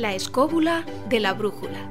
[0.00, 1.90] La escóbula de la brújula.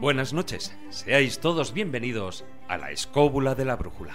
[0.00, 4.14] Buenas noches, seáis todos bienvenidos a La escóbula de la brújula.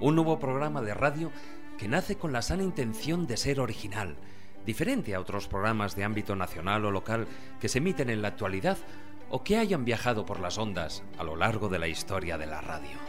[0.00, 1.30] Un nuevo programa de radio
[1.78, 4.16] que nace con la sana intención de ser original,
[4.66, 7.28] diferente a otros programas de ámbito nacional o local
[7.60, 8.78] que se emiten en la actualidad
[9.30, 12.60] o que hayan viajado por las ondas a lo largo de la historia de la
[12.60, 13.07] radio.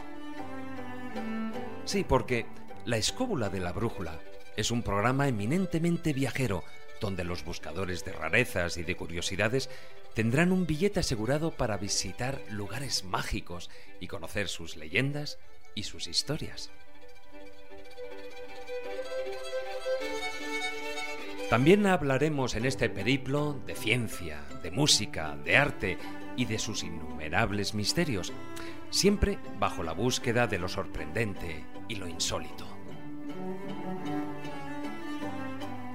[1.84, 2.46] Sí, porque
[2.84, 4.20] La Escóbula de la Brújula
[4.56, 6.62] es un programa eminentemente viajero,
[7.00, 9.70] donde los buscadores de rarezas y de curiosidades
[10.14, 15.38] tendrán un billete asegurado para visitar lugares mágicos y conocer sus leyendas
[15.74, 16.70] y sus historias.
[21.48, 25.98] También hablaremos en este periplo de ciencia, de música, de arte
[26.40, 28.32] y de sus innumerables misterios,
[28.88, 32.66] siempre bajo la búsqueda de lo sorprendente y lo insólito.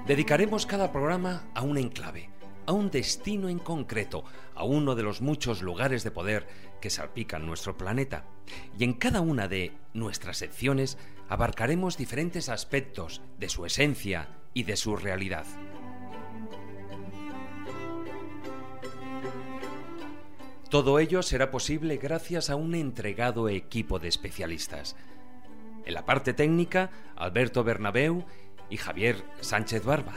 [0.06, 2.30] Dedicaremos cada programa a un enclave,
[2.64, 4.22] a un destino en concreto,
[4.54, 6.46] a uno de los muchos lugares de poder
[6.80, 8.24] que salpican nuestro planeta.
[8.78, 10.96] Y en cada una de nuestras secciones
[11.28, 15.44] abarcaremos diferentes aspectos de su esencia y de su realidad.
[20.70, 24.96] Todo ello será posible gracias a un entregado equipo de especialistas.
[25.84, 28.24] En la parte técnica, Alberto Bernabeu
[28.68, 30.14] y Javier Sánchez Barba.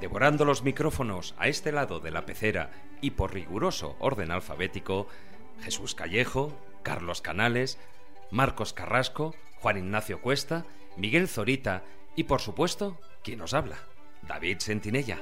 [0.00, 5.06] Devorando los micrófonos a este lado de la pecera y por riguroso orden alfabético,
[5.62, 7.78] Jesús Callejo, Carlos Canales,
[8.32, 10.64] Marcos Carrasco, Juan Ignacio Cuesta,
[10.96, 11.84] Miguel Zorita
[12.16, 13.76] y por supuesto, quien nos habla,
[14.26, 15.18] David Sentinella.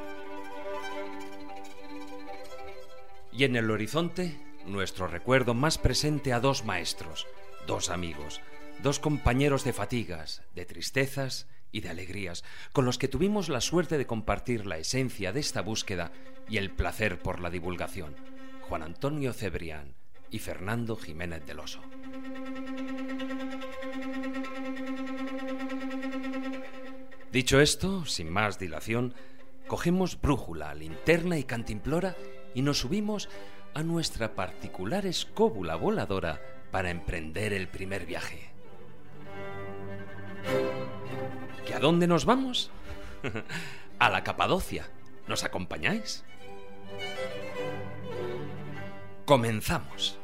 [3.33, 7.27] Y en el horizonte, nuestro recuerdo más presente a dos maestros,
[7.67, 8.41] dos amigos,
[8.83, 13.99] dos compañeros de fatigas, de tristezas y de alegrías, con los que tuvimos la suerte
[13.99, 16.13] de compartir la esencia de esta búsqueda
[16.49, 18.17] y el placer por la divulgación,
[18.63, 19.95] Juan Antonio Cebrián
[20.31, 21.83] y Fernando Jiménez del Oso.
[27.33, 29.15] Dicho esto, sin más dilación,
[29.67, 32.17] cogemos brújula, linterna y cantimplora
[32.55, 33.29] y nos subimos
[33.75, 38.51] a nuestra particular escóbula voladora para emprender el primer viaje.
[41.67, 42.71] ¿Que a dónde nos vamos?
[43.99, 44.89] a la Capadocia.
[45.27, 46.25] ¿Nos acompañáis?
[49.27, 50.19] Comenzamos.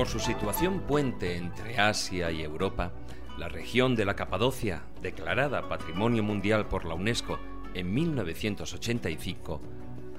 [0.00, 2.90] Por su situación puente entre Asia y Europa,
[3.36, 7.38] la región de la Capadocia, declarada Patrimonio Mundial por la UNESCO
[7.74, 9.60] en 1985,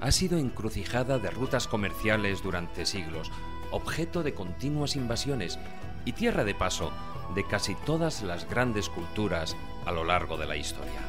[0.00, 3.32] ha sido encrucijada de rutas comerciales durante siglos,
[3.72, 5.58] objeto de continuas invasiones
[6.04, 6.92] y tierra de paso
[7.34, 11.00] de casi todas las grandes culturas a lo largo de la historia.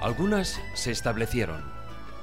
[0.00, 1.75] Algunas se establecieron,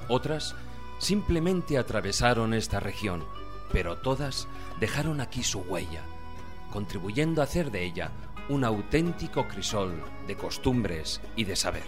[0.08, 0.56] otras
[1.00, 3.24] simplemente atravesaron esta región,
[3.72, 4.48] pero todas
[4.80, 6.04] dejaron aquí su huella,
[6.72, 8.12] contribuyendo a hacer de ella
[8.50, 11.84] un auténtico crisol de costumbres y de saber.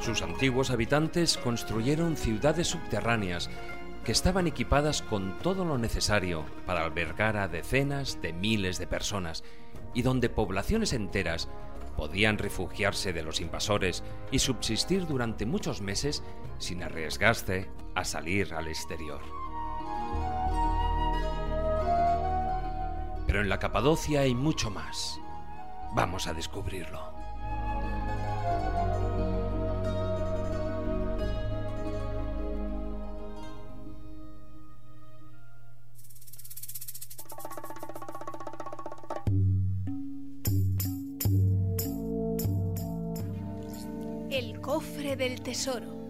[0.00, 3.48] Sus antiguos habitantes construyeron ciudades subterráneas
[4.04, 9.44] que estaban equipadas con todo lo necesario para albergar a decenas de miles de personas
[9.94, 11.48] y donde poblaciones enteras
[11.96, 16.22] podían refugiarse de los invasores y subsistir durante muchos meses
[16.58, 19.20] sin arriesgarse a salir al exterior.
[23.26, 25.18] Pero en la Capadocia hay mucho más.
[25.94, 27.11] Vamos a descubrirlo.
[45.16, 46.02] Del tesoro.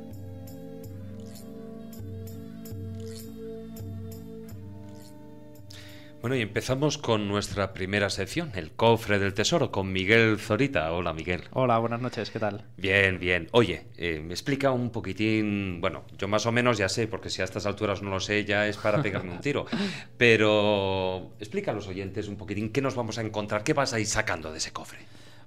[6.20, 10.92] Bueno, y empezamos con nuestra primera sección, el cofre del tesoro, con Miguel Zorita.
[10.92, 11.42] Hola, Miguel.
[11.50, 12.64] Hola, buenas noches, ¿qué tal?
[12.76, 13.48] Bien, bien.
[13.50, 17.42] Oye, eh, me explica un poquitín, bueno, yo más o menos ya sé, porque si
[17.42, 19.66] a estas alturas no lo sé, ya es para pegarme un tiro.
[20.16, 23.98] Pero explica a los oyentes un poquitín qué nos vamos a encontrar, qué vas a
[23.98, 25.00] ir sacando de ese cofre.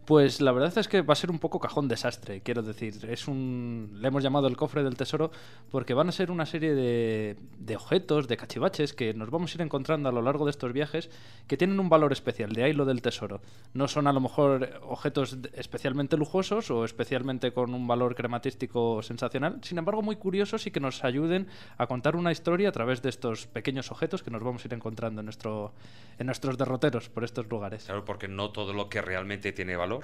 [0.05, 2.93] Pues la verdad es que va a ser un poco cajón desastre, quiero decir.
[3.09, 3.89] Es un.
[3.95, 5.31] Le hemos llamado el cofre del tesoro
[5.71, 9.57] porque van a ser una serie de, de objetos, de cachivaches que nos vamos a
[9.57, 11.09] ir encontrando a lo largo de estos viajes
[11.47, 13.41] que tienen un valor especial, de ahí lo del tesoro.
[13.73, 19.57] No son a lo mejor objetos especialmente lujosos o especialmente con un valor crematístico sensacional,
[19.63, 21.47] sin embargo muy curiosos y que nos ayuden
[21.79, 24.73] a contar una historia a través de estos pequeños objetos que nos vamos a ir
[24.75, 25.73] encontrando en, nuestro,
[26.19, 27.85] en nuestros derroteros por estos lugares.
[27.85, 29.94] Claro, porque no todo lo que realmente tiene valor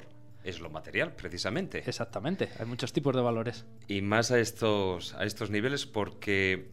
[0.43, 1.83] es lo material, precisamente.
[1.85, 3.65] Exactamente, hay muchos tipos de valores.
[3.87, 6.69] Y más a estos, a estos niveles porque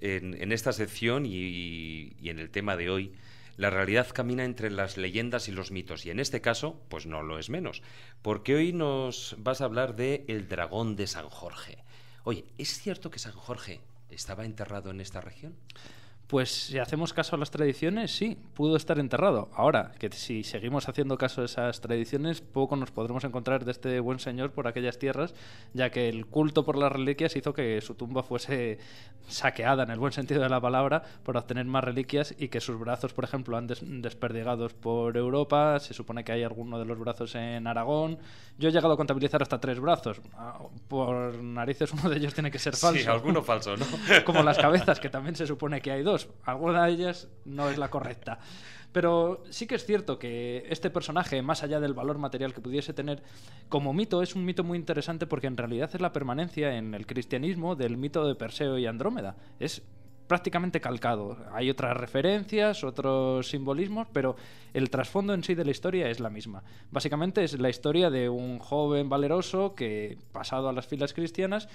[0.00, 3.12] en, en esta sección y, y, en el tema de hoy,
[3.56, 6.06] la realidad camina entre las leyendas y los mitos.
[6.06, 7.82] Y en este caso, pues no lo es menos.
[8.22, 11.78] Porque hoy nos vas a hablar de el dragón de San Jorge.
[12.24, 15.54] Oye, ¿es cierto que San Jorge estaba enterrado en esta región?
[16.30, 19.48] Pues si hacemos caso a las tradiciones, sí, pudo estar enterrado.
[19.52, 23.98] Ahora, que si seguimos haciendo caso a esas tradiciones, poco nos podremos encontrar de este
[23.98, 25.34] buen señor por aquellas tierras,
[25.74, 28.78] ya que el culto por las reliquias hizo que su tumba fuese
[29.26, 32.78] saqueada, en el buen sentido de la palabra, por obtener más reliquias y que sus
[32.78, 35.80] brazos, por ejemplo, han des desperdigados por Europa.
[35.80, 38.18] Se supone que hay alguno de los brazos en Aragón.
[38.56, 40.20] Yo he llegado a contabilizar hasta tres brazos.
[40.34, 43.02] Ah, por narices, uno de ellos tiene que ser falso.
[43.02, 43.86] Sí, alguno falso, ¿no?
[44.24, 47.78] Como las cabezas, que también se supone que hay dos alguna de ellas no es
[47.78, 48.38] la correcta.
[48.92, 52.92] Pero sí que es cierto que este personaje, más allá del valor material que pudiese
[52.92, 53.22] tener,
[53.68, 57.06] como mito es un mito muy interesante porque en realidad es la permanencia en el
[57.06, 59.36] cristianismo del mito de Perseo y Andrómeda.
[59.60, 59.82] Es
[60.30, 61.36] prácticamente calcado.
[61.52, 64.36] Hay otras referencias, otros simbolismos, pero
[64.72, 66.62] el trasfondo en sí de la historia es la misma.
[66.92, 71.68] Básicamente es la historia de un joven valeroso que, pasado a las filas cristianas,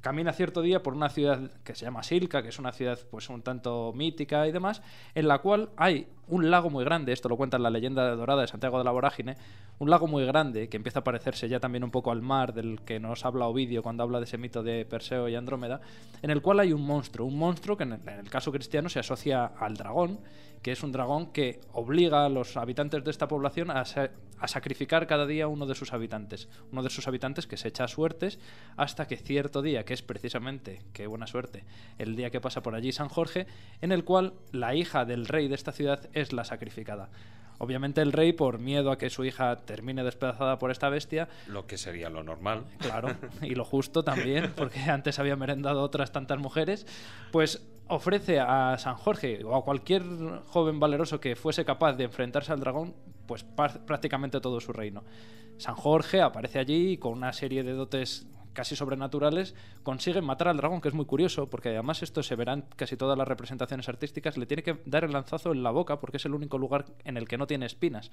[0.00, 3.28] camina cierto día por una ciudad que se llama Silca, que es una ciudad pues
[3.28, 4.82] un tanto mítica y demás,
[5.14, 8.42] en la cual hay un lago muy grande, esto lo cuenta en la leyenda dorada
[8.42, 9.36] de Santiago de la Vorágine,
[9.78, 12.80] un lago muy grande que empieza a parecerse ya también un poco al mar del
[12.82, 15.80] que nos habla Ovidio cuando habla de ese mito de Perseo y Andrómeda,
[16.22, 19.46] en el cual hay un monstruo, un monstruo que en el, caso cristiano se asocia
[19.46, 20.18] al dragón,
[20.66, 25.06] que es un dragón que obliga a los habitantes de esta población a, a sacrificar
[25.06, 28.40] cada día uno de sus habitantes, uno de sus habitantes que se echa suertes
[28.76, 31.64] hasta que cierto día, que es precisamente, qué buena suerte,
[31.98, 33.46] el día que pasa por allí San Jorge,
[33.80, 37.10] en el cual la hija del rey de esta ciudad es la sacrificada.
[37.58, 41.28] Obviamente el rey, por miedo a que su hija termine despedazada por esta bestia...
[41.46, 42.64] Lo que sería lo normal.
[42.78, 46.86] Claro, y lo justo también, porque antes había merendado otras tantas mujeres,
[47.32, 50.02] pues ofrece a San Jorge o a cualquier
[50.46, 52.94] joven valeroso que fuese capaz de enfrentarse al dragón,
[53.26, 55.04] pues prácticamente todo su reino.
[55.58, 58.26] San Jorge aparece allí con una serie de dotes
[58.56, 62.64] casi sobrenaturales, consiguen matar al dragón, que es muy curioso, porque además esto se verán
[62.74, 66.16] casi todas las representaciones artísticas, le tiene que dar el lanzazo en la boca, porque
[66.16, 68.10] es el único lugar en el que no tiene espinas.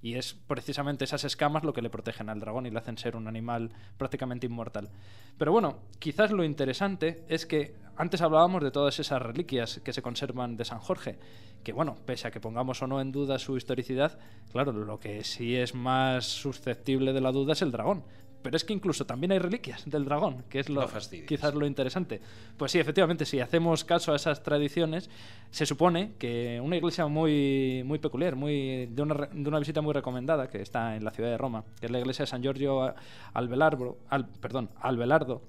[0.00, 3.16] Y es precisamente esas escamas lo que le protegen al dragón y le hacen ser
[3.16, 4.88] un animal prácticamente inmortal.
[5.36, 10.02] Pero bueno, quizás lo interesante es que antes hablábamos de todas esas reliquias que se
[10.02, 11.18] conservan de San Jorge,
[11.64, 14.18] que bueno, pese a que pongamos o no en duda su historicidad,
[14.52, 18.04] claro, lo que sí es más susceptible de la duda es el dragón.
[18.42, 20.88] Pero es que incluso también hay reliquias del dragón, que es lo,
[21.26, 22.20] quizás lo interesante.
[22.56, 25.10] Pues sí, efectivamente, si hacemos caso a esas tradiciones,
[25.50, 29.92] se supone que una iglesia muy, muy peculiar, muy, de, una, de una visita muy
[29.92, 32.94] recomendada, que está en la ciudad de Roma, que es la iglesia de San Giorgio
[33.34, 35.42] Albelardo, al, perdón, Albelardo,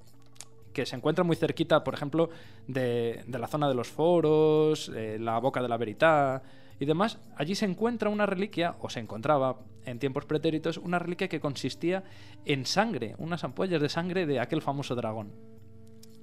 [0.74, 2.30] que se encuentra muy cerquita, por ejemplo,
[2.68, 6.42] de, de la zona de los foros, eh, la boca de la verità,
[6.82, 11.28] y demás, allí se encuentra una reliquia, o se encontraba en tiempos pretéritos, una reliquia
[11.28, 12.04] que consistía
[12.44, 15.32] en sangre, unas ampollas de sangre de aquel famoso dragón.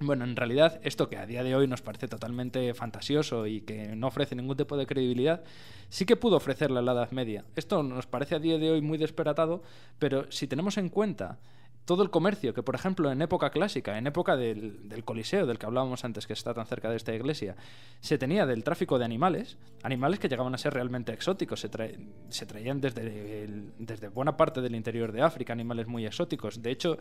[0.01, 3.95] Bueno, en realidad esto que a día de hoy nos parece totalmente fantasioso y que
[3.95, 5.45] no ofrece ningún tipo de credibilidad,
[5.91, 7.45] sí que pudo ofrecerle la Edad Media.
[7.55, 9.63] Esto nos parece a día de hoy muy desperatado,
[10.01, 11.39] pero si tenemos en cuenta
[11.89, 15.65] todo el comercio que, por ejemplo, en época clásica, en época del, Coliseo, del que
[15.65, 17.57] hablábamos antes, que está tan cerca de esta iglesia,
[18.01, 21.71] se tenía del tráfico de animales, animales que llegaban a ser realmente exóticos, se,
[22.29, 26.61] se traían desde, desde buena parte del interior de África, animales muy exóticos.
[26.61, 26.99] De hecho,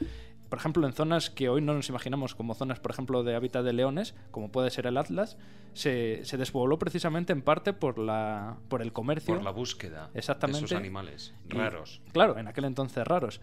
[0.47, 3.65] por ejemplo, en zonas que hoy no nos imaginamos como zonas, por ejemplo, de hábitat
[3.65, 5.37] de leones, como puede ser el Atlas,
[5.73, 9.35] se, se despobló precisamente en parte por, la, por el comercio.
[9.35, 10.61] Por la búsqueda Exactamente.
[10.61, 12.01] de esos animales raros.
[12.13, 13.41] claro, en aquel entonces raros.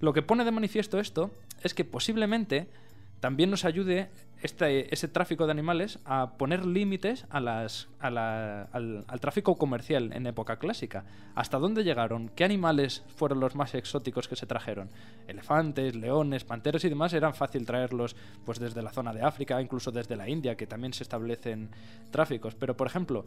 [0.00, 1.30] Lo que pone de manifiesto esto
[1.62, 2.68] es que posiblemente
[3.20, 4.10] también nos ayude
[4.42, 10.26] este, ese tráfico de animales a poner límites a las, al, al, tráfico comercial en
[10.28, 11.04] época clásica.
[11.34, 12.28] ¿Hasta dónde llegaron?
[12.28, 14.90] ¿Qué animales fueron los más exóticos que se trajeron?
[15.26, 18.14] Elefantes, leones, panteros y demás eran fácil traerlos
[18.44, 21.70] pues desde la zona de África, incluso desde la India, que también se establecen
[22.12, 22.54] tráficos.
[22.54, 23.24] Pero, por ejemplo,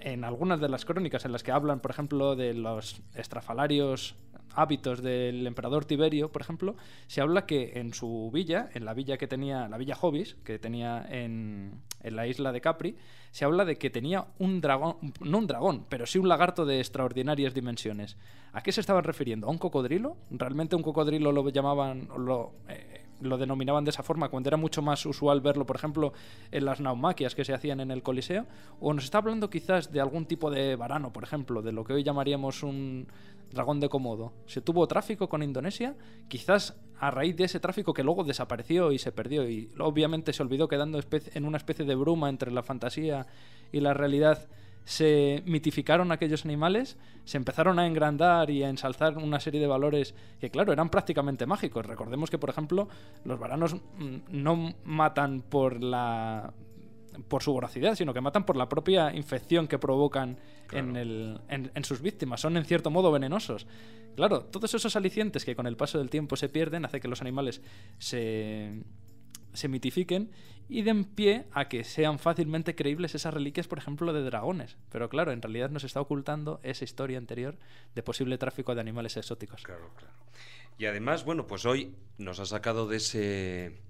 [0.00, 4.14] en algunas de las crónicas en las que hablan, por ejemplo, de los estrafalarios
[4.54, 6.76] hábitos del emperador Tiberio, por ejemplo,
[7.06, 10.58] se habla que en su villa, en la villa que tenía, la villa Jovis, que
[10.58, 12.96] tenía en, en la isla de Capri,
[13.30, 16.78] se habla de que tenía un dragón, no un dragón, pero sí un lagarto de
[16.80, 18.16] extraordinarias dimensiones.
[18.52, 19.46] ¿A qué se estaban refiriendo?
[19.46, 20.16] ¿A un cocodrilo?
[20.30, 24.82] ¿Realmente un cocodrilo lo llamaban, lo, eh, lo denominaban de esa forma, cuando era mucho
[24.82, 26.12] más usual verlo, por ejemplo,
[26.50, 28.46] en las naumaquias que se hacían en el Coliseo?
[28.80, 31.92] ¿O nos está hablando quizás de algún tipo de varano, por ejemplo, de lo que
[31.92, 33.06] hoy llamaríamos un
[33.50, 34.32] dragón de Komodo?
[34.46, 35.96] ¿Se tuvo tráfico con Indonesia?
[36.28, 40.42] Quizás a raíz de ese tráfico que luego desapareció y se perdió y obviamente se
[40.42, 41.00] olvidó quedando
[41.34, 43.26] en una especie de bruma entre la fantasía
[43.72, 44.48] y la realidad
[44.88, 50.14] se mitificaron aquellos animales, se empezaron a engrandar y a ensalzar una serie de valores
[50.40, 51.84] que, claro, eran prácticamente mágicos.
[51.84, 52.88] Recordemos que, por ejemplo,
[53.22, 56.54] los varanos mm, no matan por la
[57.28, 60.38] por su voracidad, sino que matan por la propia infección que provocan
[60.72, 62.40] en, el, en, sus víctimas.
[62.40, 63.66] Son en cierto modo venenosos.
[64.16, 67.20] Claro, todos esos alicientes que con el paso del tiempo se pierden hace que los
[67.20, 67.60] animales
[67.98, 68.84] se,
[69.58, 70.30] se mitifiquen
[70.68, 74.76] y den pie a que sean fácilmente creíbles esas reliquias, por ejemplo, de dragones.
[74.90, 77.56] Pero claro, en realidad nos está ocultando esa historia anterior
[77.94, 79.62] de posible tráfico de animales exóticos.
[79.62, 80.14] Claro, claro.
[80.78, 83.80] Y además, bueno, pues hoy nos ha sacado de ese,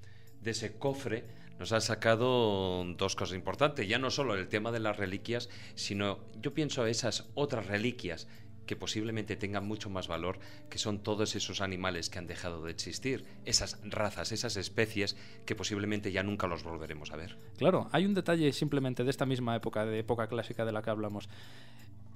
[0.41, 1.25] de ese cofre,
[1.59, 3.89] nos ha sacado dos cosas importantes.
[3.89, 8.29] Ya no solo el tema de las reliquias, sino yo pienso esas otras reliquias
[8.69, 12.71] que posiblemente tengan mucho más valor, que son todos esos animales que han dejado de
[12.71, 17.37] existir, esas razas, esas especies que posiblemente ya nunca los volveremos a ver.
[17.57, 20.91] Claro, hay un detalle simplemente de esta misma época, de época clásica de la que
[20.91, 21.29] hablamos.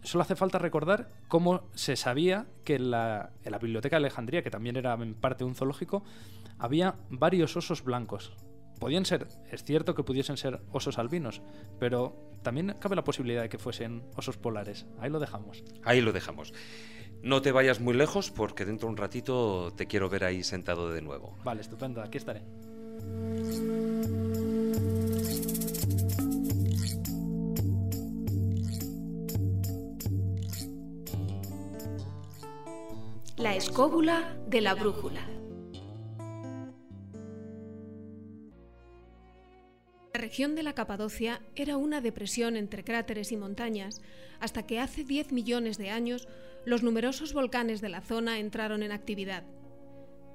[0.02, 4.42] Solo hace falta recordar cómo se sabía que en la, en la Biblioteca de Alejandría,
[4.42, 6.04] que también era en parte un zoológico,
[6.58, 8.32] había varios osos blancos
[8.82, 11.40] podían ser, es cierto que pudiesen ser osos albinos,
[11.78, 14.86] pero también cabe la posibilidad de que fuesen osos polares.
[14.98, 15.62] Ahí lo dejamos.
[15.84, 16.52] Ahí lo dejamos.
[17.22, 20.90] No te vayas muy lejos porque dentro de un ratito te quiero ver ahí sentado
[20.90, 21.38] de nuevo.
[21.44, 22.42] Vale, estupendo, aquí estaré.
[33.36, 35.20] La escóbula de la brújula.
[40.22, 44.00] Región de la Capadocia era una depresión entre cráteres y montañas,
[44.38, 46.28] hasta que hace 10 millones de años
[46.64, 49.42] los numerosos volcanes de la zona entraron en actividad.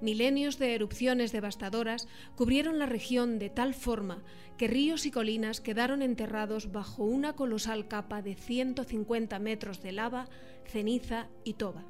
[0.02, 4.24] Milenios de erupciones devastadoras cubrieron la región de tal forma
[4.58, 10.28] que ríos y colinas quedaron enterrados bajo una colosal capa de 150 metros de lava,
[10.66, 11.86] ceniza y toba.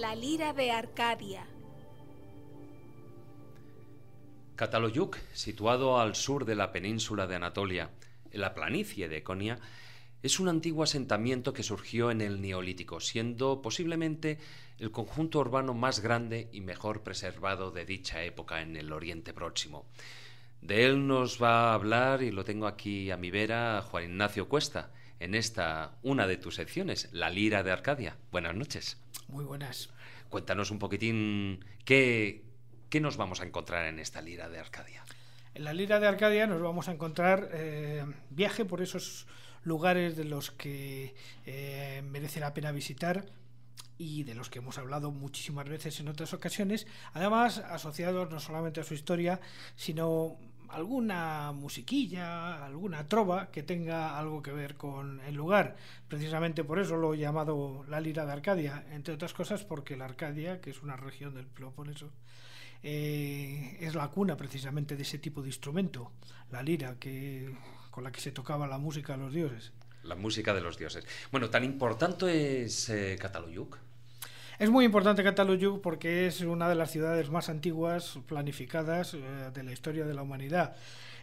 [0.00, 1.46] La lira de Arcadia.
[4.56, 7.92] Cataloyuk, situado al sur de la península de Anatolia,
[8.32, 9.60] en la planicie de Econia,
[10.20, 14.38] es un antiguo asentamiento que surgió en el Neolítico, siendo posiblemente
[14.78, 19.86] el conjunto urbano más grande y mejor preservado de dicha época en el Oriente Próximo.
[20.60, 24.48] De él nos va a hablar, y lo tengo aquí a mi vera, Juan Ignacio
[24.48, 28.16] Cuesta, en esta, una de tus secciones, La Lira de Arcadia.
[28.32, 29.03] Buenas noches.
[29.34, 29.90] Muy buenas.
[30.28, 32.44] Cuéntanos un poquitín qué,
[32.88, 35.04] qué nos vamos a encontrar en esta Lira de Arcadia.
[35.54, 39.26] En la Lira de Arcadia nos vamos a encontrar eh, viaje por esos
[39.64, 43.26] lugares de los que eh, merece la pena visitar
[43.98, 48.82] y de los que hemos hablado muchísimas veces en otras ocasiones, además asociados no solamente
[48.82, 49.40] a su historia,
[49.74, 50.38] sino
[50.74, 55.76] alguna musiquilla, alguna trova que tenga algo que ver con el lugar.
[56.08, 60.06] Precisamente por eso lo he llamado la lira de Arcadia, entre otras cosas porque la
[60.06, 62.10] Arcadia, que es una región del Peloponeso,
[62.82, 66.12] eh, es la cuna precisamente de ese tipo de instrumento,
[66.50, 67.54] la lira, que,
[67.90, 69.72] con la que se tocaba la música de los dioses.
[70.02, 71.06] La música de los dioses.
[71.30, 73.16] Bueno, tan importante es eh.
[74.56, 79.18] Es muy importante Cataluyu porque es una de las ciudades más antiguas planificadas eh,
[79.52, 80.76] de la historia de la humanidad.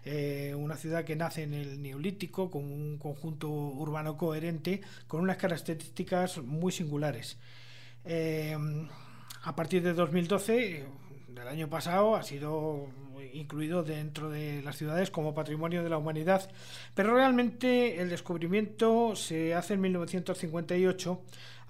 [0.03, 5.37] Eh, una ciudad que nace en el Neolítico con un conjunto urbano coherente con unas
[5.37, 7.37] características muy singulares.
[8.03, 8.57] Eh,
[9.43, 10.85] a partir de 2012
[11.29, 12.89] del año pasado ha sido
[13.33, 16.49] incluido dentro de las ciudades como patrimonio de la humanidad,
[16.93, 21.21] pero realmente el descubrimiento se hace en 1958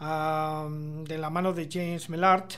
[0.02, 2.50] de la mano de James Mellard,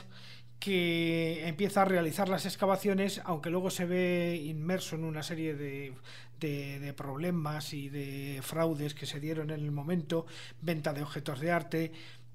[0.58, 5.92] que empieza a realizar las excavaciones, aunque luego se ve inmerso en una serie de,
[6.40, 10.24] de, problemas y de fraudes que se dieron en el momento,
[10.62, 11.92] venta de objetos de arte,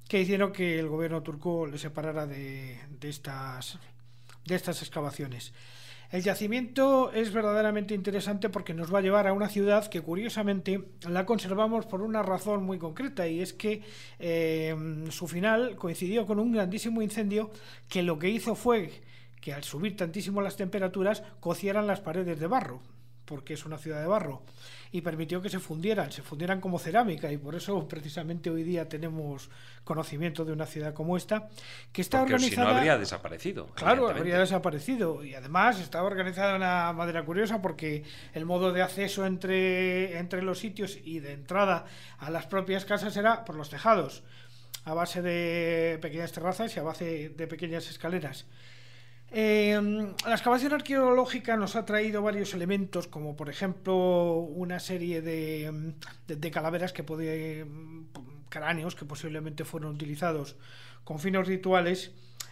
[0.07, 3.79] que hicieron que el gobierno turco le separara de, de estas,
[4.45, 5.53] de estas excavaciones.
[6.11, 10.83] El yacimiento es verdaderamente interesante porque nos va a llevar a una ciudad que curiosamente
[11.07, 13.83] la conservamos por una razón muy concreta y es que
[14.17, 14.75] eh,
[15.11, 17.51] su final coincidió con un grandísimo incendio
[17.87, 18.91] que lo que hizo fue
[19.39, 22.81] que al subir tantísimo las temperaturas cocieran las paredes de barro
[23.29, 24.41] porque es una ciudad de barro,
[24.91, 28.89] y permitió que se fundieran, se fundieran como cerámica, y por eso precisamente hoy día
[28.89, 29.49] tenemos
[29.83, 31.49] conocimiento de una ciudad como esta,
[31.91, 32.67] que está porque organizada...
[32.67, 33.67] si no habría desaparecido.
[33.67, 38.03] Claro, habría desaparecido, y además estaba organizada de una manera curiosa porque
[38.33, 41.85] el modo de acceso entre, entre los sitios y de entrada
[42.17, 44.23] a las propias casas era por los tejados,
[44.85, 48.45] a base de pequeñas terrazas y a base de pequeñas escaleras.
[49.31, 49.79] Eh,
[50.25, 55.93] la excavación arqueológica nos ha traído varios elementos, como por ejemplo una serie de,
[56.27, 57.67] de, calaveras que puede,
[58.49, 60.55] cráneos que posiblemente fueron utilizados
[61.03, 62.11] con fines rituales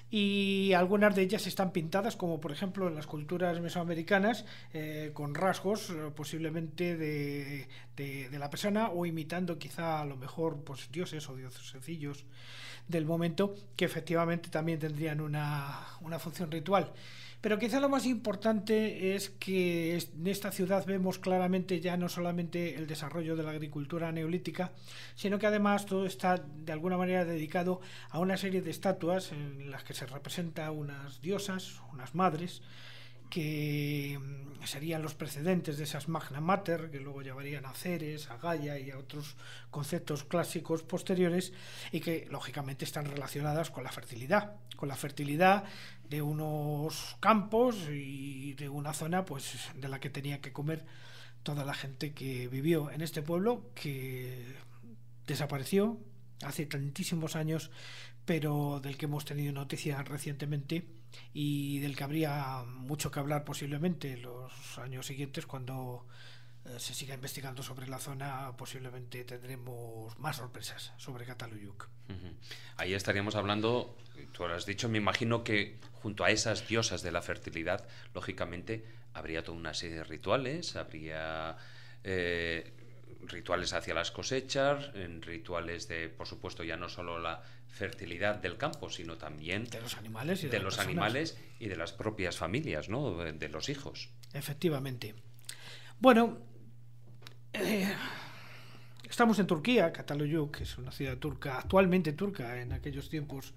[0.09, 5.35] y algunas de ellas están pintadas, como por ejemplo en las culturas mesoamericanas, eh, con
[5.35, 11.27] rasgos eh, posiblemente de, de, la persona o imitando quizá a lo mejor pues, dioses
[11.29, 12.25] o dioses sencillos
[12.87, 16.93] del momento que efectivamente también tendrían una, una función ritual.
[17.39, 22.75] Pero quizá lo más importante es que en esta ciudad vemos claramente ya no solamente
[22.75, 24.71] el desarrollo de la agricultura neolítica,
[25.15, 27.79] sino que además todo está de alguna manera dedicado
[28.09, 32.63] a una serie de estatuas en las que se representa unas diosas, unas madres,
[33.29, 38.37] que mm, serían los precedentes de esas Magna Mater, que luego llevarían a Ceres, a
[38.37, 39.35] Gaia y a otros
[39.69, 41.53] conceptos clásicos posteriores,
[41.91, 45.65] y que lógicamente están relacionadas con la fertilidad, con la fertilidad
[46.09, 50.85] de unos campos y de una zona pues de la que tenía que comer
[51.43, 54.55] toda la gente que vivió en este pueblo que
[55.25, 55.99] desapareció
[56.43, 57.71] hace tantísimos años
[58.25, 60.85] pero del que hemos tenido noticias recientemente
[61.33, 66.05] y del que habría mucho que hablar posiblemente los años siguientes cuando
[66.77, 71.89] se siga investigando sobre la zona, posiblemente tendremos más sorpresas sobre Cataluyuk.
[72.77, 73.97] Ahí estaríamos hablando,
[74.31, 78.85] tú lo has dicho, me imagino que junto a esas diosas de la fertilidad, lógicamente,
[79.13, 81.57] habría toda una serie de rituales, habría
[82.03, 82.73] eh,
[83.25, 88.57] rituales hacia las cosechas, en rituales de, por supuesto, ya no solo la fertilidad del
[88.57, 92.89] campo, sino también de los animales y de, los animales y de las propias familias,
[92.89, 93.15] ¿no?
[93.17, 94.09] De, los hijos.
[94.33, 95.15] Efectivamente.
[95.99, 96.39] Bueno,
[97.61, 97.93] eh,
[99.09, 103.53] estamos en Turquía, Cataluyuk, que es una ciudad turca, actualmente turca, en aquellos tiempos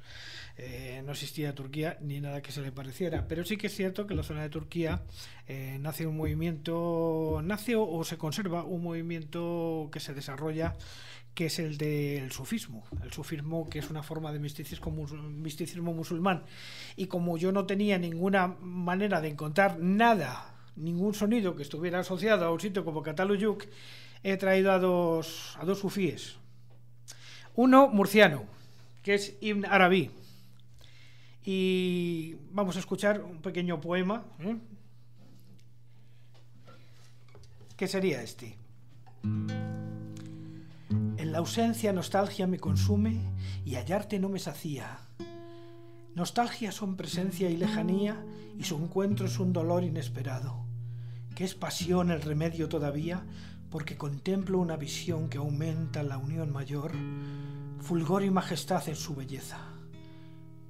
[0.57, 4.07] eh, no existía Turquía ni nada que se le pareciera, pero sí que es cierto
[4.07, 5.03] que en la zona de Turquía
[5.47, 10.77] eh, nace un movimiento, nace o se conserva un movimiento que se desarrolla
[11.35, 16.45] que es el del sufismo, el sufismo que es una forma de misticismo, misticismo musulmán.
[16.97, 22.45] Y como yo no tenía ninguna manera de encontrar nada, ningún sonido que estuviera asociado
[22.45, 23.65] a un sitio como Cataluyuk,
[24.23, 26.37] he traído a dos, a dos sufíes.
[27.55, 28.45] Uno murciano,
[29.03, 30.11] que es Ibn Arabi.
[31.45, 34.25] Y vamos a escuchar un pequeño poema.
[34.41, 34.57] ¿eh?
[37.77, 38.57] ¿Qué sería este?
[39.23, 43.19] En la ausencia nostalgia me consume
[43.65, 44.99] y hallarte no me sacía.
[46.21, 48.23] Nostalgia son presencia y lejanía
[48.59, 50.67] y su encuentro es un dolor inesperado,
[51.35, 53.25] que es pasión el remedio todavía
[53.71, 56.93] porque contemplo una visión que aumenta la unión mayor,
[57.81, 59.61] fulgor y majestad en su belleza.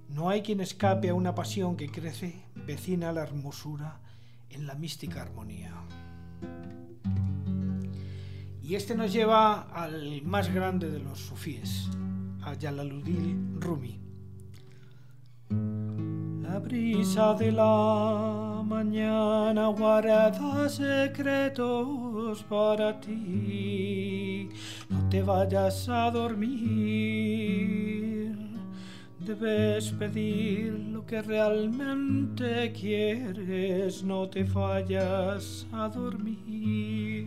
[0.09, 4.03] No hay quien escape a una pasión que crece, vecina a la hermosura,
[4.51, 5.75] en la mística armonía.
[8.63, 11.89] Y este nos lleva al más grande de los sufíes,
[12.41, 14.10] a Jalaluddin Rumi.
[16.63, 24.49] Brisa de la mañana guarda secretos para ti.
[24.89, 26.51] No te vayas a dormir.
[29.19, 34.03] Debes pedir lo que realmente quieres.
[34.03, 37.27] No te vayas a dormir.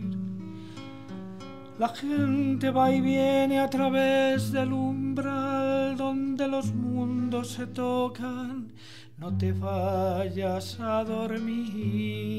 [1.76, 8.70] La gente va y viene a través del umbral donde los mundos se tocan.
[9.18, 12.34] No te vayas a dormir.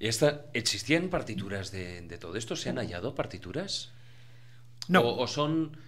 [0.00, 2.56] Esta, ¿Existían partituras de, todo esto?
[2.56, 3.90] ¿Se han hallado partituras?
[4.86, 5.00] No.
[5.02, 5.78] ¿O, son,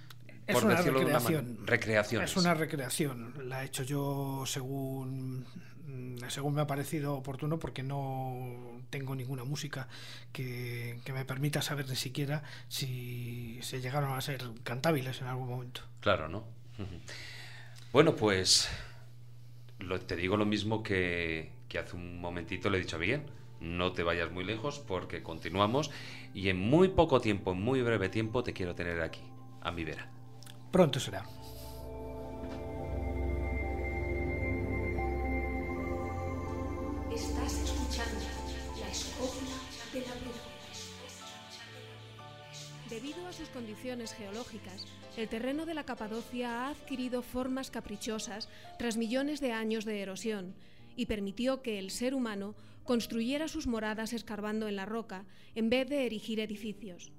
[0.52, 1.56] por una decirlo recreación.
[1.56, 2.30] de recreaciones?
[2.30, 3.48] Es una recreación.
[3.48, 5.44] La he hecho yo según,
[6.28, 9.88] según me ha parecido oportuno porque no tengo ninguna música
[10.32, 15.48] que, que me permita saber ni siquiera si se llegaron a ser cantables en algún
[15.48, 15.82] momento.
[16.00, 16.44] Claro, ¿no?
[17.92, 18.68] Bueno, pues
[19.78, 23.22] lo, te digo lo mismo que, que hace un momentito le he dicho a Miguel
[23.60, 25.90] no te vayas muy lejos porque continuamos
[26.34, 29.22] y en muy poco tiempo, en muy breve tiempo, te quiero tener aquí,
[29.60, 30.10] a mi vera.
[30.76, 31.24] Pronto será.
[37.10, 38.26] Estás escuchando
[38.78, 39.56] la escopla
[39.94, 40.12] de la
[42.90, 44.84] Debido a sus condiciones geológicas,
[45.16, 50.54] el terreno de la Capadocia ha adquirido formas caprichosas tras millones de años de erosión
[50.94, 55.88] y permitió que el ser humano construyera sus moradas escarbando en la roca en vez
[55.88, 57.15] de erigir edificios.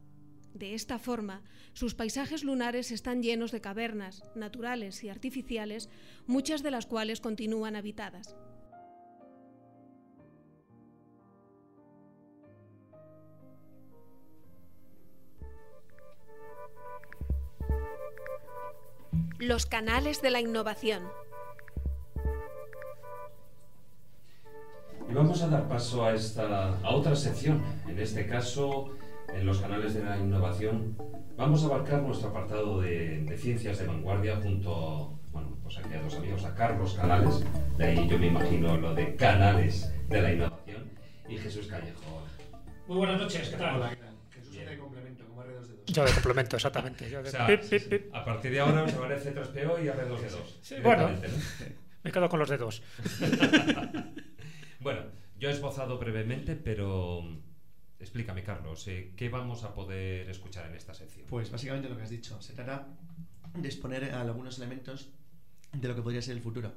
[0.58, 1.43] De esta forma,
[1.74, 5.88] sus paisajes lunares están llenos de cavernas, naturales y artificiales,
[6.26, 8.36] muchas de las cuales continúan habitadas.
[19.38, 21.04] Los canales de la innovación.
[25.08, 27.63] Y vamos a dar paso a, esta, a otra sección.
[27.88, 28.98] En este caso,
[29.38, 30.97] en los canales de la innovación,
[31.36, 36.15] vamos a abarcar nuestro apartado de, ciencias de vanguardia junto bueno, pues aquí a dos
[36.15, 37.45] amigos, a Carlos Canales,
[37.78, 40.89] de ahí yo me imagino lo de canales de la innovación,
[41.30, 42.23] y Jesús Callejo.
[42.88, 43.76] Muy buenas noches, ¿qué tal?
[43.76, 43.95] Hola,
[44.32, 45.86] Jesús de complemento, como R2 de 2.
[45.86, 47.06] Yo de complemento, exactamente.
[48.13, 50.84] A partir de ahora se aparece 3PO y R2 de 2.
[50.84, 51.10] bueno,
[52.04, 52.82] me quedo con los dedos.
[54.80, 55.02] Bueno,
[55.39, 57.23] yo he esbozado brevemente, pero
[58.00, 61.26] explícame, Carlos, eh, ¿qué vamos a poder escuchar en esta sección?
[61.28, 62.42] Pues básicamente lo que has dicho.
[62.42, 62.88] Se trata
[63.54, 65.10] de exponer algunos elementos
[65.74, 66.74] de lo que podría ser el futuro,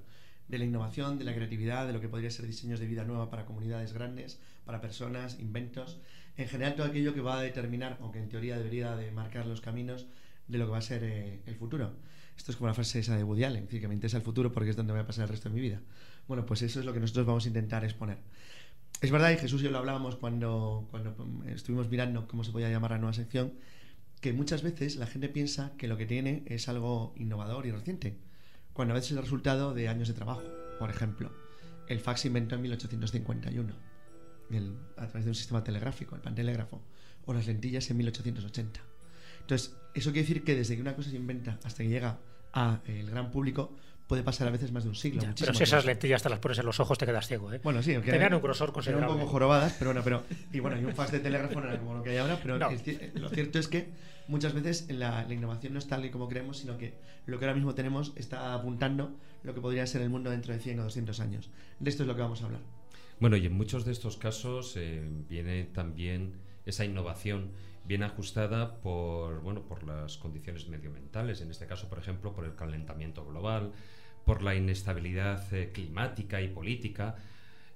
[0.48, 3.30] de la innovación, de la creatividad, de lo que podría ser diseños de vida nueva
[3.30, 6.00] para comunidades grandes, para personas, inventos,
[6.36, 9.60] en general todo aquello que va a determinar, aunque en teoría debería de marcar los
[9.60, 10.06] caminos
[10.48, 11.92] de lo que va a ser eh, el futuro.
[12.36, 14.70] Esto es como la frase esa de Woody Allen, que me interesa el futuro porque
[14.70, 15.80] es donde voy a pasar el resto de mi vida.
[16.26, 18.18] Bueno, pues eso es lo que nosotros vamos a intentar exponer.
[19.00, 22.70] Es verdad, y Jesús y yo lo hablábamos cuando, cuando estuvimos mirando cómo se podía
[22.70, 23.54] llamar la nueva sección,
[24.20, 28.18] que muchas veces la gente piensa que lo que tiene es algo innovador y reciente,
[28.74, 30.42] cuando a veces es el resultado de años de trabajo.
[30.78, 31.32] Por ejemplo,
[31.88, 33.74] el fax inventó en 1851,
[34.96, 36.82] a través de un sistema telegráfico, el pantelégrafo,
[37.24, 38.80] o las lentillas en 1880.
[39.40, 42.18] Entonces, eso quiere decir que desde que una cosa se inventa hasta que llega
[42.52, 43.76] al gran público,
[44.10, 45.22] puede pasar a veces más de un siglo.
[45.38, 47.52] pero si esas lentillas te las pones en los ojos, te quedas ciego.
[47.52, 47.60] ¿eh?
[47.62, 49.08] Bueno, sí, tenían un grosor considerable.
[49.08, 50.24] un poco jorobadas, pero bueno, pero.
[50.52, 52.58] Y bueno, y un fax de telégrafo no era como lo que hay ahora, pero
[52.58, 53.90] lo cierto es que
[54.26, 56.94] muchas veces la, la, innovación no es tal y como creemos, sino que
[57.26, 60.58] lo que ahora mismo tenemos está apuntando lo que podría ser el mundo dentro de
[60.58, 61.48] 100 o 200 años.
[61.78, 62.62] De esto es lo que vamos a hablar.
[63.20, 66.32] Bueno, y en muchos de estos casos eh, viene también
[66.66, 67.52] esa innovación
[67.84, 72.54] bien ajustada por, bueno, por las condiciones medioambientales, en este caso, por ejemplo, por el
[72.54, 73.72] calentamiento global,
[74.24, 77.16] por la inestabilidad eh, climática y política,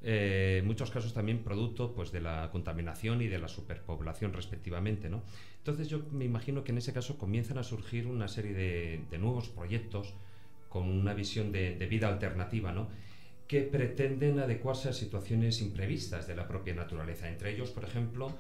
[0.07, 5.09] eh, en muchos casos también producto pues, de la contaminación y de la superpoblación respectivamente.
[5.09, 5.23] ¿no?
[5.59, 9.49] Entonces yo me imagino que en ese caso comienzan a surgir una serie de, nuevos
[9.49, 10.13] proyectos
[10.69, 12.89] con una visión de, vida alternativa, ¿no?
[13.49, 17.31] que pretenden adecuarse a situaciones imprevistas de la propia naturaleza.
[17.31, 18.39] Entre ellos, por ejemplo,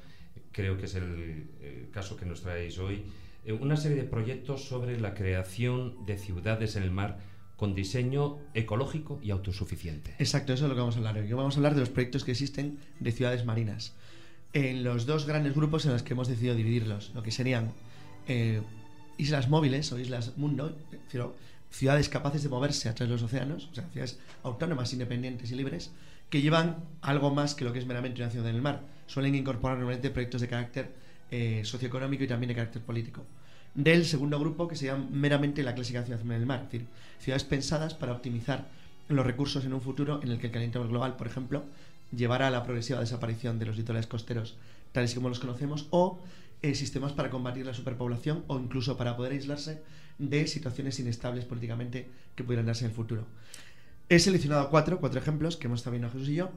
[0.53, 1.47] creo que es el,
[1.93, 3.05] caso que nos traéis hoy,
[3.47, 7.19] eh, una serie de proyectos sobre la creación de ciudades en el mar
[7.57, 10.15] con diseño ecológico y autosuficiente.
[10.19, 11.33] Exacto, eso es lo que vamos a hablar hoy.
[11.33, 13.95] Vamos a hablar de los proyectos que existen de ciudades marinas.
[14.53, 17.73] En los dos grandes grupos en los que hemos decidido dividirlos, lo que serían
[18.29, 18.63] eh,
[19.19, 20.77] islas móviles o islas mundo,
[21.71, 25.57] ciudades capaces de moverse a través de los océanos, o sea, ciudades autónomas, independientes y
[25.57, 25.93] libres,
[26.31, 28.83] que llevan algo más que lo que es meramente una ciudad en el mar.
[29.07, 30.95] Suelen incorporar normalmente proyectos de carácter
[31.31, 33.25] eh, socioeconómico y también de carácter político.
[33.75, 36.87] Del segundo grupo, que se llama meramente la clásica ciudad en el mar, es decir,
[37.19, 38.69] ciudades pensadas para optimizar
[39.09, 41.65] los recursos en un futuro en el que el calentamiento global, por ejemplo,
[42.15, 44.57] llevará a la progresiva desaparición de los litorales costeros
[44.93, 46.21] tales como los conocemos o
[46.63, 49.83] eh, sistemas para combatir la superpoblación o incluso para poder aislarse
[50.19, 53.27] de situaciones inestables políticamente que pudieran darse en el futuro.
[54.09, 56.53] He seleccionado cuatro, cuatro ejemplos que hemos estado viendo Jesús y yo,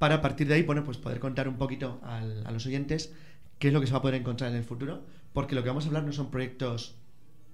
[0.00, 3.12] para a partir de ahí, bueno, pues poder contar un poquito a los oyentes
[3.58, 5.02] qué es lo que se va a poder encontrar en el futuro,
[5.36, 6.94] porque lo que vamos a hablar no son proyectos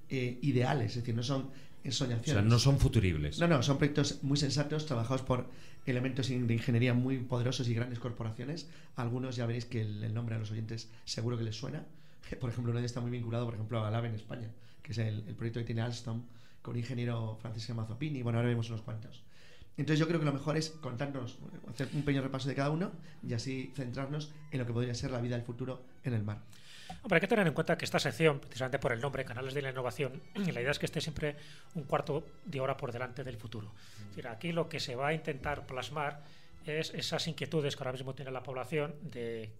[0.08, 1.50] eh, ideales, es decir, no son
[1.84, 2.26] O soñaciones.
[2.26, 3.40] sea, no son futuribles.
[3.40, 5.48] No, no, son proyectos muy sensatos, trabajados por
[5.84, 8.68] elementos de ingeniería muy poderosos y grandes corporaciones.
[8.94, 11.84] Algunos ya veréis que el, el nombre a los oyentes seguro que les suena.
[12.40, 14.48] Por ejemplo, uno de está muy vinculado, por ejemplo, a Lab en España,
[14.80, 16.22] que es el, el proyecto que tiene Alstom
[16.62, 18.22] con un ingeniero llama Zoppini.
[18.22, 19.24] Bueno, ahora vemos unos cuantos.
[19.76, 21.36] Entonces yo creo que lo mejor es contarnos,
[21.68, 22.92] hacer un pequeño repaso de cada uno
[23.26, 26.42] y así centrarnos en lo que podría ser la vida del futuro en el mar.
[27.02, 29.62] Hombre, hay que tener en cuenta que esta sección, precisamente por el nombre, Canales de
[29.62, 31.36] la Innovación, la idea es que esté siempre
[31.74, 33.72] un cuarto de hora por delante del futuro.
[34.28, 36.22] Aquí lo que se va a intentar plasmar
[36.64, 39.50] es esas inquietudes que ahora mismo tiene la población de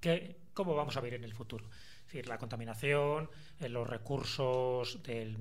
[0.00, 1.64] qué, cómo vamos a vivir en el futuro.
[2.26, 5.38] La contaminación, eh, los recursos del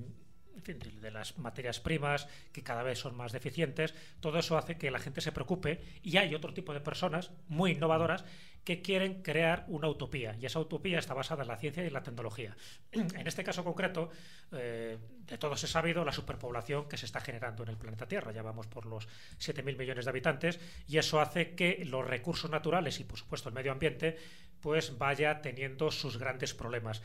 [0.55, 4.77] en fin, de- las materias primas que cada vez son más deficientes, todo eso hace
[4.77, 8.23] que la gente se preocupe y hay otro tipo de personas muy innovadoras
[8.63, 11.93] que quieren crear una utopía y esa utopía está basada en la ciencia y en
[11.93, 12.55] la tecnología.
[12.91, 14.09] En este caso concreto,
[14.51, 18.31] eh, de todos es sabido la superpoblación que se está generando en el planeta Tierra.
[18.31, 19.07] Ya vamos por los
[19.39, 23.55] 7.000 millones de habitantes y eso hace que los recursos naturales y por supuesto el
[23.55, 24.17] medio ambiente
[24.59, 27.01] pues vaya teniendo sus grandes problemas.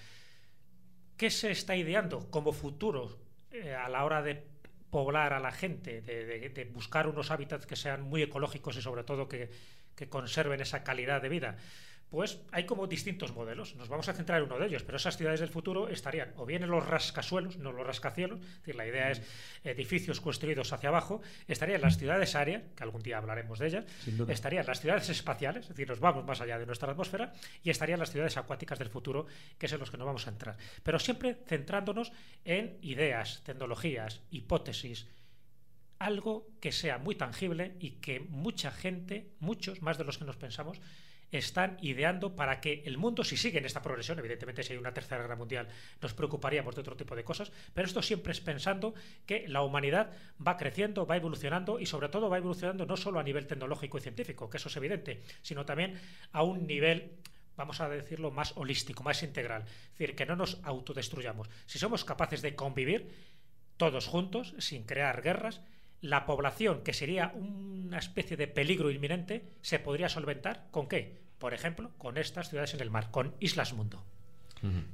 [1.17, 3.17] ¿Qué se está ideando como futuro
[3.63, 4.47] eh, a la hora de
[4.91, 8.83] poblar a la gente, de, de- de buscar unos hábitats que sean muy ecológicos y
[8.83, 9.51] sobre todo que,
[9.95, 11.57] que conserven esa calidad de vida?
[12.11, 13.75] Pues hay como distintos modelos.
[13.75, 16.47] Nos vamos a centrar en uno de ellos, pero esas ciudades del futuro estarían o
[16.47, 19.23] bien en los rascasuelos, no los rascacielos, es decir, la idea es
[19.65, 23.85] edificios construidos hacia abajo, estarían las ciudades áreas, que algún día hablaremos de ellas,
[24.29, 27.33] estarían las ciudades espaciales, es decir, nos vamos más allá de nuestra atmósfera,
[27.65, 29.27] y estarían las ciudades acuáticas del futuro,
[29.59, 30.57] que es en los que nos vamos a entrar.
[30.85, 32.13] Pero siempre centrándonos
[32.45, 35.09] en ideas, tecnologías, hipótesis,
[35.99, 40.37] algo que sea muy tangible y que mucha gente, muchos, más de los que nos
[40.37, 40.81] pensamos,
[41.33, 44.95] están ideando para que el mundo, si sigue en esta progresión, evidentemente si hay una
[44.95, 45.69] tercera guerra mundial
[46.01, 48.95] nos preocuparíamos de otro tipo de cosas, pero esto siempre es pensando
[49.27, 50.11] que la humanidad
[50.45, 54.03] va creciendo, va evolucionando y sobre todo va evolucionando no solo a nivel tecnológico y
[54.03, 56.01] científico, que eso es evidente, sino también
[56.33, 57.19] a un nivel
[57.57, 61.49] vamos a decirlo más holístico, más integral, es decir, que no nos autodestruyamos.
[61.65, 63.11] Si somos capaces de convivir
[63.79, 65.63] todos juntos, sin crear guerras,
[66.01, 71.19] la población, que sería una especie de peligro inminente, se podría solventar con qué?
[71.39, 74.03] Por ejemplo, con estas ciudades en el mar, con Islas Mundo.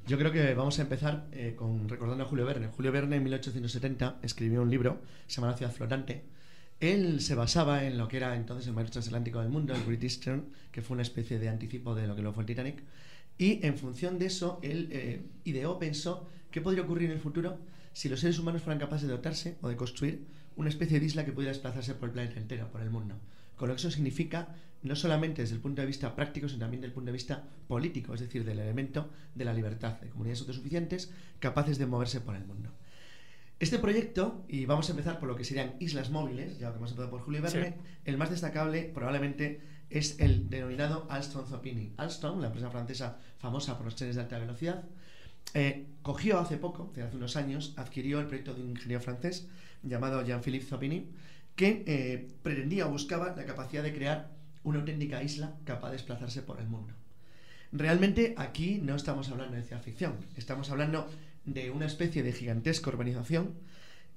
[0.06, 2.66] Yo creo que vamos a empezar eh, con recordando a Julio Verne.
[2.66, 6.24] Julio Verne en 1870 escribió un libro, se llama La ciudad flotante.
[6.80, 10.02] Él se basaba en lo que era entonces el mar transatlántico del mundo, el Great
[10.02, 12.82] Eastern, que fue una especie de anticipo de lo que luego fue el Titanic.
[13.38, 17.58] Y en función de eso, él eh, ideó, pensó qué podría ocurrir en el futuro
[17.92, 21.24] si los seres humanos fueran capaces de dotarse o de construir una especie de isla
[21.24, 23.14] que pudiera desplazarse por el planeta entero, por el mundo.
[23.56, 26.80] Con lo que eso significa no solamente desde el punto de vista práctico, sino también
[26.80, 30.40] desde el punto de vista político, es decir, del elemento de la libertad, de comunidades
[30.40, 32.70] autosuficientes capaces de moverse por el mundo.
[33.60, 36.90] Este proyecto, y vamos a empezar por lo que serían islas móviles, ya que hemos
[36.90, 37.74] empezado por Julio Verne, Sí.
[38.06, 41.92] el más destacable probablemente es el denominado Alstom Zoppini.
[41.96, 44.82] Alstom, la empresa francesa famosa por los trenes de alta velocidad,
[45.54, 49.48] eh, cogió hace poco, hace unos años, adquirió el proyecto de un ingeniero francés
[49.82, 51.06] llamado Jean-Philippe Zoppini,
[51.56, 54.30] que eh, pretendía o buscaba la capacidad de crear
[54.64, 56.94] una auténtica isla capaz de desplazarse por el mundo.
[57.72, 61.08] Realmente aquí no estamos hablando de ciencia ficción, estamos hablando
[61.46, 63.54] de una especie de gigantesca urbanización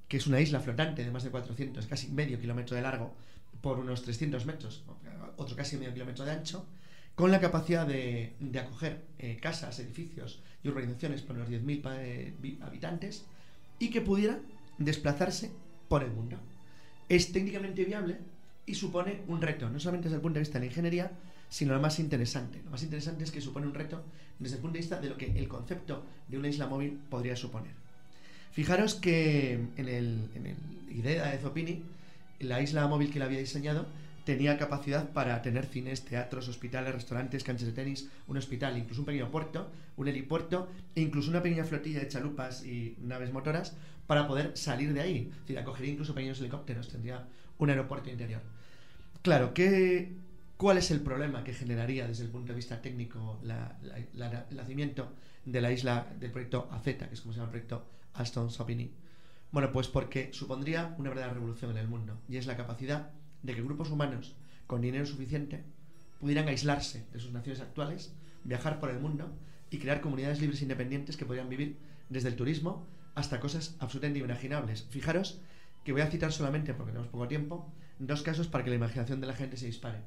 [0.07, 3.15] que es una isla flotante de más de 400, casi medio kilómetro de largo
[3.61, 4.83] por unos 300 metros,
[5.37, 6.65] otro casi medio kilómetro de ancho,
[7.15, 12.03] con la capacidad de, de acoger eh, casas, edificios y urbanizaciones por unos 10.000 pa-
[12.03, 13.25] eh, habitantes
[13.79, 14.39] y que pudiera
[14.77, 15.51] desplazarse
[15.87, 16.37] por el mundo.
[17.09, 18.17] Es técnicamente viable
[18.65, 21.11] y supone un reto, no solamente desde el punto de vista de la ingeniería,
[21.49, 22.61] sino lo más interesante.
[22.65, 24.03] Lo más interesante es que supone un reto
[24.39, 27.35] desde el punto de vista de lo que el concepto de una isla móvil podría
[27.35, 27.71] suponer.
[28.51, 30.55] Fijaros que en el, en
[30.89, 31.83] idea de Zoppini,
[32.39, 33.85] la isla móvil que él había diseñado
[34.25, 39.05] tenía capacidad para tener cines, teatros, hospitales, restaurantes, canchas de tenis, un hospital, incluso un
[39.05, 43.75] pequeño puerto, un helipuerto e incluso una pequeña flotilla de chalupas y naves motoras
[44.07, 45.29] para poder salir de ahí.
[45.31, 48.41] Es decir, acogería incluso pequeños helicópteros, tendría un aeropuerto interior.
[49.21, 50.13] Claro, ¿qué,
[50.57, 55.11] ¿cuál es el problema que generaría desde el punto de vista técnico el nacimiento
[55.45, 58.91] de la isla del proyecto AZ, que es como se llama el proyecto Alstom Sapini?
[59.51, 63.55] Bueno, pues porque supondría una verdadera revolución en el mundo y es la capacidad de
[63.55, 64.35] que grupos humanos
[64.67, 65.63] con dinero suficiente
[66.19, 68.13] pudieran aislarse de sus naciones actuales,
[68.43, 69.31] viajar por el mundo
[69.69, 71.77] y crear comunidades libres e independientes que podrían vivir
[72.09, 74.85] desde el turismo hasta cosas absolutamente inimaginables.
[74.89, 75.39] Fijaros
[75.83, 79.21] que voy a citar solamente, porque tenemos poco tiempo, dos casos para que la imaginación
[79.21, 79.99] de la gente se dispare.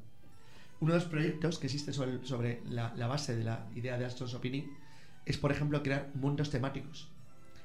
[0.80, 4.68] uno de los proyectos que existe sobre, la base de la idea de Aston Sopini
[5.26, 7.08] es, por ejemplo, crear mundos temáticos.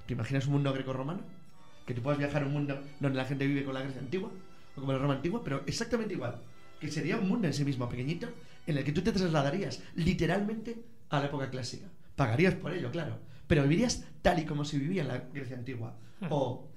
[0.08, 1.22] ¿Te imaginas un mundo greco-romano?
[1.86, 4.32] Que tú puedas viajar a un mundo donde la gente vive con la Grecia antigua
[4.76, 6.42] o como la Roma antigua, pero exactamente igual.
[6.80, 8.28] Que sería un mundo en sí mismo pequeñito
[8.68, 11.88] en el que tú te trasladarías literalmente a la época clásica.
[12.16, 13.18] Pagarías por ello, claro.
[13.48, 15.96] Pero vivirías tal y como se vivía en la Grecia antigua.
[16.30, 16.70] O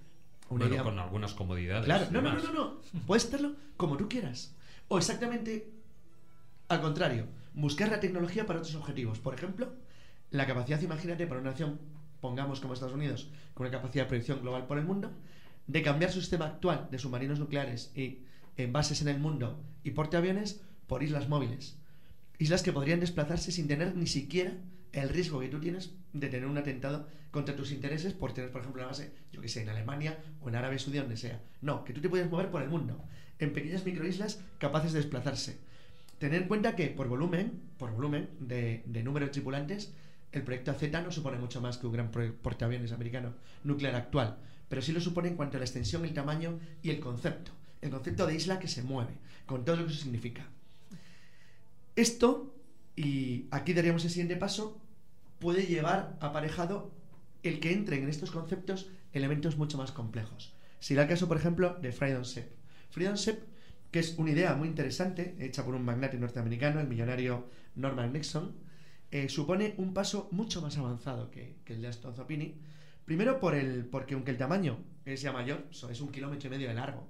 [0.51, 1.85] una Bueno, idea- con algunas comodidades.
[1.85, 2.81] Claro, no, no, no, no, no.
[3.07, 4.55] Puedes hacerlo como tú quieras.
[4.89, 5.71] O exactamente
[6.69, 9.19] al contrario, buscar la tecnología para otros objetivos.
[9.21, 9.73] Por ejemplo,
[10.31, 11.79] la capacidad, imagínate, para una nación,
[12.21, 15.13] pongamos como Estados Unidos, con una capacidad de proyección global por el mundo,
[15.69, 18.21] de cambiar su sistema actual de submarinos nucleares y
[18.57, 21.77] en bases en el mundo y portaaviones por islas móviles.
[22.39, 24.55] Islas que podrían desplazarse sin tener ni siquiera
[25.03, 28.63] el riesgo que tú tienes de tener un atentado contra tus intereses por tener, por
[28.63, 31.41] ejemplo, una base, yo que sé, en Alemania o en Arabia Saudí, donde sea.
[31.61, 33.05] No, que tú te puedes mover por el mundo,
[33.39, 35.59] en pequeñas microislas capaces de desplazarse.
[36.19, 39.93] Tener en cuenta que por volumen, por volumen de, de número de tripulantes,
[40.33, 44.83] el proyecto Z no supone mucho más que un gran portaaviones americano nuclear actual, pero
[44.83, 47.53] sí lo supone en cuanto a la extensión, el tamaño y el concepto.
[47.83, 49.13] El concepto de isla que se mueve,
[49.45, 50.47] con todo lo que eso significa.
[51.95, 52.55] Esto,
[52.97, 54.81] y aquí daríamos el siguiente paso,
[55.39, 56.93] puede llevar aparejado
[57.43, 60.55] el que entren en estos conceptos elementos mucho más complejos.
[60.79, 62.45] Será el caso, por ejemplo, de Freedom Ship.
[62.91, 63.39] Freedom Ship,
[63.91, 68.55] que es una idea muy interesante, hecha por un magnate norteamericano, el millonario Norman Nixon,
[69.11, 72.61] eh, supone un paso mucho más avanzado que, el de Aston Zopini.
[73.05, 76.69] Primero por el, porque aunque el tamaño es ya mayor, es un kilómetro y medio
[76.69, 77.09] de largo.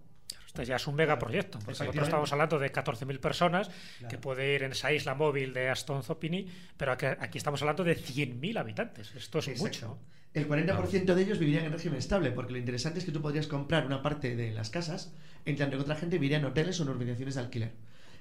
[0.62, 4.10] Este ya es un megaproyecto, porque nosotros estamos hablando de 14.000 personas Claro.
[4.10, 7.84] que puede ir en esa isla móvil de Aston Zopini, pero aquí, aquí estamos hablando
[7.84, 9.14] de 100.000 habitantes.
[9.14, 9.64] Esto es Exacto.
[9.64, 9.98] mucho.
[10.34, 13.46] El 40% de ellos vivirían en régimen estable, porque lo interesante es que tú podrías
[13.46, 15.12] comprar una parte de las casas,
[15.44, 17.72] en tanto que otra gente viviría en hoteles o en urbanizaciones de alquiler.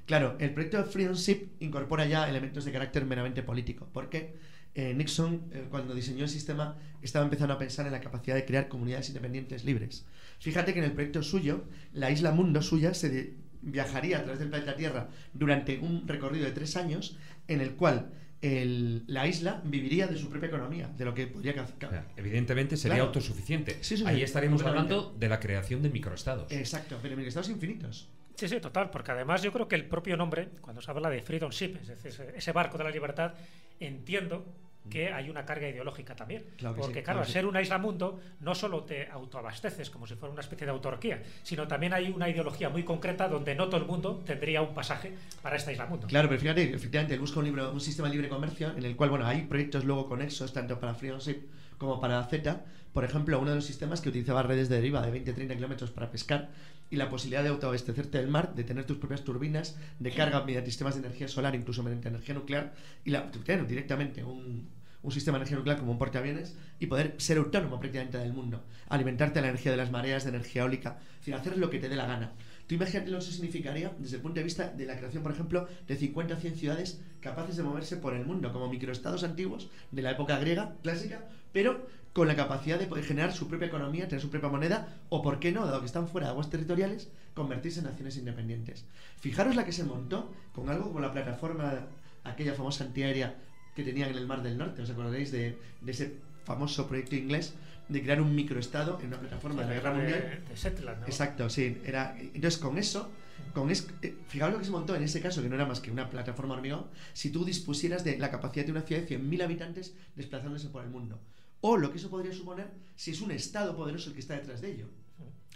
[0.05, 4.35] Claro, el proyecto de Freedom Ship incorpora ya elementos de carácter meramente político, porque
[4.75, 8.45] eh, Nixon, eh, cuando diseñó el sistema, estaba empezando a pensar en la capacidad de
[8.45, 10.05] crear comunidades independientes libres.
[10.45, 14.37] Fíjate que en el proyecto suyo, la isla mundo suya se de- viajaría a través
[14.39, 18.11] del planeta Tierra durante un recorrido de tres años, en el cual
[18.43, 21.89] el- la isla viviría de su propia economía, de lo que podría ca- O ca-
[21.89, 23.07] sea, evidentemente sería Claro.
[23.07, 23.71] autosuficiente.
[23.81, 26.51] Sí, sí, sí, Ahí estaremos hablando de la creación de microestados.
[26.51, 28.07] Exacto, pero en estados infinitos.
[28.35, 31.23] Sí, sí, total, porque además yo creo que el propio nombre, cuando se habla de
[31.23, 33.33] Freedom Ship, es decir, ese barco de la libertad,
[33.79, 34.45] entiendo
[34.89, 36.45] que hay una carga ideológica también.
[36.57, 37.33] Claro porque sí, claro, al sí.
[37.33, 41.21] ser una isla mundo, no solo te autoabasteces como si fuera una especie de autarquía,
[41.43, 45.13] sino también hay una ideología muy concreta donde no todo el mundo tendría un pasaje
[45.41, 46.07] para esta isla mundo.
[46.07, 48.95] Claro, pero fíjate, efectivamente, él busca un, libro, un sistema de libre comercio en el
[48.95, 51.41] cual, bueno, hay proyectos luego conexos tanto para Freedom Ship
[51.77, 52.63] como para Z.
[52.93, 56.09] Por ejemplo, uno de los sistemas que utilizaba redes de deriva de 20-30 kilómetros para
[56.09, 56.49] pescar
[56.89, 60.69] y la posibilidad de autoabastecerte del mar, de tener tus propias turbinas de carga mediante
[60.69, 64.69] sistemas de energía solar, incluso mediante energía nuclear, y la, tener directamente un,
[65.05, 68.63] un sistema de energía nuclear como un portaaviones y poder ser autónomo prácticamente del mundo,
[68.89, 71.89] alimentarte de la energía de las mareas, de energía eólica, es hacer lo que te
[71.89, 72.31] dé la gana.
[72.67, 75.67] Tú imagínate lo que significaría desde el punto de vista de la creación, por ejemplo,
[75.87, 80.01] de 50 o 100 ciudades capaces de moverse por el mundo, como microestados antiguos de
[80.01, 84.21] la época griega clásica, pero con la capacidad de poder generar su propia economía, tener
[84.21, 87.79] su propia moneda, o por qué no, dado que están fuera de aguas territoriales, convertirse
[87.79, 88.85] en naciones independientes.
[89.19, 91.87] Fijaros la que se montó con algo como la plataforma,
[92.23, 93.35] aquella famosa antiaérea
[93.75, 97.53] que tenían en el Mar del Norte, ¿os acordaréis de ese famoso proyecto inglés
[97.87, 100.43] de crear un microestado en una plataforma de la Guerra de, Mundial?
[100.47, 101.05] de Shetland, ¿no?
[101.05, 101.81] Exacto, sí.
[101.85, 103.11] Era, entonces, con eso,
[103.53, 105.79] con es, eh, fijaos lo que se montó en ese caso, que no era más
[105.79, 109.43] que una plataforma hormigón, si tú dispusieras de la capacidad de una ciudad de 100.000
[109.43, 111.19] habitantes desplazándose por el mundo.
[111.61, 114.61] O lo que eso podría suponer si es un Estado poderoso el que está detrás
[114.61, 114.89] de ello.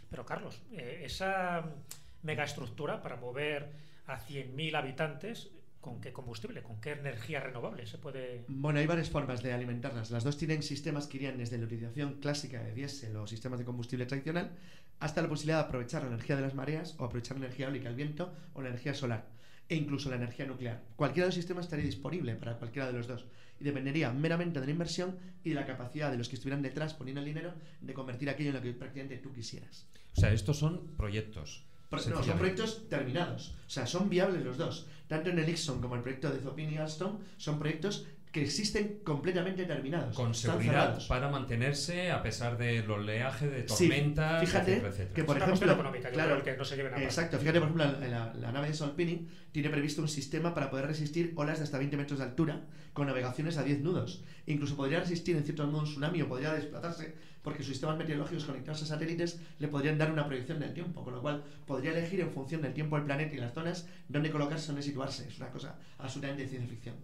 [0.10, 1.66] Pero Carlos, eh, esa
[2.24, 3.72] megaestructura para mover
[4.08, 5.50] a 100.000 habitantes,
[5.82, 8.46] ¿con qué combustible, con qué energía renovable se puede...?
[8.48, 10.12] Bueno, hay varias formas de alimentarlas.
[10.12, 13.66] Las dos tienen sistemas que irían desde la utilización clásica de diésel o sistemas de
[13.66, 14.52] combustible tradicional
[15.00, 17.90] hasta la posibilidad de aprovechar la energía de las mareas o aprovechar la energía eólica,
[17.90, 19.28] el viento o la energía solar
[19.70, 20.84] e incluso la energía nuclear.
[20.96, 23.26] Cualquiera de los sistemas estaría disponible para cualquiera de los dos
[23.60, 26.94] y dependería meramente de la inversión y de la capacidad de los que estuvieran detrás
[26.94, 29.86] poniendo el dinero de convertir aquello en lo que prácticamente tú quisieras.
[30.18, 31.69] O sea, estos son proyectos.
[31.92, 33.56] No, son proyectos terminados.
[33.66, 34.88] O sea, son viables los dos.
[35.08, 39.00] Tanto en el Ixon como el proyecto de Zopini y Alstom son proyectos que existen
[39.04, 40.16] completamente terminados.
[40.16, 45.14] Con seguridad para mantenerse a pesar del oleaje, de Sí, tormentas, fíjate etcétera, etcétera.
[45.16, 47.02] que por Es ejemplo, económica, claro, que no se lleven a.
[47.04, 50.70] Exacto, fíjate por ejemplo la, la- la nave de Solpini tiene previsto un sistema para
[50.70, 52.62] poder resistir olas de hasta 20 metros de altura
[52.94, 54.24] con navegaciones a 10 nudos.
[54.46, 58.46] Incluso podría resistir en cierto modo un tsunami o podría desplazarse porque sus sistemas meteorológicos
[58.46, 62.20] conectados a satélites le podrían dar una proyección del tiempo, con lo cual podría elegir
[62.22, 65.28] en función del tiempo del planeta y las zonas dónde colocarse, dónde situarse.
[65.28, 66.96] Es una cosa absolutamente de ciencia ficción.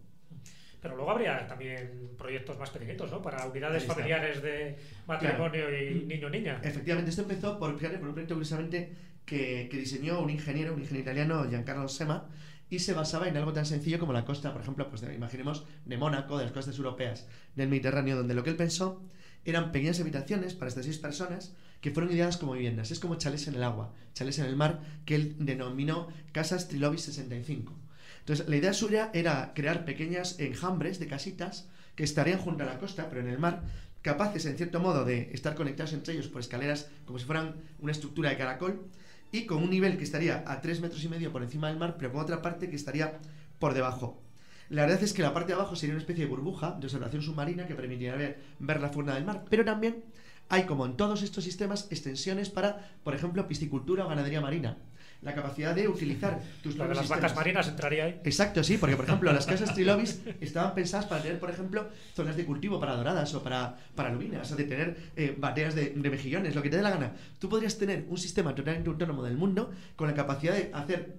[0.82, 3.22] Pero luego habría también proyectos más pequeñitos, ¿no?
[3.22, 4.78] Para unidades familiares de
[5.08, 6.62] matrimonio y niño-niña.
[6.64, 8.94] Efectivamente, esto empezó por, por un proyecto precisamente
[9.26, 12.28] que, que, diseñó un ingeniero, un ingeniero italiano, Giancarlo Sema,
[12.70, 15.98] y se basaba en algo tan sencillo como la costa, por ejemplo, pues imaginemos de
[15.98, 19.02] Mónaco, de las costas europeas del Mediterráneo, donde lo que él pensó
[19.46, 22.92] eran pequeñas habitaciones para estas seis personas que fueron ideadas como viviendas.
[22.92, 26.98] Es como chales en el agua, chales en el mar, que él denominó Casas Trilobi
[26.98, 27.74] 65.
[28.20, 32.80] Entonces, la idea suya era crear pequeñas enjambres de casitas que estarían junto a la
[32.80, 33.62] costa, pero en el mar,
[34.02, 37.92] capaces, en cierto modo, de estar conectados entre ellos por escaleras como si fueran una
[37.92, 38.88] estructura de caracol,
[39.32, 41.98] y con un nivel que estaría a 3 metros y medio por encima del mar,
[42.00, 43.20] pero con otra parte que estaría
[43.60, 44.25] por debajo.
[44.70, 47.22] La verdad es que la parte de abajo sería una especie de burbuja de observación
[47.22, 50.04] submarina que permitiría ver, la forma del mar, pero también
[50.50, 54.78] hay, como en todos estos sistemas, extensiones para, por ejemplo, piscicultura o ganadería marina
[55.26, 58.22] la capacidad de utilizar tus de las vacas marinas entraría ahí.
[58.24, 62.38] Exacto, sí, porque por ejemplo las casas trilobis estaban pensadas para tener, por ejemplo, zonas
[62.38, 66.54] de cultivo para doradas o para, para lubinas, o de tener eh, bateas de, mejillones,
[66.54, 67.14] lo que te dé la gana.
[67.40, 71.16] Tú podrías tener un sistema totalmente autónomo del mundo con la capacidad de hacer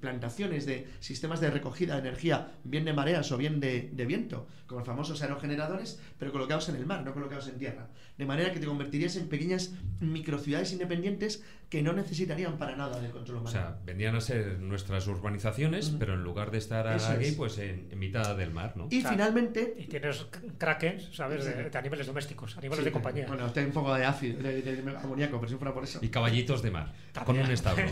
[0.00, 4.46] plantaciones de sistemas de recogida de energía, bien de mareas o bien de, de viento,
[4.66, 7.88] como los famosos aerogeneradores, pero colocados en el mar, no colocados en tierra.
[8.20, 13.12] De manera que te convertirías en pequeñas microciudades independientes que no necesitarían para nada del
[13.12, 13.48] control humano.
[13.48, 17.88] O sea, vendrían a ser nuestras urbanizaciones, pero en lugar de estar aquí, pues en,
[17.98, 18.88] mitad del mar, ¿no?
[18.90, 19.74] Y finalmente...
[19.78, 20.26] Y tienes
[20.58, 21.46] kraken, ¿sabes?
[21.46, 23.26] De, animales domésticos, animales de compañía.
[23.26, 25.98] Bueno, está un poco de ácido, de, amoníaco, pero si fuera por eso.
[26.02, 26.92] Y caballitos de mar,
[27.24, 27.86] con un establo.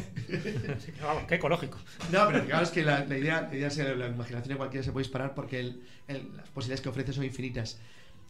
[1.03, 1.79] vamos, qué ecológico.
[2.13, 4.93] No, pero claro, es que la, idea, la, idea es la imaginación de cualquiera se
[4.93, 7.79] puede disparar porque el, las posibilidades que ofrece son infinitas.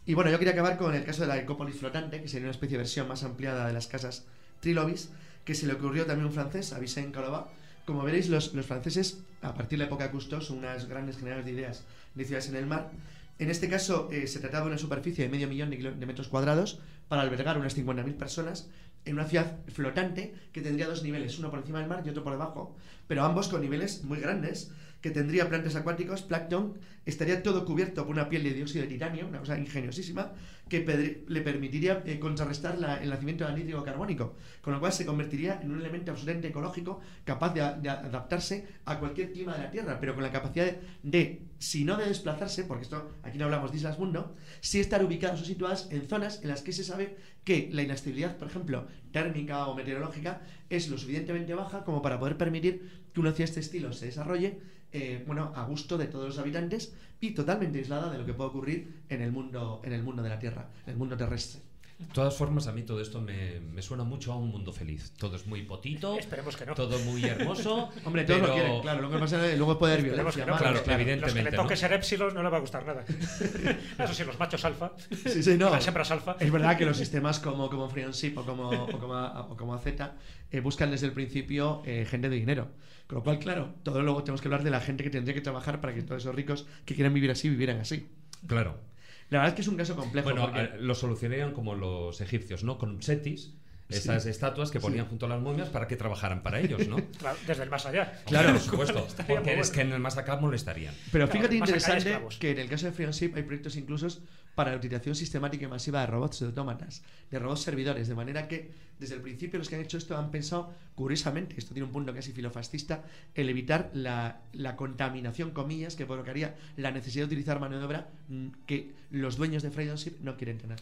[0.09, 2.51] Y bueno, yo quería acabar con el caso de la ecópolis flotante, que sería una
[2.53, 4.25] especie de versión más ampliada de las casas
[4.59, 5.11] trilobis,
[5.45, 7.47] que se le ocurrió también un francés, a Vicente Calova.
[7.85, 11.17] Como veréis, los, los, franceses, a partir de la época de Cousteau, son unas grandes
[11.17, 11.83] generadores de ideas
[12.15, 12.89] de ciudades en el mar.
[13.37, 16.79] En este caso, eh, se trataba de una superficie de medio millón de, metros cuadrados
[17.07, 18.67] para albergar unas 50.000 personas
[19.05, 22.23] en una ciudad flotante que tendría dos niveles, uno por encima del mar y otro
[22.23, 22.75] por debajo,
[23.07, 28.13] pero ambos con niveles muy grandes, que tendría plantas acuáticos, plancton, estaría todo cubierto por
[28.13, 30.33] una piel de dióxido de titanio, una cosa ingeniosísima,
[30.67, 35.59] que le permitiría eh, contrarrestar el nacimiento del anhídrido carbónico, con lo cual se convertiría
[35.61, 40.13] en un elemento absolutamente ecológico capaz de, adaptarse a cualquier clima de la Tierra, pero
[40.13, 43.97] con la capacidad de, si no de desplazarse, porque esto aquí no hablamos de islas
[43.97, 47.81] mundo, sí estar ubicadas o situadas en zonas en las que se sabe que la
[47.81, 53.19] inestabilidad, por ejemplo, térmica o meteorológica, es lo suficientemente baja como para poder permitir que
[53.19, 54.59] una de este estilo se desarrolle
[54.91, 58.49] eh, bueno, a gusto de todos los habitantes y totalmente aislada de lo que puede
[58.49, 61.68] ocurrir en el mundo, en el mundo de la Tierra, en el mundo terrestre.
[61.99, 65.11] De todas formas, a mí todo esto me, suena mucho a un mundo feliz.
[65.17, 66.17] Todo es muy potito.
[66.17, 66.73] Esperemos que no.
[66.73, 67.89] Todo muy hermoso.
[68.05, 69.01] Hombre, todos lo quieren, claro.
[69.01, 70.45] Lo que pasa es que luego puede haber violencia.
[70.45, 71.25] No, claro, evidentemente.
[71.25, 73.03] Los que le toque ser Epsilon no le va a gustar nada.
[73.99, 74.93] Eso sí, los machos alfa.
[75.25, 75.69] Sí, sí, no.
[75.69, 76.37] Las hembras alfa.
[76.39, 79.87] Es verdad que los sistemas como, como Friendship o como, o como, o como AZ
[79.87, 82.69] eh, buscan desde el principio eh, gente de dinero.
[83.07, 85.41] Con lo cual, claro, todo luego tenemos que hablar de la gente que tendría que
[85.41, 88.07] trabajar para que todos esos ricos que quieran vivir así vivieran así.
[88.47, 88.88] Claro.
[89.29, 90.29] La verdad es que es un caso complejo.
[90.29, 92.77] Bueno, eh, lo solucionarían como los egipcios, ¿no?
[92.77, 93.58] Con setis,
[93.89, 96.97] esas estatuas que ponían junto a las momias para que trabajaran para ellos, ¿no?
[97.19, 98.21] Claro, desde el más allá.
[98.25, 99.07] Claro, por supuesto.
[99.27, 100.93] porque es que en el más acá molestarían.
[101.11, 104.21] Pero fíjate interesante que en el caso de Friendship hay proyectos inclusos
[104.55, 108.47] para la utilización sistemática y masiva de robots de autómatas, de robots servidores, de manera
[108.47, 111.93] que desde el principio los que han hecho esto han pensado, curiosamente, esto tiene un
[111.93, 117.59] punto casi filofascista, el evitar la, la contaminación, comillas, que provocaría la necesidad de utilizar
[117.59, 120.79] mano de obra mm, que los dueños de Friendship no quieren tener.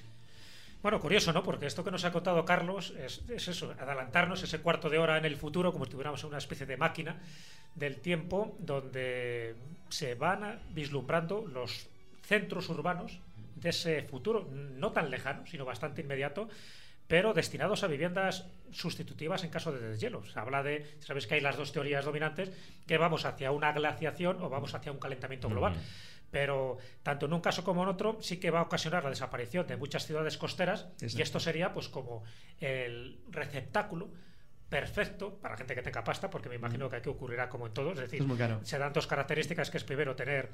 [0.87, 1.43] Bueno, curioso, ¿no?
[1.43, 5.25] Porque esto que nos ha contado Carlos es, eso, adelantarnos ese cuarto de hora en
[5.25, 7.17] el futuro, como si tuviéramos una especie de máquina
[7.75, 9.57] del tiempo donde
[9.89, 11.87] se van vislumbrando los
[12.21, 13.19] centros urbanos
[13.55, 16.47] de ese futuro, no tan lejano, sino bastante inmediato,
[17.09, 20.23] pero destinados a viviendas sustitutivas en caso de deshielo.
[20.25, 22.49] Se habla de, sabes que hay las dos teorías dominantes,
[22.87, 25.75] que vamos hacia una glaciación o vamos hacia un calentamiento global.
[26.31, 29.65] Pero tanto en un caso como en otro sí que va a ocasionar la desaparición
[29.67, 32.23] de muchas ciudades costeras y esto sería pues como
[32.59, 34.09] el receptáculo
[34.69, 37.93] perfecto para gente que tenga pasta, porque me imagino que aquí ocurrirá como en todos,
[37.99, 38.25] es decir,
[38.63, 40.49] se dan dos características que es primero tener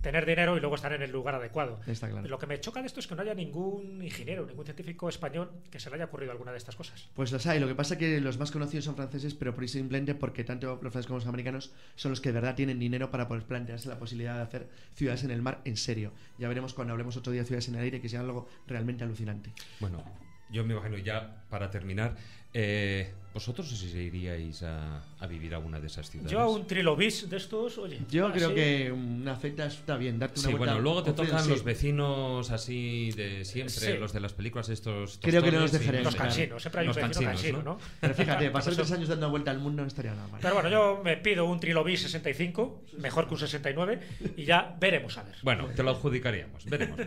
[0.00, 1.80] tener dinero y luego estar en el lugar adecuado.
[2.24, 5.50] Lo que me choca de esto es que no haya ningún ingeniero, ningún científico español
[5.70, 7.08] que se le haya ocurrido alguna de estas cosas.
[7.14, 7.58] Pues las hay.
[7.58, 10.68] Lo que pasa es que los más conocidos son franceses, pero por simplemente porque tanto
[10.68, 13.88] los franceses como los americanos son los que de verdad tienen dinero para poder plantearse
[13.88, 16.12] la posibilidad de hacer ciudades en el mar en serio.
[16.38, 19.02] Ya veremos cuando hablemos otro día de ciudades en el aire, que sea algo realmente
[19.02, 19.52] alucinante.
[19.80, 20.04] Bueno,
[20.50, 22.16] yo me imagino ya para terminar,
[22.54, 26.32] eh, ¿vosotros si iríais a, a, vivir a una de esas ciudades?
[26.32, 28.00] Yo a un trilobis de estos, oye.
[28.08, 30.72] Yo creo que una feta está bien, darte una Sí, vuelta.
[30.74, 31.50] bueno, luego te tocan sí.
[31.50, 33.98] los vecinos así de siempre, Sí.
[33.98, 35.18] los de las películas estos.
[35.20, 37.72] Creo que no los dejaré Los cansinos, siempre hay un Los vecino cansinos, cansino, ¿no?
[37.74, 37.78] ¿no?
[38.00, 40.40] Pero fíjate, pasar tres años dando vuelta al mundo no estaría nada mal.
[40.40, 44.00] Pero bueno, yo me pido un trilobis 65, mejor que un 69,
[44.36, 45.34] y ya veremos a ver.
[45.42, 46.98] Bueno, te lo adjudicaríamos, veremos.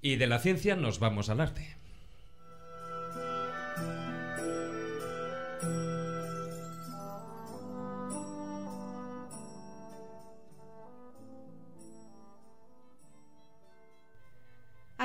[0.00, 1.76] Y de la ciencia nos vamos al arte.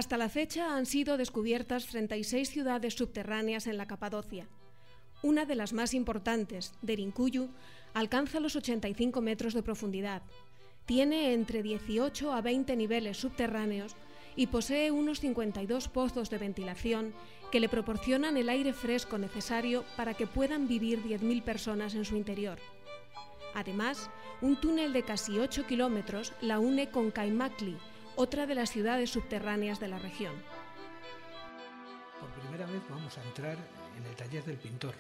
[0.02, 4.48] Hasta la fecha han sido descubiertas 36 ciudades subterráneas en la Capadocia.
[5.22, 7.50] Una de las más importantes, Derinkuyu,
[7.94, 10.24] alcanza los 85 metros de profundidad.
[10.88, 13.96] Tiene entre 18 a 20 niveles subterráneos
[14.36, 17.14] y posee unos 52 pozos de ventilación
[17.52, 22.16] que le proporcionan el aire fresco necesario para que puedan vivir 10.000 personas en su
[22.18, 22.58] interior.
[23.54, 24.10] Además,
[24.42, 27.78] un túnel de casi 8 kilómetros la une con Kaimakli,
[28.22, 30.36] otra de las ciudades subterráneas de la región.
[32.20, 33.58] Por primera vez vamos a entrar
[33.98, 34.94] en el taller del pintor.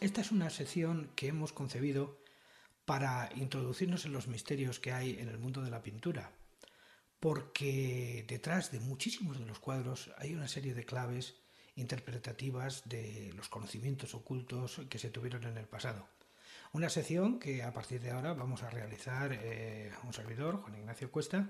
[0.00, 2.18] Esta es una sección que hemos concebido
[2.84, 6.32] para introducirnos en los misterios que hay en el mundo de la pintura,
[7.20, 11.36] porque detrás de muchísimos de los cuadros hay una serie de claves
[11.76, 16.08] interpretativas de los conocimientos ocultos que se tuvieron en el pasado.
[16.72, 21.10] Una sección que a partir de ahora vamos a realizar eh, un servidor, Juan Ignacio
[21.10, 21.48] Cuesta,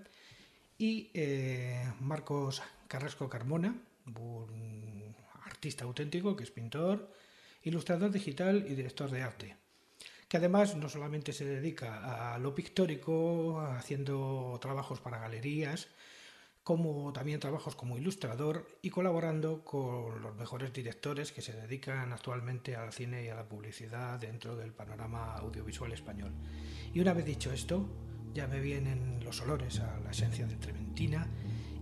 [0.79, 3.75] y eh, Marcos Carrasco Carmona,
[4.17, 5.15] un
[5.45, 7.13] artista auténtico que es pintor,
[7.65, 9.57] ilustrador digital y director de arte,
[10.29, 15.89] que además no solamente se dedica a lo pictórico, haciendo trabajos para galerías,
[16.63, 22.77] como también trabajos como ilustrador y colaborando con los mejores directores que se dedican actualmente
[22.77, 26.31] al cine y a la publicidad dentro del panorama audiovisual español.
[26.93, 27.89] Y una vez dicho esto,
[28.35, 31.27] ya me vienen los olores a la esencia de Trementina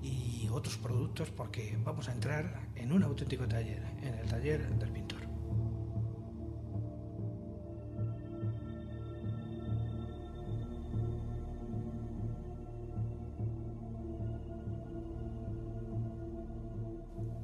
[0.02, 4.90] y otros productos porque vamos a entrar en un auténtico taller, en el taller del
[4.90, 5.26] pintor.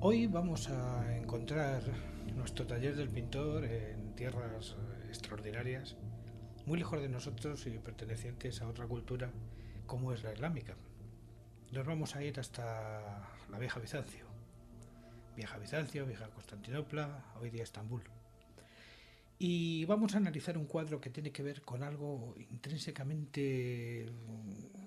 [0.04, 1.82] Hoy vamos a encontrar
[2.34, 4.74] nuestro taller del pintor en tierras
[5.08, 5.96] extraordinarias,
[6.66, 9.30] muy lejos de nosotros y pertenecientes a otra cultura
[9.86, 10.76] como es la islámica.
[11.72, 14.26] Nos vamos a ir hasta la vieja Bizancio.
[15.36, 18.02] Vieja Bizancio, vieja Constantinopla, hoy día Estambul.
[19.38, 24.06] Y vamos a analizar un cuadro que tiene que ver con algo intrínsecamente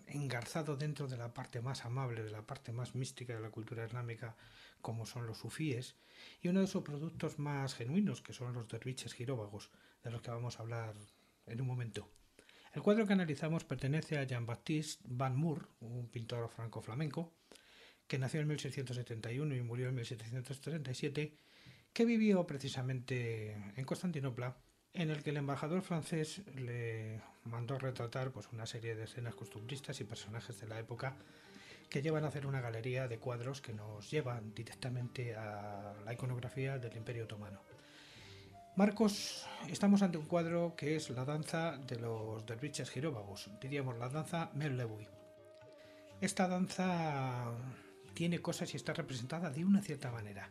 [0.08, 3.86] engarzado dentro de la parte más amable, de la parte más mística de la cultura
[3.86, 4.38] islámica,
[4.82, 5.98] como son los sufíes,
[6.42, 9.72] y uno de sus productos más genuinos, que son los derviches giróvagos,
[10.04, 10.96] de los que vamos a hablar
[11.48, 12.10] en un momento.
[12.74, 17.34] El cuadro que analizamos pertenece a Jean-Baptiste Van Moor, un pintor franco-flamenco,
[18.08, 21.38] que nació en 1671 y murió en 1737,
[21.94, 24.58] que vivió precisamente en Constantinopla,
[24.94, 30.00] en el que el embajador francés le mandó retratar pues, una serie de escenas costumbristas
[30.02, 31.16] y personajes de la época
[31.90, 36.78] que llevan a hacer una galería de cuadros que nos llevan directamente a la iconografía
[36.78, 37.62] del Imperio Otomano.
[38.76, 44.10] Marcos, estamos ante un cuadro que es la danza de los derviches giróvagos, diríamos la
[44.10, 45.08] danza Merlewi.
[46.20, 47.54] Esta danza
[48.14, 50.50] tiene cosas y está representada de una cierta manera.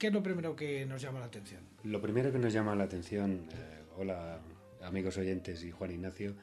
[0.00, 1.62] ¿Qué es lo primero que nos llama la atención?
[1.84, 4.40] Lo primero que nos llama la atención, eh, hola
[4.82, 6.34] amigos oyentes y Juan Ignacio,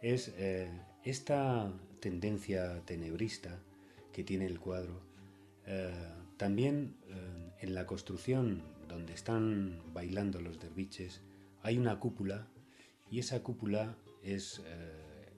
[0.00, 0.70] es eh,
[1.04, 3.58] esta tendencia tenebrista
[4.14, 4.98] que tiene el cuadro.
[5.66, 5.92] Eh,
[6.38, 6.96] también
[7.60, 11.22] en la construcción donde están bailando los derviches
[11.62, 12.46] hay una cúpula
[13.10, 15.28] y esa cúpula es eh,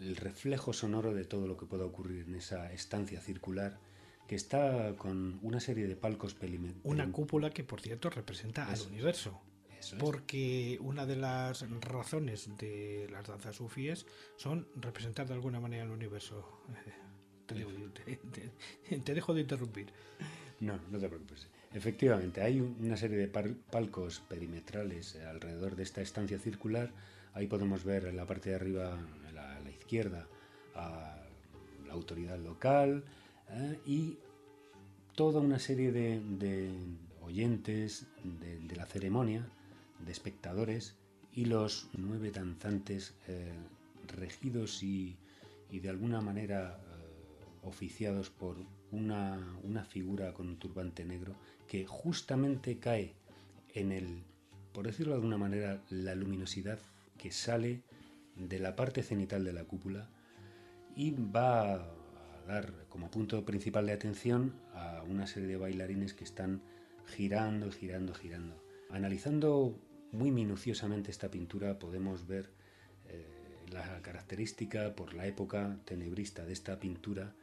[0.00, 3.78] el reflejo sonoro de todo lo que pueda ocurrir en esa estancia circular
[4.28, 6.84] que está con una serie de palcos perimetrales.
[6.84, 9.40] Una cúpula que, por cierto, representa Eso al universo.
[9.78, 10.02] Eso es.
[10.02, 14.04] Porque una de las razones de las danzas sufíes
[14.36, 16.62] son representar de alguna manera el universo.
[17.46, 19.92] Te, digo, te- te- te dejo de interrumpir.
[20.58, 21.46] No, no te preocupes.
[21.74, 26.90] Efectivamente, hay un- una serie de palcos perimetrales alrededor de esta estancia circular.
[27.34, 28.94] Ahí podemos ver en la parte de arriba,
[29.28, 30.26] a la, izquierda,
[30.74, 31.22] a
[31.86, 33.04] la autoridad local
[33.50, 34.16] eh, y
[35.14, 36.70] toda una serie de,
[37.20, 39.46] oyentes de, la ceremonia,
[40.04, 40.94] de espectadores
[41.32, 43.52] y los nueve danzantes eh,
[44.16, 45.16] regidos y,
[45.70, 48.56] y de alguna manera eh, oficiados por
[48.96, 51.34] una, figura con un turbante negro
[51.68, 53.14] que justamente cae
[53.74, 54.22] en el,
[54.72, 56.78] por decirlo de alguna manera, la luminosidad
[57.18, 57.82] que sale
[58.36, 60.08] de la parte cenital de la cúpula
[60.94, 61.86] y va a
[62.46, 66.62] dar como punto principal de atención a una serie de bailarines que están
[67.06, 68.62] girando, girando, girando.
[68.90, 69.78] Analizando
[70.12, 72.50] muy minuciosamente esta pintura podemos ver
[73.08, 73.26] eh,
[73.70, 77.34] la característica por la época tenebrista de esta pintura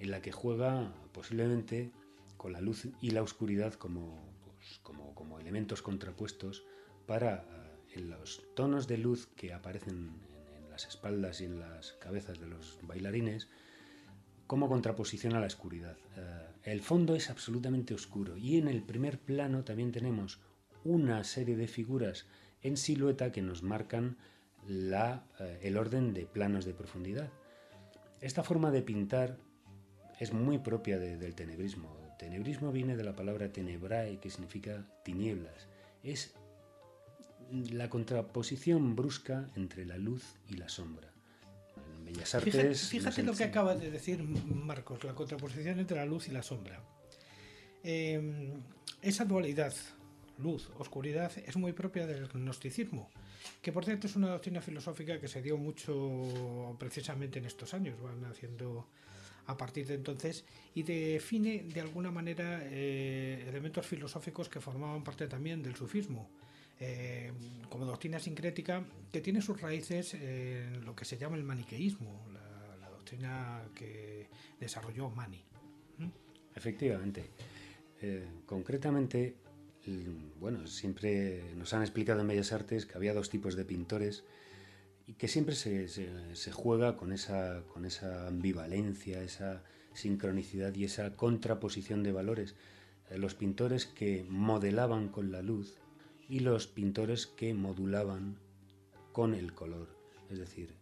[0.00, 1.92] en la que juega posiblemente
[2.36, 4.18] con la luz y la oscuridad como,
[4.56, 6.64] pues, como, como, elementos contrapuestos
[7.06, 11.60] para eh, en los tonos de luz que aparecen en, en, las espaldas y en
[11.60, 13.48] las cabezas de los bailarines
[14.46, 15.96] como contraposición a la oscuridad.
[16.16, 20.40] Eh, el fondo es absolutamente oscuro y en el primer plano también tenemos
[20.82, 22.26] una serie de figuras
[22.62, 24.16] en silueta que nos marcan
[24.66, 27.30] la, eh, el orden de planos de profundidad.
[28.20, 29.38] Esta forma de pintar
[30.20, 31.96] es muy propia de, del tenebrismo.
[32.18, 35.66] Tenebrismo viene de la palabra tenebrae, que significa tinieblas.
[36.04, 36.34] Es
[37.50, 41.10] la contraposición brusca entre la luz y la sombra.
[41.96, 42.52] En Bellas Artes.
[42.52, 46.42] Fíjate, fíjate lo que acaba de decir Marcos, la contraposición entre la luz y la
[46.42, 46.84] sombra.
[47.82, 48.52] Eh,
[49.00, 49.74] esa dualidad,
[50.38, 53.10] luz, oscuridad, es muy propia del gnosticismo,
[53.62, 57.98] que por cierto es una doctrina filosófica que se dio mucho precisamente en estos años,
[58.02, 58.86] van haciendo
[59.50, 60.44] a partir de entonces
[60.74, 66.30] y define de alguna manera eh, elementos filosóficos que formaban parte también del sufismo.
[66.82, 67.30] Eh,
[67.68, 68.82] como doctrina sincrética
[69.12, 74.28] que tiene sus raíces en lo que se llama el maniqueísmo, la, la doctrina que
[74.58, 75.44] desarrolló Mani.
[75.98, 76.08] ¿Mm?
[76.54, 77.28] Efectivamente.
[78.02, 79.36] Eh, concretamente,
[80.38, 84.24] bueno, siempre nos han explicado en Bellas Artes que había dos tipos de pintores
[85.10, 91.16] y que siempre se, se, juega con esa, con esa ambivalencia, esa sincronicidad y esa
[91.16, 92.54] contraposición de valores.
[93.10, 95.78] Eh, los pintores que modelaban con la luz
[96.28, 98.38] y los pintores que modulaban
[99.10, 99.88] con el color.
[100.30, 100.76] Es decir,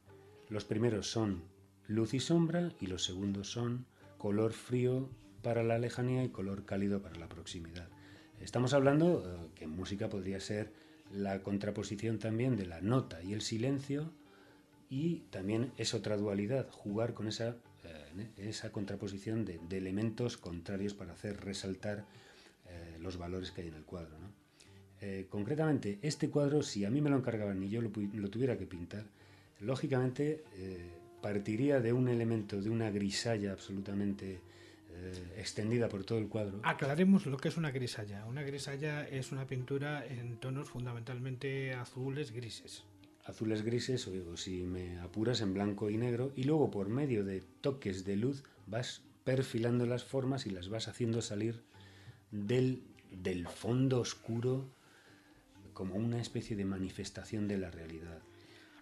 [0.50, 1.44] los primeros son
[1.86, 3.86] luz y sombra y los segundos son
[4.18, 5.08] color frío
[5.40, 7.88] para la lejanía y color cálido para la proximidad.
[8.40, 10.70] Estamos hablando eh, que en música podría ser
[11.10, 14.12] la contraposición también de la nota y el silencio
[14.90, 21.12] y también es otra dualidad, jugar con esa, eh, esa contraposición de, elementos contrarios para
[21.12, 22.04] hacer resaltar
[22.68, 24.16] eh, los valores que hay en el cuadro.
[25.00, 28.66] Eh, concretamente, este cuadro, si a mí me lo encargaban y yo lo, tuviera que
[28.66, 29.04] pintar,
[29.60, 30.90] lógicamente eh,
[31.22, 34.40] partiría de un elemento, de una grisalla absolutamente
[34.90, 36.60] eh, extendida por todo el cuadro.
[36.64, 38.26] Aclaremos lo que es una grisalla.
[38.26, 42.82] Una grisalla es una pintura en tonos fundamentalmente azules grises.
[43.28, 47.42] Azules grises, o si me apuras en blanco y negro, y luego por medio de
[47.60, 51.62] toques de luz vas perfilando las formas y las vas haciendo salir
[52.30, 54.70] del, del fondo oscuro
[55.74, 58.22] como una especie de manifestación de la realidad.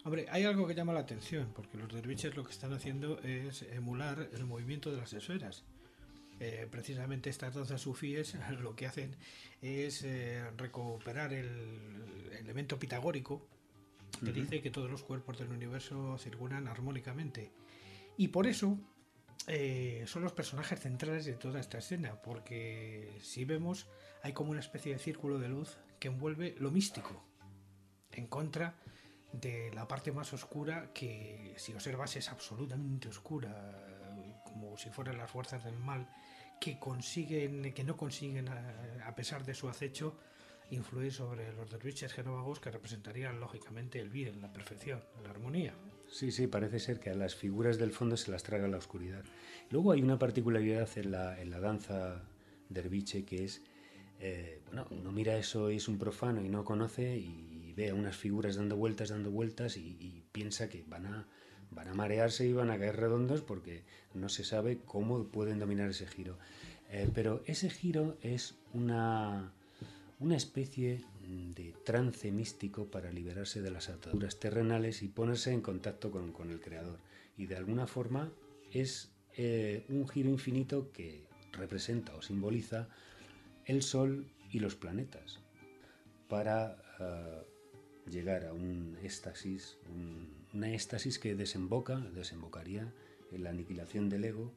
[0.05, 3.63] Hombre, hay algo que llama la atención, porque los derviches lo que están haciendo es
[3.63, 5.65] emular el movimiento de las esferas.
[6.39, 9.17] Eh, precisamente estas danzas sufíes lo que hacen
[9.61, 11.49] es eh, recuperar el,
[12.31, 13.49] el, elemento pitagórico
[14.21, 14.33] que uh -huh.
[14.33, 17.53] dice que todos los cuerpos del universo circulan armónicamente.
[18.17, 18.79] Y por eso
[19.47, 23.87] eh, son los personajes centrales de toda esta escena, porque si vemos
[24.23, 27.23] hay como una especie de círculo de luz que envuelve lo místico,
[28.13, 28.75] en contra
[29.33, 35.31] de la parte más oscura que si observas es absolutamente oscura, como si fueran las
[35.31, 36.09] fuerzas del mal
[36.59, 40.19] que consiguen, que no consiguen a, a pesar de su acecho
[40.71, 45.75] influir sobre los derviches genóvagos que representarían lógicamente el bien, la perfección, la armonía.
[46.09, 49.25] Sí, sí, parece ser que a las figuras del fondo se las traga la oscuridad.
[49.71, 52.23] Luego hay una particularidad en la, en la danza
[52.69, 53.63] derviche que es,
[54.21, 57.95] eh, bueno, uno mira eso y es un profano y no conoce y ve a
[57.95, 61.29] unas figuras dando vueltas, dando vueltas y, y piensa que van a,
[61.71, 65.91] van a marearse y van a caer redondos porque no se sabe cómo pueden dominar
[65.91, 66.39] ese giro.
[66.89, 69.53] Eh, pero ese giro es una,
[70.19, 76.11] una especie de trance místico para liberarse de las ataduras terrenales y ponerse en contacto
[76.11, 76.99] con, el Creador.
[77.37, 78.33] Y de alguna forma
[78.73, 82.89] es eh, un giro infinito que representa o simboliza
[83.65, 85.41] el Sol y los planetas
[86.29, 92.93] para uh, llegar a un éxtasis, un, una éxtasis que desemboca, desembocaría
[93.33, 94.55] en la aniquilación del ego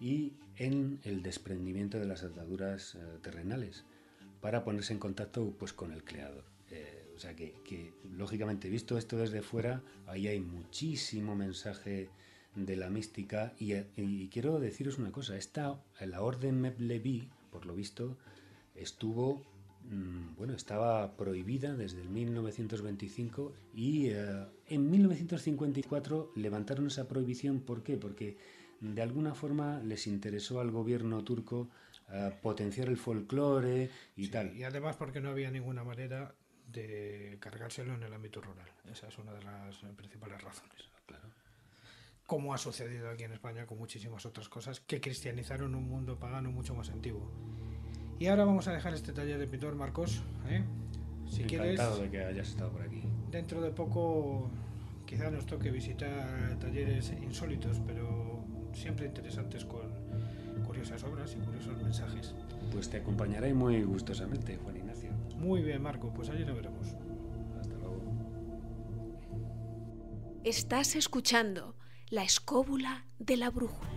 [0.00, 3.84] y en el desprendimiento de las ataduras uh, terrenales
[4.40, 6.44] para ponerse en contacto pues, con el creador.
[6.70, 12.08] Eh, o sea que, que, lógicamente, visto esto desde fuera, ahí hay muchísimo mensaje
[12.54, 13.54] de la mística.
[13.58, 18.16] Y, quiero deciros una cosa, esta, la orden Meb-Levi, por lo visto,
[18.74, 19.42] estuvo
[19.90, 27.60] Mm, bueno, estaba prohibida desde el 1925 y eh, en 1954 levantaron esa prohibición.
[27.60, 27.96] ¿Por qué?
[27.96, 28.36] Porque
[28.80, 31.68] de alguna forma les interesó al gobierno turco
[32.42, 34.54] potenciar el folclore y tal.
[34.56, 36.34] Y además porque no había ninguna manera
[36.66, 38.68] de cargárselo en el ámbito rural.
[38.90, 40.90] Esa es una de las principales razones.
[41.06, 41.28] Claro.
[42.26, 46.50] Como ha sucedido aquí en España con muchísimas otras cosas que cristianizaron un mundo pagano
[46.50, 47.30] mucho más antiguo.
[48.18, 50.22] Y ahora vamos a dejar este taller de pintor, Marcos.
[50.48, 50.64] ¿eh?
[51.28, 53.02] Si Encantado de que hayas estado por aquí.
[53.30, 54.50] Dentro de poco
[55.04, 59.85] quizá nos toque visitar talleres insólitos, pero siempre interesantes con
[60.76, 62.34] curiosas obras y curiosos mensajes.
[62.70, 65.10] Pues te acompañaré muy gustosamente, Juan Ignacio.
[65.36, 66.88] Muy bien, Marco, pues allí nos veremos.
[67.58, 68.02] Hasta luego.
[70.44, 71.74] Estás escuchando
[72.10, 73.90] la escóbula de la brújula.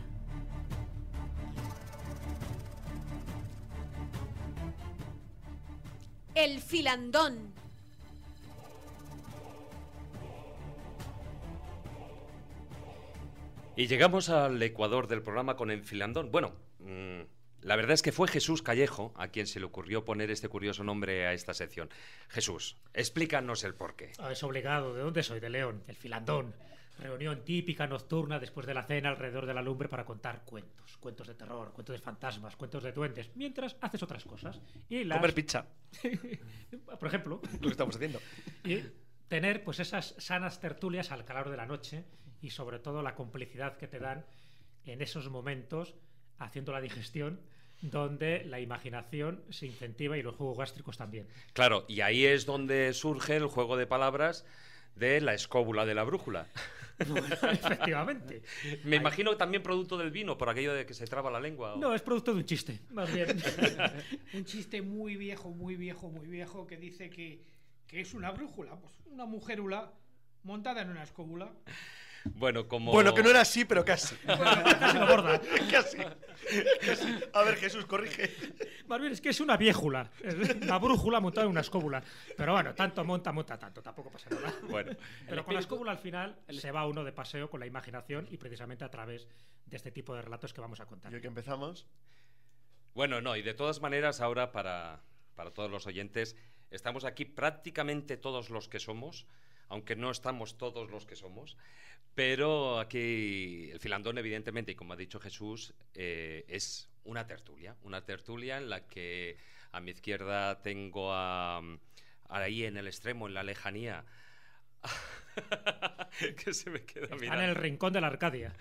[6.34, 7.54] El filandón.
[13.76, 16.32] Y llegamos al ecuador del programa con el filandón.
[16.32, 17.22] Bueno, mm,
[17.62, 20.84] la verdad es que fue Jesús Callejo a quien se le ocurrió poner este curioso
[20.84, 21.90] nombre a esta sección.
[22.30, 24.14] Jesús, explícanos el porqué.
[24.18, 24.94] Ah, es obligado.
[24.94, 25.40] ¿De dónde soy?
[25.40, 25.84] De León.
[25.88, 26.54] El filandón.
[27.00, 31.28] Reunión típica nocturna después de la cena alrededor de la lumbre para contar cuentos, cuentos
[31.28, 34.60] de terror, cuentos de fantasmas, cuentos de duendes, mientras haces otras cosas.
[34.90, 35.66] Y Comer pizza.
[37.00, 37.42] Por ejemplo.
[37.54, 38.20] Lo que estamos haciendo.
[38.66, 38.84] Y
[39.30, 42.04] tener pues esas sanas tertulias al calor de la noche
[42.42, 44.26] y sobre todo la complicidad que te dan
[44.86, 45.96] en esos momentos
[46.40, 47.40] haciendo la digestión
[47.82, 51.28] donde la imaginación se incentiva y los juegos gástricos también.
[51.54, 54.46] Claro, y ahí es donde surge el juego de palabras
[54.96, 56.48] de la escóbula de la brújula.
[57.00, 58.42] efectivamente.
[58.84, 61.76] Me imagino también producto del vino, por aquello de que se traba la lengua.
[61.78, 63.42] No, es producto de un chiste, más bien.
[64.34, 67.42] un chiste muy viejo, muy viejo, muy viejo, que dice que,
[67.88, 69.94] que es una brújula, pues una mujerula
[70.44, 71.52] montada en una escóbula.
[72.26, 72.91] Bueno, como.
[72.91, 74.15] Bueno, que no era así, pero casi.
[75.72, 75.97] casi.
[76.86, 77.20] casi.
[77.34, 78.32] A ver, Jesús, corrige.
[78.88, 80.11] Más bien es que es una viejula.
[80.61, 82.03] Una brújula montada en una escóbula.
[82.36, 83.82] Pero bueno, tanto monta, monta tanto.
[83.82, 84.53] Tampoco pasa nada.
[84.70, 84.91] Bueno.
[85.28, 88.38] Pero con la escóbula al final se va uno de paseo con la imaginación y
[88.38, 89.28] precisamente a través
[89.65, 91.13] de este tipo de relatos que vamos a contar.
[91.13, 91.88] ¿Y que empezamos?
[92.93, 95.03] Bueno, no, y de todas maneras, ahora para,
[95.36, 96.36] para todos los oyentes,
[96.72, 99.28] estamos aquí prácticamente todos los que somos
[99.70, 101.55] aunque no estamos todos los que somos.
[102.16, 108.03] Pero aquí el filandón, evidentemente, y como ha dicho Jesús, eh, es una tertulia, una
[108.05, 109.38] tertulia en la que
[109.72, 111.62] a mi izquierda tengo a,
[112.28, 114.05] ahí en el extremo, en la lejanía,
[116.43, 118.53] que se me queda Está en el rincón de la Arcadia.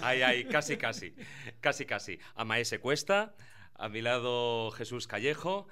[0.00, 1.14] Ay, ay, casi, casi,
[1.60, 2.18] casi, casi.
[2.34, 3.34] A Maese Cuesta,
[3.74, 5.68] a mi lado Jesús Callejo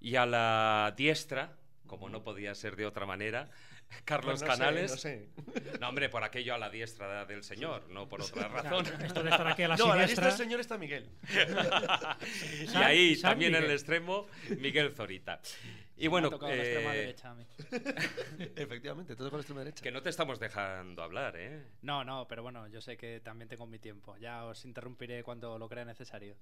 [0.00, 1.56] y a la diestra,
[1.86, 3.50] como no podía ser de otra manera,
[4.04, 4.90] Carlos Pues no sé, Canales.
[4.90, 5.28] no sé.
[5.80, 8.84] No, hombre, por aquello a la diestra del señor, no por otra razón.
[9.02, 11.08] Esto de estar aquí a la No, a la lista del señor está Miguel.
[12.62, 14.26] y San- ahí San también en el extremo,
[14.58, 15.40] Miguel Zorita.
[15.96, 17.44] Y Me bueno, la extrema eh, derecha a mí.
[18.56, 19.82] Efectivamente, todo con la extrema derecha.
[19.82, 21.64] que no te estamos dejando hablar, ¿eh?
[21.82, 24.16] No, no, pero bueno, yo sé que también tengo mi tiempo.
[24.18, 26.36] Ya os interrumpiré cuando lo crea necesario.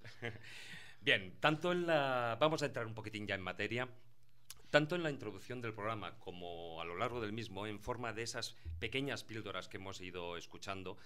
[1.00, 2.36] Bien, tanto en la.
[2.38, 3.88] Vamos a entrar un poquitín ya en materia.
[4.70, 8.22] Tanto en la introducción del programa como a lo largo del mismo, en forma de
[8.22, 10.98] esas pequeñas píldoras que hemos ido escuchando,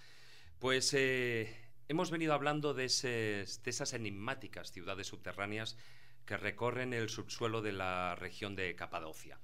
[0.58, 1.54] pues eh,
[1.88, 5.76] hemos venido hablando de, esas enigmáticas ciudades subterráneas
[6.24, 9.40] que recorren el subsuelo de la región de Capadocia.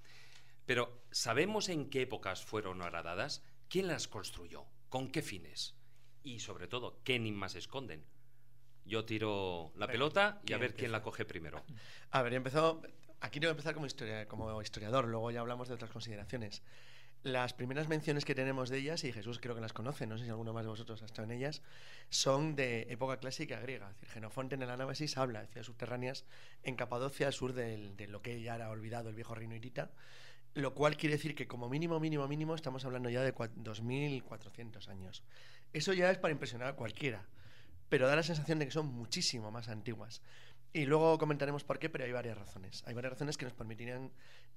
[0.64, 3.42] Pero, ¿sabemos en qué épocas fueron horadadas?
[3.68, 4.64] ¿Quién las construyó?
[4.88, 5.74] ¿Con qué fines?
[6.22, 8.04] Y, sobre todo, ¿qué enigmas esconden?
[8.84, 11.64] Yo tiro la pelota y a ¿quién ver quién la coge primero.
[12.10, 12.80] A ver, empezó.
[13.20, 16.62] Aquí tengo empezar como, historia, como historiador, luego ya hablamos de otras consideraciones.
[17.22, 20.24] Las primeras menciones que tenemos de ellas, y Jesús creo que las conoce, no sé
[20.24, 21.62] si alguno más de vosotros ha estado en ellas,
[22.08, 23.88] son de época clásica griega.
[23.90, 26.24] Es decir, Genofonte en el Anábasis habla de ciudades subterráneas
[26.62, 29.90] en Capadocia, al sur de lo que ya era olvidado el viejo reino hitita,
[30.54, 34.88] lo cual quiere decir que como mínimo, mínimo, mínimo, estamos hablando ya de cua- 2.400
[34.88, 35.24] años.
[35.72, 37.24] Eso ya es para impresionar a cualquiera,
[37.88, 40.22] pero da la sensación de que son muchísimo más antiguas.
[40.76, 42.84] Y luego comentaremos por qué, pero hay varias razones.
[42.86, 44.10] Hay varias razones que nos permitirían,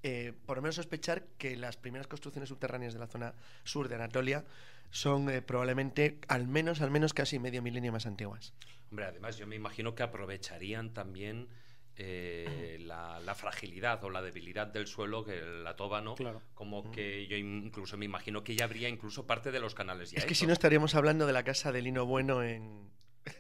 [0.04, 3.96] eh, por lo menos, sospechar que las primeras construcciones subterráneas de la zona sur de
[3.96, 4.44] Anatolia
[4.92, 8.54] son eh, probablemente, al menos, al menos casi medio milenio más antiguas.
[8.92, 11.48] Hombre, además yo me imagino que aprovecharían también
[11.96, 16.16] eh, la, la fragilidad o la debilidad del suelo que la toba, ¿no?
[16.16, 16.42] Claro.
[16.54, 20.18] Como que yo incluso me imagino que ya habría incluso parte de los canales ya
[20.18, 22.90] Es que si no estaríamos hablando de la casa de Lino Bueno en,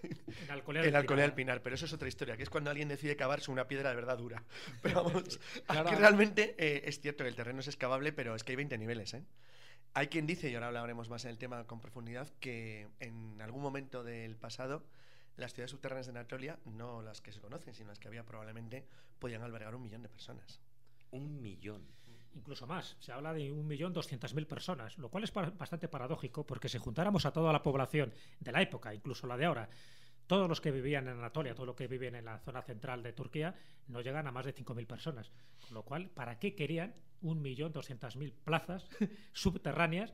[0.03, 1.61] En del Alcolea del Pinar.
[1.61, 3.95] Pero eso es otra historia, que es cuando alguien decide cavar sobre una piedra de
[3.95, 4.43] verdad dura.
[4.81, 5.89] Pero vamos, Claro.
[5.89, 8.77] aquí realmente eh, es cierto que el terreno es excavable, pero es que hay 20
[8.77, 9.23] niveles, ¿eh?
[9.93, 13.61] Hay quien dice, y ahora hablaremos más en el tema con profundidad, que en algún
[13.61, 14.83] momento del pasado
[15.35, 18.85] las ciudades subterráneas de Anatolia, no las que se conocen, sino las que había probablemente,
[19.19, 20.59] podían albergar un millón de personas.
[21.11, 21.87] Un millón.
[22.35, 27.25] Incluso más, se habla de 1.200.000 personas, lo cual es bastante paradójico porque si juntáramos
[27.25, 29.69] a toda la población de la época, incluso la de ahora,
[30.29, 33.13] todos los que vivían en Anatolia, todos los que viven en la zona central de
[33.13, 33.55] Turquía,
[33.87, 35.31] no llegan a más de 5.000 personas.
[35.59, 38.87] Con lo cual, ¿para qué querían 1.200.000 plazas
[39.33, 40.13] subterráneas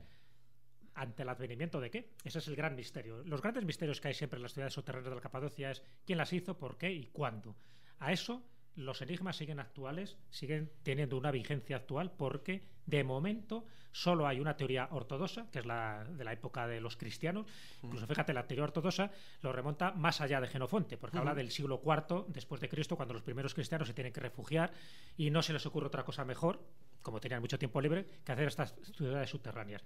[0.94, 2.14] ante el advenimiento de qué?
[2.24, 3.22] Ese es el gran misterio.
[3.24, 6.16] Los grandes misterios que hay siempre en las ciudades subterráneas de la Capadocia es quién
[6.16, 7.54] las hizo, por qué y cuándo.
[7.98, 8.42] A eso
[8.76, 14.56] los enigmas siguen actuales, siguen teniendo una vigencia actual porque de momento solo hay una
[14.56, 17.46] teoría ortodoxa, que es la de la época de los cristianos.
[17.82, 19.10] Incluso fíjate, la teoría ortodoxa
[19.40, 23.14] lo remonta más allá de Genofonte, porque habla del siglo IV después de Cristo, cuando
[23.14, 24.72] los primeros cristianos se tienen que refugiar
[25.16, 26.60] y no se les ocurre otra cosa mejor,
[27.00, 29.82] como tenían mucho tiempo libre, que hacer estas ciudades subterráneas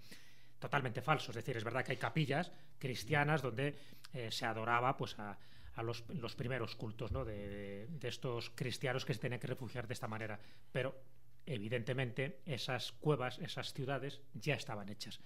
[0.58, 1.30] totalmente falso.
[1.30, 3.76] Es decir, es verdad que hay capillas cristianas donde
[4.12, 5.38] eh, se adoraba pues a,
[5.74, 7.24] a los, los primeros cultos ¿no?
[7.24, 10.40] de, de- de estos cristianos que se tenían que refugiar de esta manera.
[10.72, 11.00] Pero
[11.46, 15.20] evidentemente esas cuevas, esas ciudades ya estaban hechas.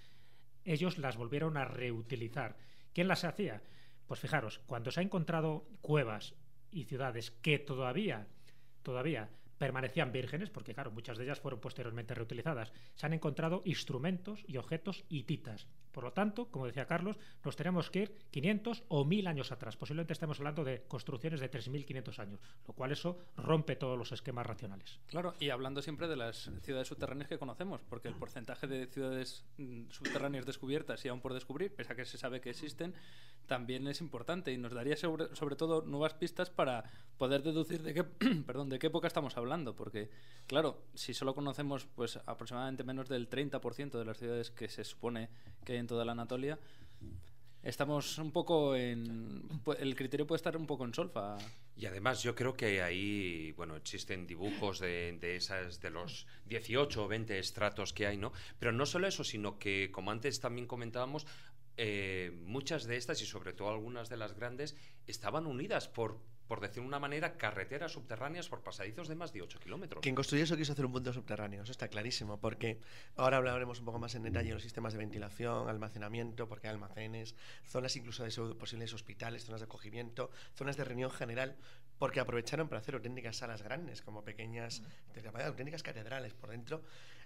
[0.64, 2.56] Ellos las volvieron a reutilizar.
[2.92, 3.62] ¿Quién las hacía?
[4.06, 6.34] Pues fijaros, cuando se ha encontrado cuevas
[6.70, 8.26] y ciudades que todavía,
[8.82, 9.28] todavía
[9.58, 14.56] permanecían vírgenes, porque claro, muchas de ellas fueron posteriormente reutilizadas, se han encontrado instrumentos y
[14.56, 15.66] objetos hititas.
[15.94, 19.76] Por lo tanto, como decía Carlos, nos tenemos que ir 500 o 1000 años atrás.
[19.76, 24.44] Posiblemente estemos hablando de construcciones de 3500 años, lo cual eso rompe todos los esquemas
[24.44, 24.98] racionales.
[25.06, 29.44] Claro, y hablando siempre de las ciudades subterráneas que conocemos, porque el porcentaje de ciudades
[29.58, 32.94] mm, subterráneas descubiertas y aún por descubrir, pese a que se sabe que existen,
[33.46, 37.94] también es importante y nos daría sobre, sobre todo nuevas pistas para poder deducir de
[37.94, 38.04] qué,
[38.46, 40.10] perdón, de qué época estamos hablando, porque
[40.46, 45.28] claro, si solo conocemos pues aproximadamente menos del 30% de las ciudades que se supone
[45.64, 46.58] que hay en toda la Anatolia,
[47.62, 51.36] estamos un poco en el criterio puede estar un poco en solfa.
[51.76, 57.04] Y además yo creo que ahí, bueno, existen dibujos de, de esas, de los 18
[57.04, 58.32] o 20 estratos que hay, ¿no?
[58.58, 61.26] Pero no solo eso, sino que, como antes también comentábamos,
[61.76, 64.76] eh, muchas de estas y sobre todo algunas de las grandes
[65.08, 69.42] estaban unidas por, por decir de una manera, carreteras subterráneas por pasadizos de más de
[69.42, 70.02] 8 kilómetros.
[70.02, 72.80] Quien construyó eso quiso hacer un punto subterráneo, eso está clarísimo, porque
[73.16, 76.74] ahora hablaremos un poco más en detalle de los sistemas de ventilación, almacenamiento, porque hay
[76.74, 77.34] almacenes,
[77.66, 81.56] zonas incluso de posibles hospitales, zonas de acogimiento, zonas de reunión general,
[81.98, 84.82] porque aprovecharon para hacer auténticas salas grandes, como pequeñas,
[85.44, 86.82] auténticas catedrales por dentro.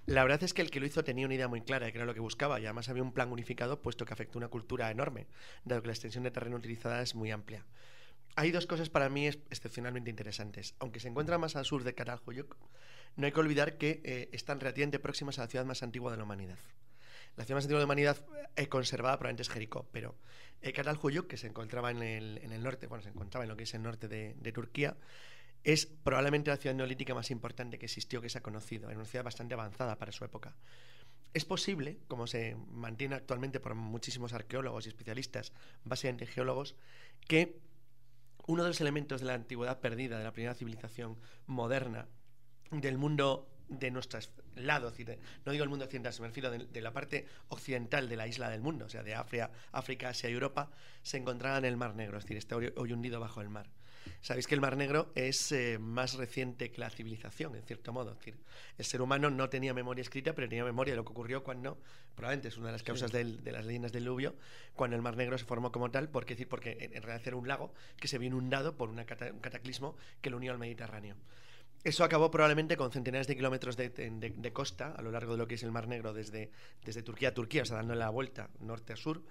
[0.06, 1.98] La verdad es que el que lo hizo tenía una idea muy clara de que
[1.98, 4.90] era lo que buscaba y además había un plan unificado puesto que afectó una cultura
[4.90, 5.26] enorme,
[5.64, 7.64] dado que la extensión de terreno utilizada es muy amplia.
[8.36, 10.74] Hay dos cosas para mí es- excepcionalmente interesantes.
[10.78, 12.56] Aunque se encuentra más al sur de Karalhuyuk,
[13.16, 16.18] no hay que olvidar que eh, están relativamente próximas a la ciudad más antigua de
[16.18, 16.58] la humanidad.
[17.36, 18.24] La ciudad más antigua de la humanidad
[18.56, 20.14] eh, conservada probablemente es Jericó, pero
[20.62, 23.82] eh, que se encontraba en el, norte, bueno, se encontraba en lo que es el
[23.82, 24.96] norte de, de Turquía,
[25.64, 28.88] es probablemente la ciudad neolítica más importante que existió, que se ha conocido.
[28.88, 30.56] Era una ciudad bastante avanzada para su época.
[31.34, 35.52] Es posible, como se mantiene actualmente por muchísimos arqueólogos y especialistas,
[35.84, 36.74] básicamente geólogos,
[37.26, 37.58] que
[38.48, 42.08] uno de los elementos de la antigüedad perdida, de la primera civilización moderna,
[42.70, 44.18] del mundo de nuestro
[44.56, 44.90] lado,
[45.44, 48.48] no digo el mundo occidental, se me refiero de, la parte occidental de la isla
[48.48, 50.70] del mundo, o sea, de África, África, Asia y Europa,
[51.02, 53.68] se encontraba en el Mar Negro, es decir, está hoy hundido bajo el mar.
[54.20, 58.12] Sabéis que el Mar Negro es eh, más reciente que la civilización, en cierto modo.
[58.12, 58.36] Es decir,
[58.78, 61.78] el ser humano no tenía memoria escrita, pero tenía memoria de lo que ocurrió cuando,
[62.14, 64.34] probablemente es una de las causas del- de las leyendas del diluvio,
[64.74, 67.36] cuando el Mar Negro se formó como tal, porque, decir, porque en, en realidad era
[67.36, 70.58] un lago que se vio inundado por una cata- un cataclismo que lo unió al
[70.58, 71.16] Mediterráneo.
[71.84, 75.38] Eso acabó probablemente con centenares de kilómetros de, de- de costa a lo largo de
[75.38, 76.50] lo que es el Mar Negro, desde,
[76.84, 79.22] desde Turquía a Turquía, o sea, dándole la vuelta norte a sur,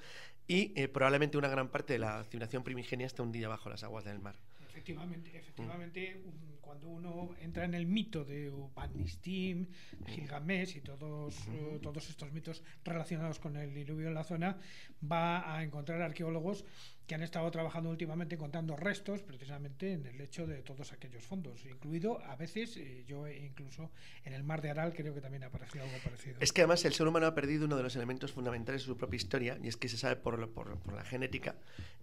[0.47, 4.05] y eh, probablemente una gran parte de la civilización primigenia está hundida bajo las aguas
[4.05, 4.35] del mar.
[4.77, 9.67] Efectivamente, efectivamente, un- cuando uno entra en el mito de Upanistim,
[10.05, 14.57] Gilgamesh y todos, eh, todos estos mitos relacionados con el diluvio en la zona,
[15.01, 16.65] va a encontrar arqueólogos
[17.07, 21.65] que han estado trabajando últimamente encontrando restos precisamente en el lecho de todos aquellos fondos,
[21.65, 23.91] incluido a veces, eh, yo incluso
[24.25, 26.35] en el mar de Aral creo que también ha aparecido algo parecido.
[26.41, 28.97] Es que además el ser humano ha perdido uno de los elementos fundamentales de su
[28.97, 31.55] propia historia, y es que se sabe por, por, por la genética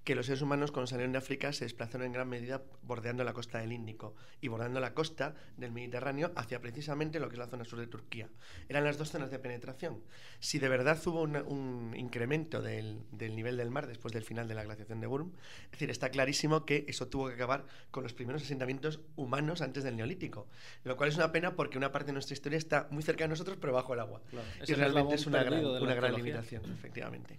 [0.05, 3.35] que los seres humanos cuando salieron de África se desplazaron en gran medida bordeando la
[3.35, 7.49] costa del Índico y bordeando la costa del Mediterráneo hacia precisamente lo que es la
[7.49, 8.29] zona sur de Turquía.
[8.69, 10.01] Eran las dos zonas de penetración.
[10.39, 14.55] Si de verdad hubo un incremento del, del nivel del mar después del final de
[14.55, 15.33] la glaciación de Burm.
[15.67, 19.83] Es decir, está clarísimo que eso tuvo que acabar con los primeros asentamientos humanos antes
[19.83, 20.47] del Neolítico,
[20.85, 23.29] lo cual es una pena porque una parte de nuestra historia está muy cerca de
[23.29, 24.23] nosotros, pero bajo el agua.
[24.67, 27.39] y realmente es una gran, una gran limitación, efectivamente.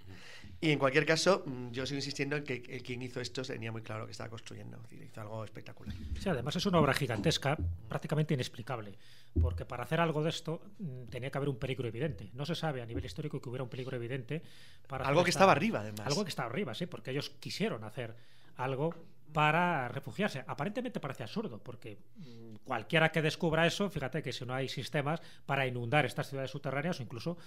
[0.62, 3.72] Y en cualquier caso, mm, yo sigo insistiendo en que el quien hizo esto tenía
[3.72, 5.96] muy claro que estaba construyendo, es decir, hizo algo espectacular.
[6.20, 8.98] Sí, además es una obra gigantesca, prácticamente inexplicable,
[9.42, 12.30] porque para hacer algo de esto mm, tenía que haber un peligro evidente.
[12.34, 14.42] No se sabe a nivel histórico que hubiera un peligro evidente
[14.88, 16.08] para algo que estaba arriba, además.
[16.08, 18.16] Algo que estaba arriba, sí, porque ellos quisieron hacer
[18.56, 18.96] algo
[19.34, 20.44] para refugiarse.
[20.48, 25.22] Aparentemente parece absurdo, porque mm, cualquiera que descubra eso, fíjate que si no hay sistemas
[25.46, 27.38] para inundar estas ciudades subterráneas o incluso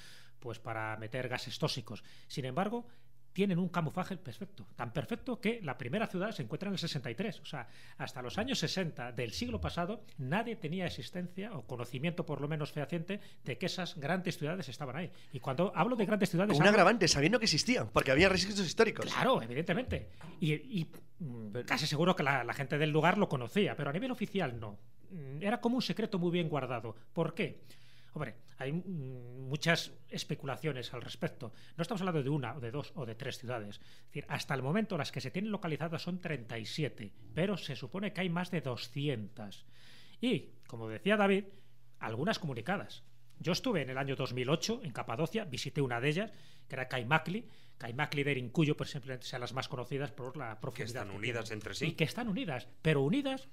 [0.40, 2.04] pues para meter gases tóxicos.
[2.26, 2.86] Sin embargo,
[3.38, 7.38] tienen un camuflaje perfecto, tan perfecto que la primera ciudad se encuentra en el 63.
[7.38, 12.40] O sea, hasta los años 60 del siglo pasado nadie tenía existencia o conocimiento por
[12.40, 15.12] lo menos fehaciente de que esas grandes ciudades estaban ahí.
[15.32, 16.58] Y cuando hablo de grandes ciudades...
[16.58, 19.06] un agravante, sabiendo que existían, porque había registros históricos.
[19.06, 20.08] Claro, evidentemente.
[20.40, 20.88] Y,
[21.20, 24.58] mm, casi seguro que la, la gente del lugar lo conocía, pero a nivel oficial
[24.58, 24.80] no.
[25.10, 26.96] Mm, era como un secreto muy bien guardado.
[27.12, 27.60] ¿Por qué?
[28.18, 31.52] Hombre, hay muchas especulaciones al respecto.
[31.76, 33.76] No estamos hablando de una, o de dos, o de tres ciudades.
[33.76, 38.12] Es decir, hasta el momento las que se tienen localizadas son 37, pero se supone
[38.12, 39.64] que hay más de 200.
[40.20, 41.44] Y, como decía David,
[42.00, 43.04] algunas comunicadas.
[43.38, 46.32] Yo estuve en el año 2008 en Capadocia, visité una de ellas,
[46.66, 47.48] que era Caimakli,
[47.78, 50.86] Caimakli de Erincuyo, por ejemplo, sean las más conocidas por la profundidad.
[50.86, 51.86] Que están unidas entre sí.
[51.86, 53.48] Y que están unidas, pero unidas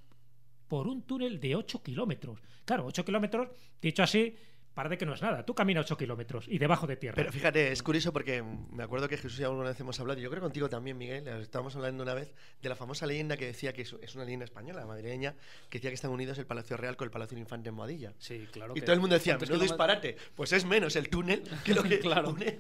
[0.68, 2.40] por un túnel de 8 kilómetros.
[2.66, 3.50] Claro, 8 kilómetros,
[3.80, 4.36] dicho así,
[4.76, 5.44] parece que no es nada.
[5.44, 7.16] Tú caminas 8 kilómetros y debajo de tierra.
[7.16, 10.24] Pero fíjate, es curioso porque me acuerdo que Jesús y alguna vez hemos hablado, y
[10.24, 13.74] yo creo contigo también, Miguel, estábamos hablando una vez de la famosa leyenda que decía
[13.74, 15.34] que es una leyenda española, madrileña,
[15.70, 18.14] que decía que están unidos el Palacio Real con el Palacio del Infante en Moadilla.
[18.20, 18.74] Sí, claro.
[18.76, 20.18] Y todo el mundo decía, no disparate.
[20.36, 22.32] Pues es menos el túnel que lo que claro.
[22.32, 22.60] une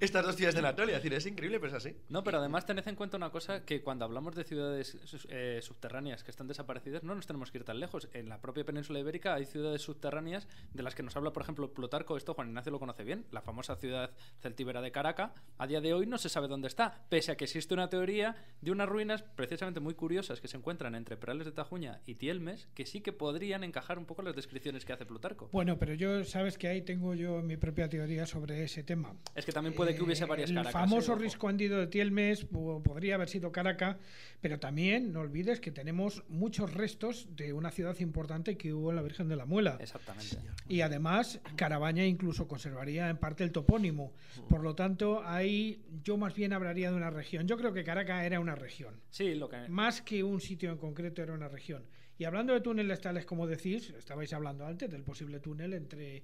[0.00, 0.96] estas dos ciudades de Anatolia.
[0.96, 1.96] Es decir, es increíble, pero es así.
[2.08, 4.96] No, pero además tened en cuenta una cosa, que cuando hablamos de ciudades
[5.28, 8.08] eh, subterráneas que están desaparecidas, no nos tenemos que ir tan lejos.
[8.12, 11.72] En la propia península ibérica hay ciudades subterráneas de las que nos habla, por ejemplo,
[11.72, 15.94] Plutarco, Juan Ignacio lo conoce bien, la famosa ciudad celtíbera de Caracas, a día de
[15.94, 19.22] hoy no se sabe dónde está, pese a que existe una teoría de unas ruinas
[19.22, 23.12] precisamente muy curiosas que se encuentran entre Perales de Tajuña y Tielmes, que sí que
[23.12, 25.48] podrían encajar un poco las descripciones que hace Plutarco.
[25.52, 29.14] Bueno, pero yo sabes que ahí tengo yo mi propia teoría sobre ese tema.
[29.34, 30.74] Es que también puede que hubiese eh, varias Caracas.
[30.74, 33.96] El famoso risco andido de Tielmes podría haber sido Caracas,
[34.40, 38.96] pero también no olvides que tenemos muchos restos de una ciudad importante que hubo en
[38.96, 39.76] la Virgen de la Muela.
[39.80, 40.38] Exactamente.
[40.68, 44.12] Y además, Carabaña incluso conservaría en parte el topónimo.
[44.48, 47.46] Por lo tanto, ahí yo más bien hablaría de una región.
[47.46, 49.00] Yo creo que Caracas era una región.
[49.10, 49.68] Sí, lo que...
[49.68, 51.84] Más que un sitio en concreto era una región.
[52.18, 56.22] Y hablando de túneles tales como decís, estabais hablando antes del posible túnel entre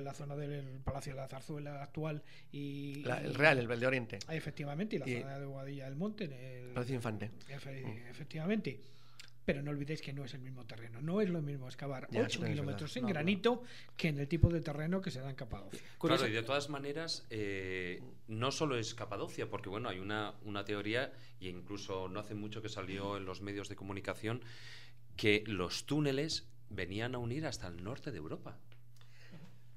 [0.00, 3.02] la zona del Palacio de la Zarzuela actual y...
[3.04, 4.20] el Real, el Val Oriente.
[4.30, 6.24] Efectivamente, y la zona de Boadilla del Monte.
[6.24, 7.30] El, Palacio Infante.
[7.48, 8.80] efectivamente.
[9.44, 11.00] Pero no olvidéis que no es el mismo terreno.
[11.00, 13.62] No es lo mismo excavar 8 kilómetros en granito
[13.96, 15.80] que en el tipo de terreno que se da en Capadocia.
[15.98, 20.64] Claro, y de todas maneras, eh, no solo es Capadocia, porque bueno, hay una, una
[20.64, 24.42] teoría, e incluso no hace mucho que salió en los medios de comunicación,
[25.16, 28.58] que los túneles venían a unir hasta el norte de Europa.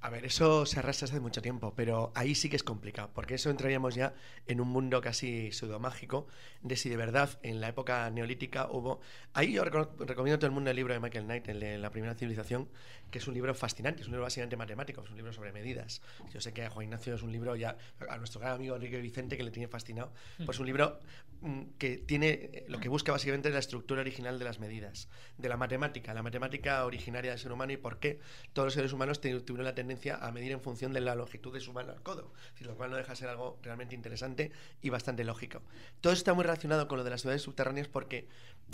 [0.05, 3.33] A ver, eso se arrastra hace mucho tiempo, pero ahí sí que es complicado, porque
[3.33, 4.13] eso entraríamos ya
[4.45, 6.27] en un mundo casi pseudomágico
[6.61, 8.99] de si de verdad en la época neolítica hubo...
[9.33, 11.89] Ahí yo recomiendo a todo el mundo el libro de Michael Knight, el de La
[11.89, 12.69] Primera Civilización,
[13.15, 16.01] que es un libro fascinante, es un libro básicamente matemático, es un libro sobre medidas.
[16.33, 17.77] Yo sé que a Juan Ignacio es un libro ya,
[18.09, 20.11] a nuestro gran amigo Enrique Vicente, que le tiene fascinado,
[20.45, 20.99] pues un libro
[21.39, 25.07] mm, que tiene, lo que busca básicamente es la estructura original de las medidas,
[25.37, 28.19] de la matemática, la matemática originaria del ser humano y por qué
[28.51, 31.61] todos los seres humanos tuvieron la tendencia a medir en función de la longitud de
[31.61, 34.51] su mano al codo, lo cual no deja de ser algo realmente interesante
[34.81, 35.61] y bastante lógico.
[36.01, 38.27] Todo esto está muy relacionado con lo de las ciudades subterráneas porque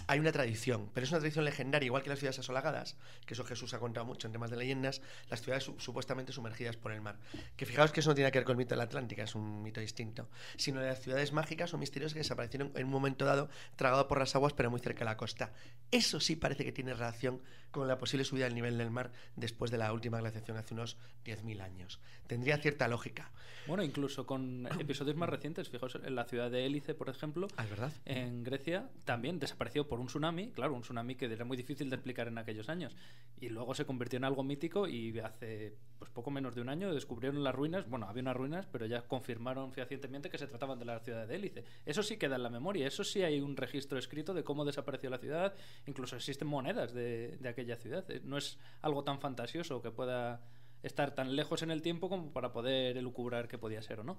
[0.07, 3.43] hay una tradición, pero es una tradición legendaria, igual que las ciudades asolagadas, que eso
[3.43, 7.17] Jesús ha contado mucho son temas de leyendas, las ciudades supuestamente sumergidas por el mar.
[7.57, 9.35] Que fijaos que eso no tiene que ver con el mito de la Atlántica, es
[9.35, 13.25] un mito distinto, sino de las ciudades mágicas o misteriosas que desaparecieron en un momento
[13.25, 15.51] dado, tragado por las aguas, pero muy cerca de la costa.
[15.91, 19.71] Eso sí parece que tiene relación con la posible subida del nivel del mar después
[19.71, 21.99] de la última glaciación hace unos 10.000 años.
[22.27, 23.31] Tendría cierta lógica.
[23.67, 27.65] Bueno, incluso con episodios más recientes, fijaos, en la ciudad de Hélice, por ejemplo, ah,
[27.65, 27.93] verdad?
[28.05, 31.95] en Grecia, también desapareció por un tsunami, claro, un tsunami que era muy difícil de
[31.95, 32.95] explicar en aquellos años.
[33.39, 36.91] Y luego se convirtió en algo mítico y hace pues poco menos de un año
[36.95, 40.85] descubrieron las ruinas, bueno, había unas ruinas, pero ya confirmaron fehacientemente que se trataban de
[40.85, 41.63] la ciudad de Hélice.
[41.85, 45.11] Eso sí queda en la memoria, eso sí hay un registro escrito de cómo desapareció
[45.11, 45.53] la ciudad,
[45.85, 48.09] incluso existen monedas de, de aquella ciudad.
[48.09, 50.41] Eh, no es algo tan fantasioso que pueda
[50.81, 54.17] estar tan lejos en el tiempo como para poder elucubrar qué podía ser o no.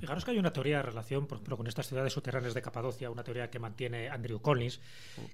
[0.00, 3.10] Fijaros que hay una teoría de relación, por ejemplo, con estas ciudades subterráneas de Capadocia,
[3.10, 4.80] una teoría que mantiene Andrew Collins,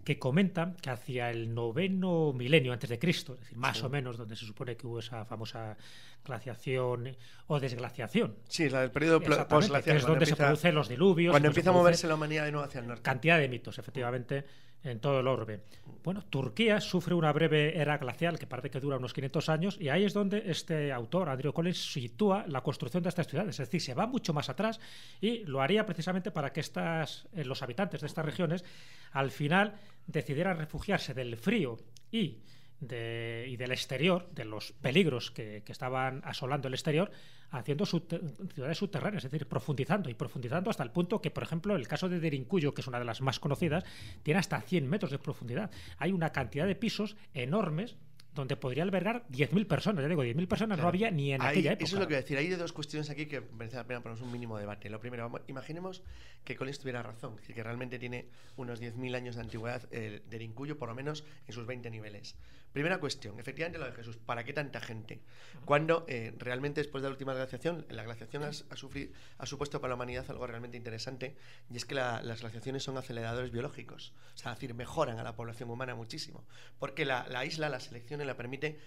[0.05, 4.17] que comenta que hacia el noveno milenio antes de Cristo, es decir, más o menos
[4.17, 5.77] donde se supone que hubo esa famosa
[6.25, 8.35] glaciación o desglaciación.
[8.49, 9.97] Sí, la del periodo postglacial.
[9.97, 11.31] es donde se producen los diluvios.
[11.31, 13.03] Cuando empieza a moverse la humanidad de nuevo hacia el norte.
[13.03, 14.45] Cantidad de mitos, efectivamente
[14.83, 15.62] en todo el orbe.
[16.05, 19.89] Bueno, Turquía sufre una breve era glacial que parece que dura unos 500 años y
[19.89, 23.59] ahí es donde este autor, Andrew Collins, sitúa la construcción de estas ciudades.
[23.59, 24.79] Es decir, se va mucho más atrás
[25.20, 28.64] y lo haría precisamente para que estas, eh, los habitantes de estas regiones
[29.12, 29.74] al final
[30.07, 31.77] decidieran refugiarse del frío
[32.12, 32.39] y
[32.81, 37.11] y del exterior, de los peligros que, estaban asolando el exterior,
[37.51, 41.89] haciendo ciudades subterráneas, es decir, profundizando y profundizando hasta el punto que, por ejemplo, el
[41.89, 43.85] caso de Derincuyo, que es una de las más conocidas,
[44.22, 45.70] tiene hasta 100 metros de profundidad.
[45.99, 47.97] Hay una cantidad de pisos enormes
[48.37, 50.03] donde podría albergar 10.000 personas.
[50.03, 51.85] Ya digo, 10.000 personas no había ni en aquella época.
[51.85, 52.39] Eso es lo que voy a decir.
[52.39, 54.89] Hay dos cuestiones aquí que merece la pena ponernos un mínimo debate.
[54.91, 56.03] Lo primero, imaginemos
[56.45, 60.22] que Collins tuviera razón, es decir, que realmente tiene unos 10.000 años de antigüedad el
[60.29, 62.37] de Rincuyo, por lo menos en sus 20 niveles.
[62.77, 65.22] Primera cuestión, efectivamente lo de Jesús, ¿para qué tanta gente?
[65.64, 69.95] Cuando eh, realmente después de la última glaciación, la glaciación ha, ha, supuesto para la
[69.95, 71.39] humanidad algo realmente interesante,
[71.70, 75.35] y es que las glaciaciones son aceleradores biológicos, o sea, es decir, mejoran a la
[75.35, 76.45] población humana muchísimo,
[76.79, 78.79] porque la, la isla, la selección la permite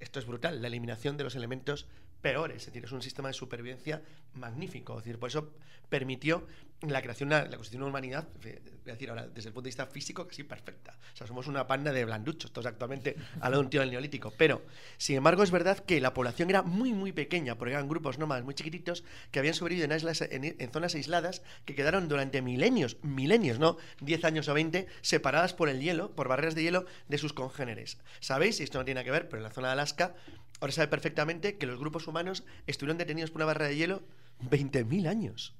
[0.00, 1.86] esto es brutal, la eliminación de los elementos
[2.20, 4.02] peores, es decir, es un sistema de supervivencia
[4.34, 5.52] magnífico, es decir, por eso
[5.88, 6.44] permitió
[6.82, 8.52] la creación, la, constitución de una humanidad, voy
[8.86, 10.96] a decir ahora, desde el punto de vista físico, casi perfecta.
[11.12, 14.32] O sea, somos una panda de blanduchos, todos actualmente al de un tío del neolítico.
[14.36, 14.62] Pero,
[14.96, 18.44] sin embargo, es verdad que la población era muy, muy pequeña, porque eran grupos nómadas
[18.44, 19.02] muy chiquititos
[19.32, 24.48] que habían sobrevivido en, en, zonas aisladas que quedaron durante milenios, milenios, no 10 años
[24.48, 27.98] o 20, separadas por el hielo, por barreras de hielo de sus congéneres.
[28.20, 28.60] ¿Sabéis?
[28.60, 30.14] Y esto no tiene que ver, pero en la zona de Alaska,
[30.60, 34.02] ahora sabe perfectamente que los grupos humanos estuvieron detenidos por una barrera de hielo
[34.40, 35.54] 20.000 años.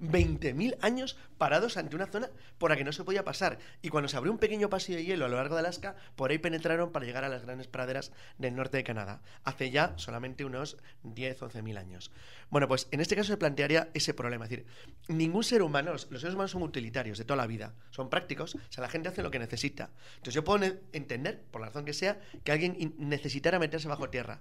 [0.00, 3.58] 20.000 años parados ante una zona por la que no se podía pasar.
[3.82, 6.30] Y cuando se abrió un pequeño pasillo de hielo a lo largo de Alaska, por
[6.30, 9.20] ahí penetraron para llegar a las grandes praderas del norte de Canadá.
[9.44, 12.10] Hace ya solamente unos 10, 11.000 años.
[12.50, 14.44] Bueno, pues en este caso se plantearía ese problema.
[14.44, 14.66] Es decir,
[15.08, 18.58] ningún ser humano, los, seres humanos son utilitarios de toda la vida, son prácticos, o
[18.70, 19.90] sea, la gente hace lo que necesita.
[20.16, 24.40] Entonces yo puedo entender, por la razón que sea, que alguien necesitara meterse bajo tierra.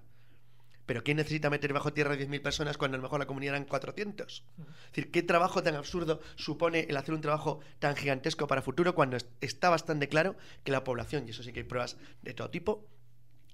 [0.85, 3.65] Pero ¿quién necesita meter bajo tierra 10.000 personas cuando a lo mejor la comunidad eran
[3.65, 4.43] 400?
[4.57, 8.93] Es decir, ¿qué trabajo tan absurdo supone el hacer un trabajo tan gigantesco para futuro
[8.93, 12.49] cuando está bastante claro que la población, y eso sí que hay pruebas de todo
[12.49, 12.87] tipo,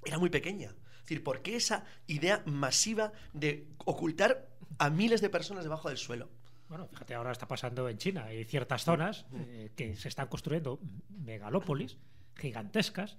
[0.06, 0.70] era muy pequeña?
[0.70, 5.98] Es decir, ¿por qué esa idea masiva de ocultar a miles de personas debajo del
[5.98, 6.30] suelo?
[6.68, 8.26] Bueno, fíjate, ahora está pasando en China.
[8.26, 11.98] Hay ciertas zonas eh, que se están construyendo megalópolis
[12.36, 13.18] gigantescas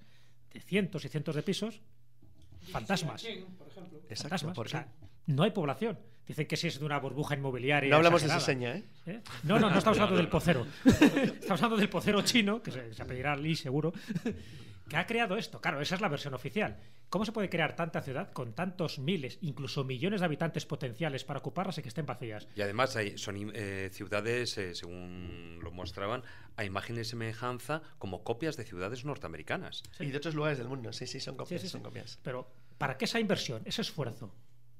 [0.51, 1.81] de cientos y cientos de pisos
[2.71, 3.25] fantasmas.
[4.09, 4.53] Exacto,
[5.27, 5.99] no hay población.
[6.27, 7.89] Dicen que si es de una burbuja inmobiliaria.
[7.89, 8.83] No hablamos de esa seña, ¿eh?
[9.05, 9.21] ¿eh?
[9.43, 10.65] No, no, no estamos hablando del pocero.
[10.85, 13.91] estamos hablando del pocero chino, que se, se apellidará Li seguro,
[14.91, 15.61] que ha creado esto.
[15.61, 16.77] Claro, esa es la versión oficial.
[17.09, 21.39] ¿Cómo se puede crear tanta ciudad con tantos miles, incluso millones de habitantes potenciales para
[21.39, 22.45] ocuparlas y que estén vacías?
[22.55, 26.23] Y además hay, son eh, ciudades, eh, según lo mostraban,
[26.57, 29.81] a imagen y semejanza como copias de ciudades norteamericanas.
[29.97, 32.19] Y de otros lugares del mundo, sí, sí, son copias, son copias.
[32.21, 34.35] Pero, ¿para qué esa inversión, ese esfuerzo?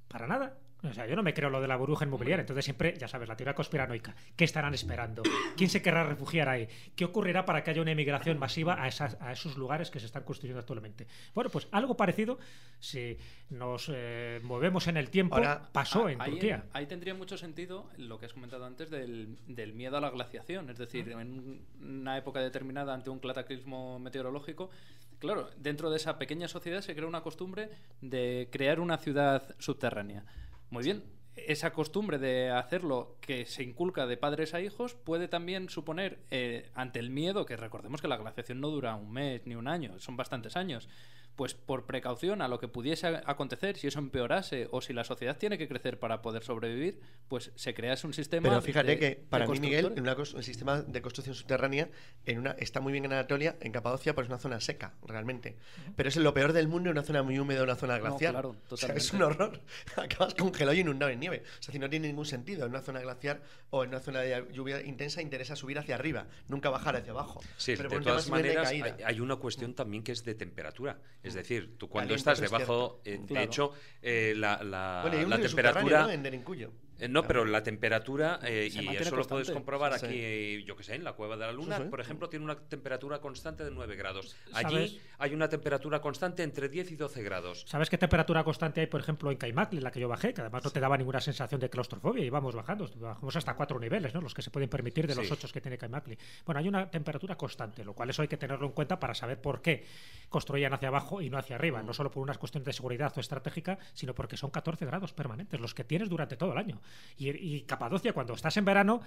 [0.10, 0.58] Para nada.
[0.84, 3.30] O sea, yo no me creo lo de la burbuja inmobiliaria, entonces siempre, ya sabes,
[3.30, 4.16] la teoría conspiranoica.
[4.36, 5.22] ¿Qué estarán esperando?
[5.56, 6.68] ¿Quién se querrá refugiar ahí?
[6.96, 10.08] ¿Qué ocurrirá para que haya una emigración masiva a, esas, a esos lugares que se
[10.08, 11.06] están construyendo actualmente?
[11.36, 12.40] Bueno, pues algo parecido,
[12.80, 13.18] si
[13.52, 15.40] nos eh, movemos en el tiempo,
[15.72, 16.66] pasó en Turquía.
[16.74, 20.70] ahí tendría mucho sentido lo que has comentado antes del, del miedo a la glaciación,
[20.70, 24.72] es decir, en una época determinada ante un cataclismo meteorológico,
[25.20, 27.70] claro, dentro de esa pequeña sociedad se crea una costumbre
[28.02, 30.26] de crear una ciudad subterránea.
[30.72, 31.04] Muy bien.
[31.36, 36.70] Esa costumbre de hacerlo que se inculca de padres a hijos puede también suponer, eh,
[36.76, 40.00] ante el miedo, que recordemos que la glaciación no dura un mes ni un año,
[40.00, 40.88] son bastantes años,
[41.36, 45.38] pues por precaución a lo que pudiese acontecer, si eso empeorase o si la sociedad
[45.38, 48.50] tiene que crecer para poder sobrevivir, pues se crease un sistema.
[48.50, 51.90] Pero fíjate de- que para mí, Miguel, en una un sistema de construcción subterránea
[52.26, 55.56] en una, está muy bien en Anatolia, en Capadocia, pues es una zona seca, realmente.
[55.96, 58.34] Pero es lo peor del mundo en una zona muy húmeda, una zona No, glaciar.
[58.34, 59.62] claro, O sea, es un horror.
[59.96, 61.44] Acabas congelado y inundado en nieve.
[61.60, 62.66] O sea, si no tiene ningún sentido.
[62.66, 66.28] En una zona glaciar o en una zona de lluvia intensa interesa subir hacia arriba,
[66.48, 67.42] nunca bajar hacia abajo.
[67.58, 69.08] Sí, Pero de todas de maneras, hay, caída.
[69.08, 71.00] hay una cuestión también que es de temperatura.
[71.24, 73.46] Es decir, tú cuando Caliente, estás debajo, eh, de Claro.
[73.46, 73.72] hecho,
[74.02, 76.02] eh, la, la- Bueno, la temperatura...
[76.04, 76.10] ¿no?
[76.12, 76.72] En Derincuyo.
[77.02, 80.06] Eh, No, pero la temperatura, eh, y eso lo puedes comprobar Sí.
[80.06, 82.56] aquí, yo que sé, en la Cueva de la Luna, Sí, por ejemplo, tiene una
[82.56, 84.36] temperatura constante de 9 grados.
[84.54, 84.98] Allí ¿Sabes?
[85.18, 87.66] hay una temperatura constante entre 10 y 12 grados.
[87.68, 90.34] ¿Sabes qué temperatura constante hay, por ejemplo, en Caimacle, en la que yo bajé?
[90.34, 92.24] Que además no te daba ninguna sensación de claustrofobia.
[92.24, 94.22] Íbamos bajando, bajamos hasta cuatro niveles, ¿no?
[94.22, 96.18] Los que se pueden permitir de los ocho que tiene Caimacle.
[96.46, 99.42] Bueno, hay una temperatura constante, lo cual eso hay que tenerlo en cuenta para saber
[99.42, 99.86] por qué
[100.30, 101.82] construían hacia abajo y no hacia arriba.
[101.82, 105.60] No solo por unas cuestiones de seguridad o estratégica, sino porque son 14 grados permanentes,
[105.60, 106.80] los que tienes durante todo el año.
[107.18, 109.02] Y, y Capadocia, cuando estás en verano,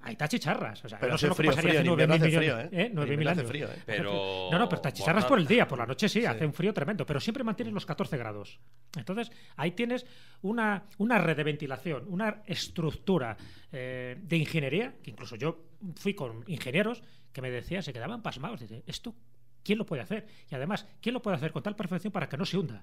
[0.00, 0.84] ahí está chicharras.
[0.84, 2.26] O sea, Pero no sé lo que frío, pasaría frío, hace en invierno 9.000 hace
[2.26, 2.68] millones.
[2.68, 2.86] frío, ¿eh?
[2.86, 2.90] ¿eh?
[2.94, 3.50] 9.000 En invierno hace años.
[3.50, 3.82] frío, ¿eh?
[3.86, 6.26] Pero No, no, pero te chicharras por el día, por la noche sí, Sí.
[6.26, 8.58] hace un frío tremendo, pero siempre mantienes los 14 grados.
[8.96, 10.06] Entonces, ahí tienes
[10.42, 13.36] una, una red de ventilación, una estructura
[13.72, 15.64] eh, de ingeniería, que incluso yo
[15.96, 17.02] fui con ingenieros
[17.32, 19.14] que me decían, se quedaban pasmados, dice, ¿esto
[19.62, 20.26] quién lo puede hacer?
[20.50, 22.82] Y además, ¿quién lo puede hacer con tal perfección para que no se hunda?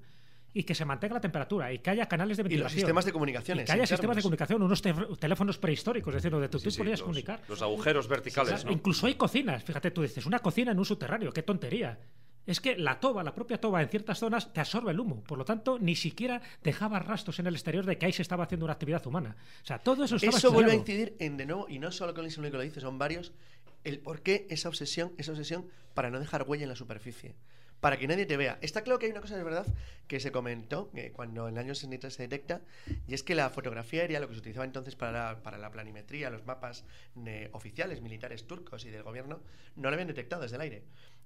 [0.55, 2.65] Y que se mantenga la temperatura y que haya canales de Y ventilación.
[2.65, 3.63] los sistemas de comunicaciones.
[3.63, 3.89] Y que haya internos.
[3.89, 6.99] sistemas de comunicación, unos te- teléfonos prehistóricos, es decir, donde tú, Sí, tú sí, podías
[6.99, 7.41] los, comunicar.
[7.49, 8.71] los agujeros verticales, ¿no?
[8.71, 9.63] Incluso hay cocinas.
[9.63, 11.97] Fíjate, tú dices, una cocina en un subterráneo, qué tontería.
[12.45, 15.23] Es que la toba, la propia toba, en ciertas zonas te absorbe el humo.
[15.23, 18.43] Por lo tanto, ni siquiera dejaba rastros en el exterior de que ahí se estaba
[18.43, 19.35] haciendo una actividad humana.
[19.63, 22.13] O sea, todo eso estaba Eso vuelve a incidir en, de nuevo, y no solo
[22.13, 23.31] con el que lo dice, son varios,
[23.85, 27.33] el por qué esa obsesión, esa obsesión para no dejar huella en la superficie.
[27.83, 28.59] Para que nadie te vea.
[28.61, 29.65] Está claro que hay una cosa de verdad
[30.07, 32.61] que se comentó que cuando en el año 63 se detecta,
[33.09, 35.69] y es que la fotografía aérea, lo que se utilizaba entonces para la, para la
[35.69, 36.85] planimetría, los mapas
[37.25, 39.41] eh, oficiales, militares turcos y del gobierno,
[39.75, 40.83] no lo habían detectado desde el aire.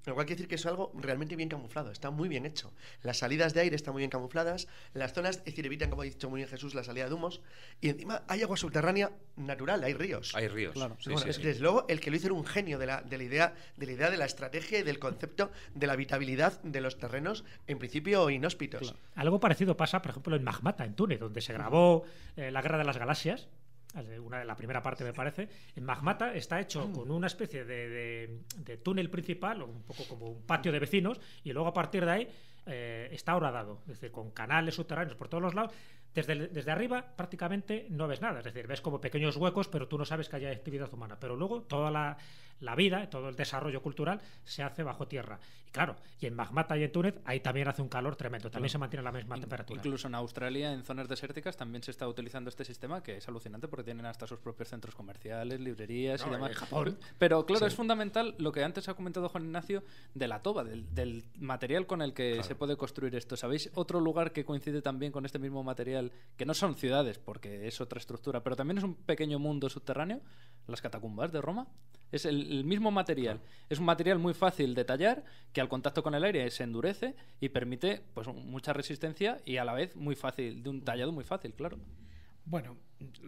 [0.07, 2.71] Lo cual quiere decir que es algo realmente bien camuflado, está muy bien hecho.
[3.03, 6.05] Las salidas de aire están muy bien camufladas, las zonas, es decir, evitan, como ha
[6.05, 7.41] dicho muy bien Jesús, la salida de humos,
[7.81, 10.33] y encima hay agua subterránea natural, hay ríos.
[10.33, 10.73] Hay ríos.
[10.73, 10.95] Claro.
[10.99, 11.41] sí, Bueno, sí, es- sí.
[11.43, 13.85] Desde luego, el que lo hizo era un genio de la, de la idea, de
[13.85, 17.77] la idea de la estrategia y del concepto de la habitabilidad de los terrenos, en
[17.77, 18.95] principio inhóspitos.
[19.15, 22.05] Algo parecido pasa, por ejemplo, en Magmata, en Túnez, donde se grabó
[22.37, 23.49] eh, la Guerra de las Galaxias.
[23.95, 25.47] Eh, Una de la primera parte, me parece.
[25.75, 30.27] En Magmata está hecho con una especie de, de- de túnel principal, un poco como
[30.27, 32.27] un patio de vecinos, y luego a partir de ahí
[32.65, 35.71] eh, está horadado, es decir, con canales subterráneos por todos los lados.
[36.13, 39.97] Desde, desde arriba prácticamente no ves nada, es decir, ves como pequeños huecos, pero tú
[39.99, 41.17] no sabes que haya actividad humana.
[41.19, 42.17] Pero luego toda la,
[42.59, 45.39] la vida, todo el desarrollo cultural se hace bajo tierra.
[45.67, 48.69] Y claro, y en Magmata y en Túnez, ahí también hace un calor tremendo, también
[48.69, 49.77] se mantiene la misma In- temperatura.
[49.79, 53.67] Incluso en Australia, en zonas desérticas, también se está utilizando este sistema que es alucinante
[53.67, 56.51] porque tienen hasta sus propios centros comerciales, librerías y demás.
[56.51, 56.97] en Japón.
[57.19, 60.93] Pero claro, es fundamental lo que antes ha comentado Juan Ignacio de la toba, del,
[60.95, 63.35] del material con el que se puede construir esto.
[63.37, 66.11] ¿Sabéis otro lugar que coincide también con este mismo material?
[66.37, 70.21] Que no son ciudades, porque es otra estructura, pero también es un pequeño mundo subterráneo,
[70.65, 71.67] las catacumbas de Roma.
[72.11, 73.39] Es el, el mismo material.
[73.69, 75.23] Es un material muy fácil de tallar,
[75.53, 79.65] que al contacto con el aire se endurece y permite pues mucha resistencia y a
[79.65, 81.77] la vez muy fácil, de un tallado muy fácil, claro.
[82.45, 82.77] Bueno,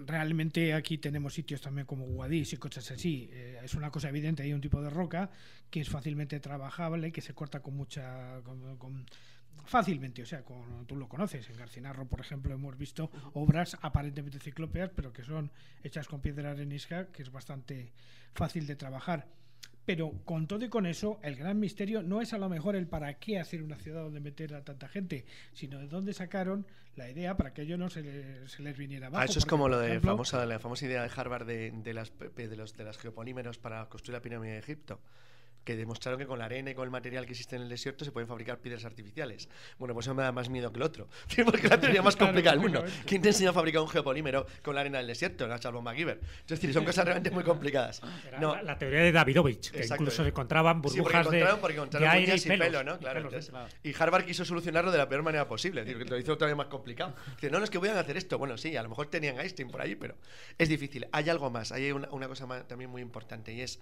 [0.06, 3.30] realmente aquí tenemos sitios también como Guadix y cosas así.
[3.34, 5.30] Eh, es una cosa evidente, hay un tipo de roca
[5.70, 8.40] que es fácilmente trabajable, que se corta con mucha...
[8.44, 9.06] con- con-
[9.66, 11.50] fácilmente, o sea, con, tú lo conoces.
[11.50, 15.52] En Garcinarro, por ejemplo, hemos visto obras aparentemente ciclópeas, pero que son
[15.84, 17.92] hechas con piedra arenisca, que es bastante
[18.34, 19.28] fácil de trabajar.
[19.86, 22.86] Pero con todo y con eso, el gran misterio no es a lo mejor el
[22.88, 27.10] para qué hacer una ciudad donde meter a tanta gente, sino de dónde sacaron la
[27.10, 29.22] idea para que ello no se, le- se les viniera abajo.
[29.22, 31.94] Ah, eso es porque, como lo de famosa, la famosa idea de Harvard de, de
[31.94, 35.02] las, de, los, de las geopolímeros para construir la pirámide de Egipto.
[35.70, 38.04] Que demostraron que con la arena y con el material que existe en el desierto
[38.04, 39.48] se pueden fabricar piedras artificiales.
[39.78, 41.08] Bueno, pues eso me da más miedo que el otro.
[41.46, 42.84] Porque la teoría más complicada del mundo.
[43.06, 45.46] ¿Quién te enseñó a fabricar un geopolímero con la arena del desierto?
[45.48, 46.20] La Charles MacGyver.
[46.42, 48.02] Es decir, son cosas realmente muy complicadas.
[48.28, 50.02] Era No, la, la teoría de Davidovich, que Exacto.
[50.06, 52.98] incluso se encontraban Sí, burbujas de, encontraron, de encontraron aire y y, pelos, pelo, ¿no?
[52.98, 53.70] Claro, pelos, entonces- claro.
[53.84, 56.56] y Harvard quiso solucionarlo de la peor manera posible, es decir, que lo hizo todavía
[56.56, 57.14] más complicado.
[57.36, 58.40] Dice, no, no, es que voy a hacer esto.
[58.40, 60.16] Bueno, sí, a lo mejor tenían Einstein por ahí, pero
[60.58, 61.08] es difícil.
[61.12, 63.80] Hay algo más, hay una, una cosa más, también muy importante y es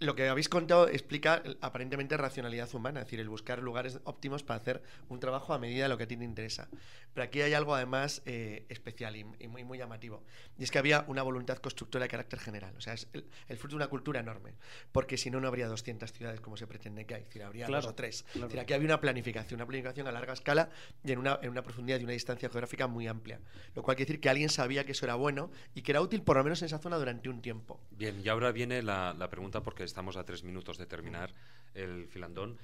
[0.00, 4.60] lo que habéis contado explica aparentemente racionalidad humana, es decir, el buscar lugares óptimos para
[4.60, 6.68] hacer un trabajo a medida de lo que a ti te interesa.
[7.14, 10.22] Pero aquí hay algo además eh, especial y, muy, muy llamativo.
[10.56, 12.74] Y es que había una voluntad constructora de carácter general.
[12.76, 14.54] O sea, es el, fruto de una cultura enorme.
[14.92, 17.22] Porque si no, no habría 200 ciudades como se pretende que hay.
[17.22, 18.24] Es decir, habría dos o tres.
[18.34, 20.70] Es decir, aquí había una planificación, una planificación a larga escala
[21.02, 23.40] y en una, en una profundidad y una distancia geográfica muy amplia.
[23.74, 26.22] Lo cual quiere decir que alguien sabía que eso era bueno y que era útil
[26.22, 27.80] por lo menos en esa zona durante un tiempo.
[27.90, 31.32] Bien, y ahora viene la, la pregunta porque estamos a tres minutos de terminar
[31.74, 32.58] el filandón.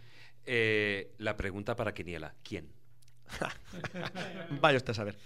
[0.45, 2.71] Eh, la pregunta para Quiniela, ¿quién?
[4.61, 5.17] Vaya usted a saber.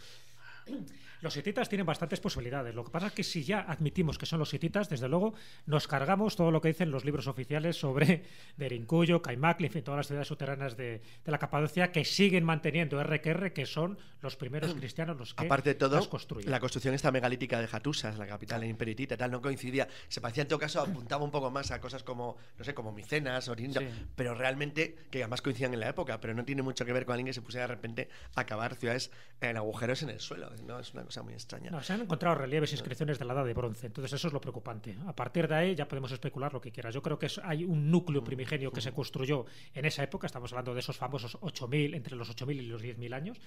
[1.21, 2.75] Los hititas tienen bastantes posibilidades.
[2.75, 5.35] Lo que pasa es que si ya admitimos que son los hititas, desde luego
[5.67, 8.25] nos cargamos todo lo que dicen los libros oficiales sobre
[8.57, 13.53] Derincuyo, Caimac, en fin, todas las ciudades subterráneas de, la Capadocia que siguen manteniendo RQR,
[13.53, 16.51] que son los primeros cristianos los que Aparte de todo, las construyen.
[16.51, 19.89] La construcción esta megalítica de Hatusas, la capital en Imperitita, tal, no coincidía.
[20.09, 22.93] Se parecía en todo caso, apuntaba un poco más a cosas como, no sé, como
[22.93, 26.93] Micenas, Oriente, pero realmente, que además coincidían en la época, pero no tiene mucho que
[26.93, 30.21] ver con alguien que se pusiera de repente a acabar ciudades en agujeros en el
[30.21, 30.51] suelo.
[30.67, 31.71] No, es una cosa muy extraña.
[31.71, 34.33] No, se han encontrado relieves e inscripciones de la edad de bronce, entonces eso es
[34.33, 34.97] lo preocupante.
[35.07, 36.95] A partir de ahí ya podemos especular lo que quieras.
[36.95, 40.75] Yo creo que hay un núcleo primigenio que se construyó en esa época, estamos hablando
[40.75, 43.41] de esos famosos 8.000, entre los 8.000 y los 10.000 años,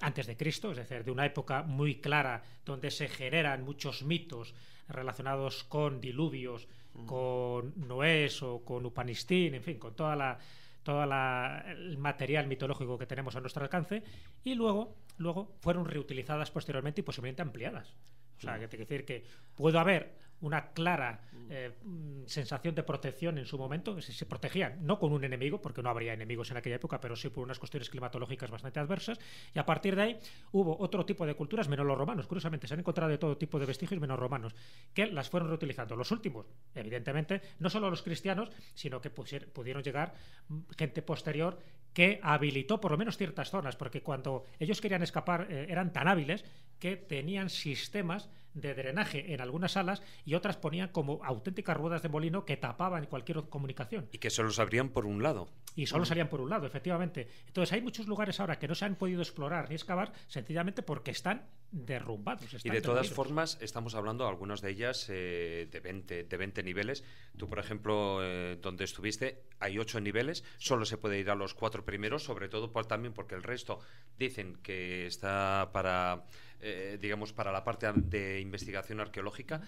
[0.00, 4.54] antes de Cristo, es decir, de una época muy clara donde se generan muchos mitos
[4.88, 6.66] relacionados con diluvios,
[7.06, 10.38] con Noés o con Upanistín, en fin, con toda la
[10.82, 14.02] todo el material mitológico que tenemos a nuestro alcance
[14.44, 17.96] y luego, luego fueron reutilizadas posteriormente y posiblemente ampliadas.
[18.38, 19.24] O sea, que te quiero decir que
[19.54, 24.86] puedo haber una clara eh, mm, sensación de protección en su momento, se, se protegían,
[24.86, 27.58] no con un enemigo, porque no habría enemigos en aquella época, pero sí por unas
[27.58, 29.18] cuestiones climatológicas bastante adversas,
[29.54, 30.20] y a partir de ahí
[30.52, 33.58] hubo otro tipo de culturas, menos los romanos, curiosamente, se han encontrado de todo tipo
[33.58, 34.54] de vestigios menos romanos,
[34.94, 35.96] que las fueron reutilizando.
[35.96, 40.14] Los últimos, evidentemente, no solo los cristianos, sino que pudieron llegar
[40.48, 41.58] mm, gente posterior
[41.92, 46.08] que habilitó por lo menos ciertas zonas, porque cuando ellos querían escapar eh, eran tan
[46.08, 46.44] hábiles
[46.78, 52.08] que tenían sistemas de drenaje en algunas salas y otras ponían como auténticas ruedas de
[52.08, 54.08] molino que tapaban cualquier comunicación.
[54.12, 55.48] Y que solo se abrían por un lado.
[55.76, 57.28] Y solo salían por un lado, efectivamente.
[57.46, 61.12] Entonces hay muchos lugares ahora que no se han podido explorar ni excavar sencillamente porque
[61.12, 62.64] están derrumbados.
[62.64, 67.04] y de todas formas, estamos hablando, algunas de ellas, eh, de, 20, de 20 niveles.
[67.36, 71.54] Tú, por ejemplo, eh, donde estuviste, hay 8 niveles, solo se puede ir a los
[71.54, 73.78] cuatro primeros, sobre todo por, también porque el resto
[74.18, 76.24] dicen que está para
[76.62, 79.60] eh, digamos, para la parte de investigación arqueológica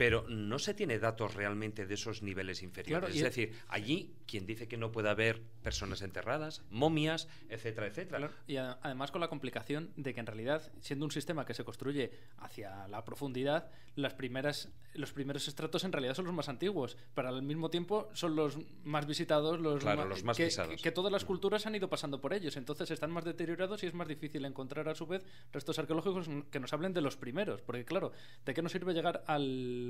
[0.00, 3.14] pero no se tiene datos realmente de esos niveles inferiores.
[3.14, 8.30] es decir, allí quien dice que no puede haber personas enterradas, momias, etcétera, etcétera.
[8.46, 12.12] Y además con la complicación de que en realidad, siendo un sistema que se construye
[12.38, 17.28] hacia la profundidad, las primeras, los primeros estratos en realidad son los más antiguos, pero
[17.28, 20.48] al mismo tiempo son los más visitados, los, los más que.
[20.80, 23.92] Que, todas las culturas han ido pasando por ellos, entonces están más deteriorados y es
[23.92, 27.84] más difícil encontrar a su vez restos arqueológicos que nos hablen de los primeros, porque
[27.84, 28.12] claro,
[28.46, 29.89] ¿de qué nos sirve llegar al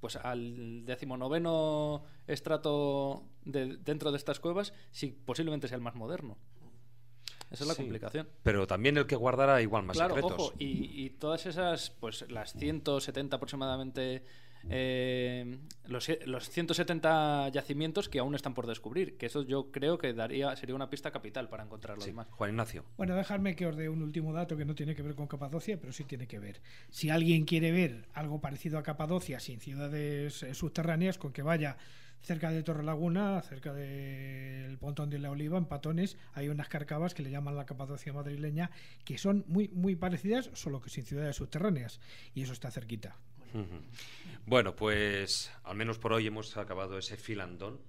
[0.00, 6.36] pues al decimonoveno estrato de, dentro de estas cuevas si posiblemente sea el más moderno.
[7.50, 8.28] Esa es la complicación.
[8.42, 10.48] Pero también el que guardara igual más claro, secretos.
[10.48, 14.24] Ojo, y, y, todas esas, pues las 170 aproximadamente
[14.70, 20.12] eh, los, los, 170 yacimientos que aún están por descubrir, que eso yo creo que
[20.12, 22.12] daría sería una pista capital para encontrarlos sí.
[22.12, 22.26] más.
[22.30, 22.84] Juan Ignacio.
[22.96, 25.78] Bueno, dejadme que os dé un último dato que no tiene que ver con Capadocia,
[25.80, 26.60] pero sí tiene que ver.
[26.90, 31.76] Si alguien quiere ver algo parecido a Capadocia sin ciudades eh, subterráneas, con que vaya
[32.22, 37.14] cerca de Torre Laguna, cerca del Pontón de la Oliva, en Patones, hay unas carcabas
[37.14, 38.70] que le llaman la Capadocia madrileña,
[39.04, 42.00] que son muy, muy parecidas, solo que sin ciudades subterráneas.
[42.34, 43.16] Y eso está cerquita.
[44.44, 47.80] Bueno, pues al menos por hoy hemos acabado ese filandón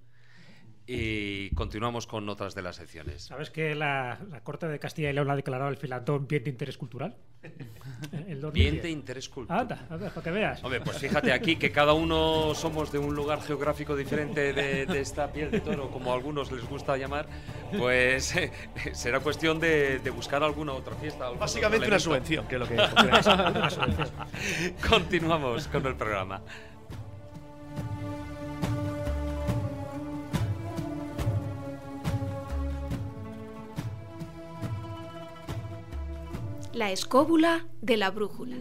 [0.90, 3.24] y continuamos con otras de las secciones.
[3.24, 6.78] ¿Sabes que la, Corte de Castilla y León ha declarado el filandón bien de interés
[6.78, 7.14] cultural?
[8.54, 9.60] bien de interés cultural.
[9.60, 10.64] Anda, anda, para que veas.
[10.64, 15.30] Hombre, pues fíjate aquí que cada uno somos de un lugar geográfico diferente de, esta
[15.30, 17.28] piel de toro, como a algunos les gusta llamar,
[17.76, 18.34] pues
[18.92, 21.28] será cuestión de, buscar alguna otra fiesta.
[21.32, 22.76] Básicamente una subvención, que es lo que
[24.88, 26.40] Continuamos con el programa.
[36.78, 38.56] La escóbula de la brújula.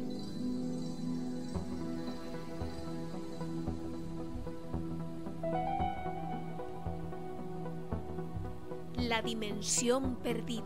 [8.98, 10.64] La dimensión perdida.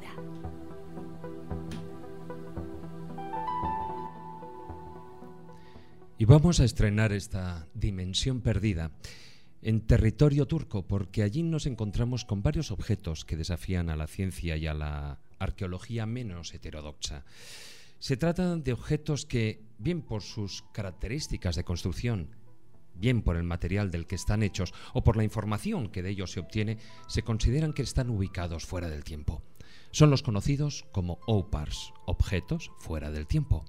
[6.17, 8.91] Y vamos a estrenar esta dimensión perdida
[9.61, 14.55] en territorio turco, porque allí nos encontramos con varios objetos que desafían a la ciencia
[14.55, 17.25] y a la arqueología menos heterodoxa.
[17.99, 22.35] Se trata de objetos que, bien por sus características de construcción,
[22.95, 26.31] bien por el material del que están hechos o por la información que de ellos
[26.31, 26.77] se obtiene,
[27.07, 29.43] se consideran que están ubicados fuera del tiempo.
[29.91, 33.65] Son los conocidos como OPARS, objetos fuera del tiempo.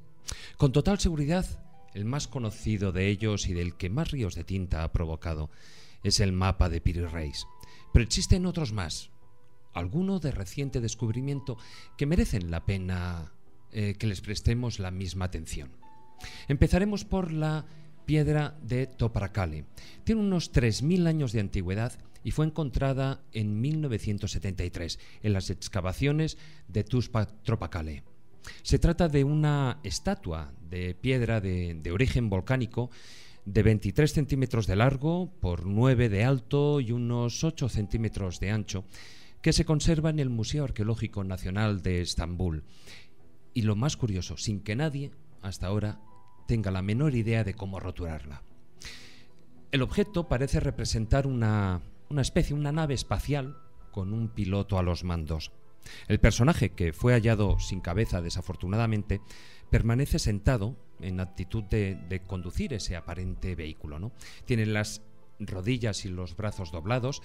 [0.57, 1.47] Con total seguridad,
[1.95, 5.51] el más conocido de ellos y del que más ríos de tinta ha provocado
[6.03, 7.47] es el mapa de Piri Reis.
[7.93, 9.12] Pero existen otros más,
[9.73, 11.57] alguno de reciente descubrimiento
[11.97, 13.33] que merecen la pena
[13.73, 15.71] eh, que les prestemos la misma atención.
[16.49, 17.65] Empezaremos por la
[18.05, 19.65] piedra de Toparacale.
[20.05, 21.93] Tiene unos 3.000 años de antigüedad
[22.25, 26.39] y fue encontrada en 1973 en las excavaciones
[26.69, 28.05] de Tuspa Tropacale.
[28.63, 32.91] Se trata de una estatua de piedra de, de origen volcánico
[33.45, 38.85] de 23 centímetros de largo por 9 de alto y unos 8 centímetros de ancho,
[39.43, 42.65] que se conserva en el Museo Arqueológico Nacional de Estambul.
[43.53, 45.11] Y lo más curioso, sin que nadie,
[45.43, 46.01] hasta ahora,
[46.47, 48.43] tenga la menor idea de cómo roturarla.
[49.73, 53.59] El objeto parece representar una, una especie, una nave espacial
[53.91, 55.53] con un piloto a los mandos.
[56.07, 59.21] El personaje, que fue hallado sin cabeza desafortunadamente,
[59.71, 63.99] permanece sentado en actitud de, conducir ese aparente vehículo.
[63.99, 64.13] ¿no?
[64.45, 65.03] Tiene las
[65.41, 67.23] rodillas y los brazos doblados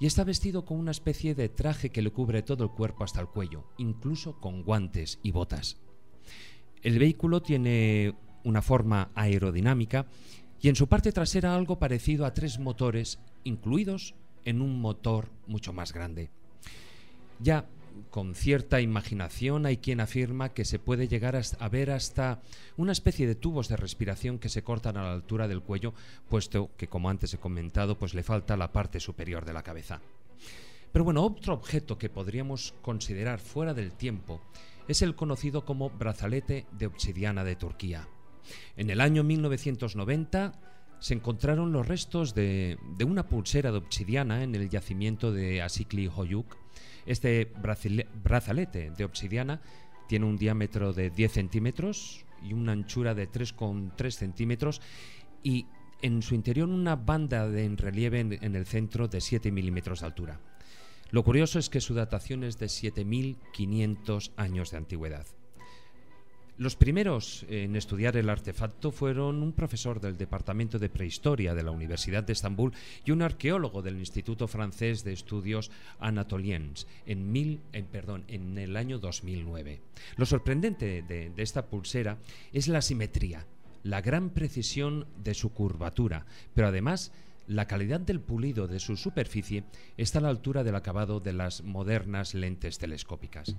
[0.00, 3.20] y está vestido con una especie de traje que le cubre todo el cuerpo hasta
[3.20, 5.78] el cuello, incluso con guantes y botas.
[6.82, 8.14] El vehículo tiene
[8.44, 10.06] una forma aerodinámica
[10.60, 14.14] y en su parte trasera algo parecido a tres motores incluidos
[14.44, 16.30] en un motor mucho más grande.
[17.40, 17.66] Ya
[18.10, 22.40] con cierta imaginación hay quien afirma que se puede llegar a ver hasta
[22.76, 25.94] una especie de tubos de respiración que se cortan a la altura del cuello,
[26.28, 30.00] puesto que, como antes he comentado, pues le falta la parte superior de la cabeza.
[30.92, 34.40] Pero bueno, otro objeto que podríamos considerar fuera del tiempo
[34.88, 38.08] es el conocido como brazalete de obsidiana de Turquía.
[38.76, 40.52] En el año 1990
[40.98, 46.08] se encontraron los restos de, de una pulsera de obsidiana en el yacimiento de Asikli
[46.08, 46.56] Hoyuk,
[47.08, 47.50] este
[48.22, 49.60] brazalete de obsidiana
[50.08, 54.80] tiene un diámetro de 10 centímetros y una anchura de 3,3 centímetros
[55.42, 55.66] y
[56.02, 60.06] en su interior una banda de en relieve en, el centro de 7 milímetros de
[60.06, 60.40] altura.
[61.10, 65.26] Lo curioso es que su datación es de 7.500 años de antigüedad.
[66.58, 71.70] Los primeros en estudiar el artefacto fueron un profesor del Departamento de Prehistoria de la
[71.70, 72.72] Universidad de Estambul
[73.04, 75.70] y un arqueólogo del Instituto Francés de Estudios
[76.00, 77.60] Anatoliens en, mil,
[77.92, 79.80] perdón, en el año 2009.
[80.16, 82.18] Lo sorprendente de, de esta pulsera
[82.52, 83.46] es la simetría,
[83.84, 87.12] la gran precisión de su curvatura, pero además
[87.46, 89.62] la calidad del pulido de su superficie
[89.96, 93.54] está a la altura del acabado de las modernas lentes telescópicas.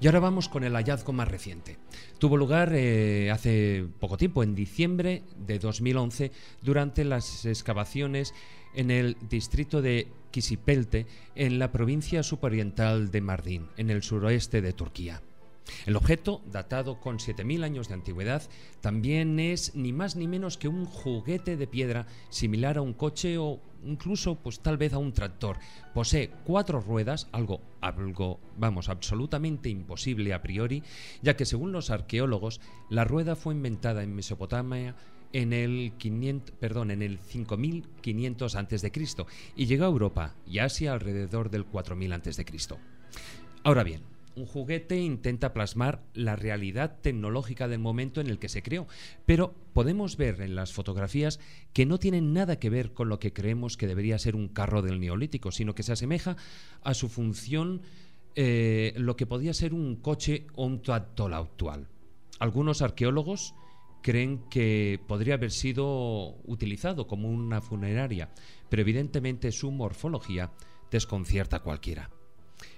[0.00, 1.76] Y ahora vamos con el hallazgo más reciente.
[2.18, 6.32] Tuvo lugar eh, hace poco tiempo, en diciembre de 2011,
[6.62, 8.32] durante las excavaciones
[8.74, 14.72] en el distrito de Kisipelte, en la provincia superoriental de Mardin, en el suroeste de
[14.72, 15.20] Turquía.
[15.84, 18.42] El objeto, datado con 7.000 años de antigüedad,
[18.80, 23.36] también es ni más ni menos que un juguete de piedra similar a un coche
[23.36, 25.58] o incluso pues tal vez a un tractor.
[25.94, 30.82] Posee cuatro ruedas, algo, algo, vamos, absolutamente imposible a priori,
[31.22, 34.96] ya que según los arqueólogos, la rueda fue inventada en Mesopotamia
[35.32, 38.92] en el, 500, perdón, en el 5500 a.C.
[39.56, 42.44] y llegó a Europa y Asia alrededor del 4000 a.C.
[43.62, 44.02] Ahora bien,
[44.36, 48.86] un juguete intenta plasmar la realidad tecnológica del momento en el que se creó,
[49.26, 51.40] pero podemos ver en las fotografías
[51.72, 54.82] que no tienen nada que ver con lo que creemos que debería ser un carro
[54.82, 56.36] del neolítico, sino que se asemeja
[56.82, 57.82] a su función
[58.36, 61.88] eh, lo que podía ser un coche o un tractor actual.
[62.38, 63.54] Algunos arqueólogos
[64.02, 68.30] creen que podría haber sido utilizado como una funeraria,
[68.68, 70.52] pero evidentemente su morfología
[70.90, 72.10] desconcierta a cualquiera.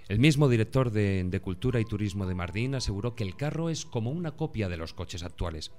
[0.09, 4.11] El mismo director de, Cultura y Turismo de Mardín aseguró que el carro es como
[4.11, 5.71] una copia de los coches actuales.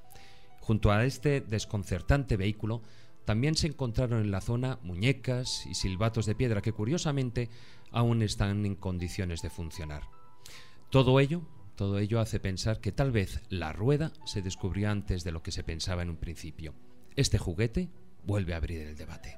[0.60, 2.82] Junto a este desconcertante vehículo,
[3.26, 7.50] también se encontraron en la zona muñecas y silbatos de piedra que curiosamente
[7.92, 10.04] aún están en condiciones de funcionar.
[10.90, 11.42] Todo ello,
[11.76, 15.52] todo ello hace pensar que tal vez la rueda se descubrió antes de lo que
[15.52, 16.74] se pensaba en un principio.
[17.16, 17.90] Este juguete
[18.26, 19.38] vuelve a abrir el debate.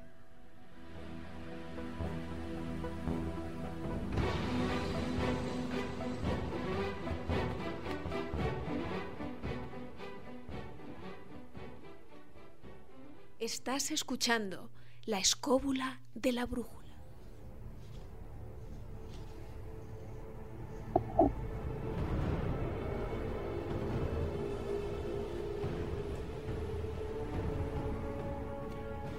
[13.38, 14.70] Estás escuchando
[15.04, 16.96] la escóbula de la brújula.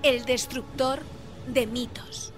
[0.02, 1.02] El destructor
[1.48, 2.34] de mitos.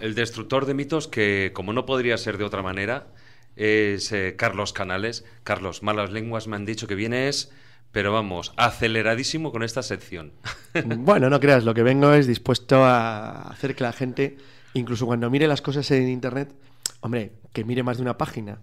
[0.00, 3.08] El destructor de mitos que, como no podría ser de otra manera,
[3.56, 5.26] es eh, Carlos Canales.
[5.44, 7.52] Carlos, malas lenguas me han dicho que vienes,
[7.92, 10.32] pero vamos, aceleradísimo con esta sección.
[10.84, 14.36] Bueno, no creas, lo que vengo es dispuesto a hacer que la gente,
[14.74, 16.52] incluso cuando mire las cosas en Internet,
[17.00, 18.58] hombre, que mire más de una página.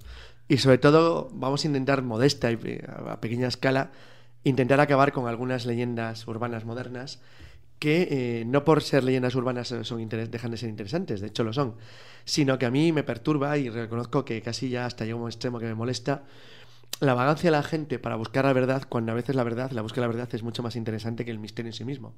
[0.48, 3.92] Y sobre todo, vamos a intentar modesta y eh, a pequeña escala,
[4.44, 7.20] intentar acabar con algunas leyendas urbanas modernas
[7.80, 11.44] que eh, no por ser leyendas urbanas son interes- dejan de ser interesantes, de hecho
[11.44, 11.76] lo son,
[12.26, 15.60] sino que a mí me perturba y reconozco que casi ya hasta llega un extremo
[15.60, 16.24] que me molesta
[17.00, 19.82] la vagancia de la gente para buscar la verdad, cuando a veces la verdad, la
[19.82, 22.14] búsqueda de la verdad es mucho más interesante que el misterio en sí mismo.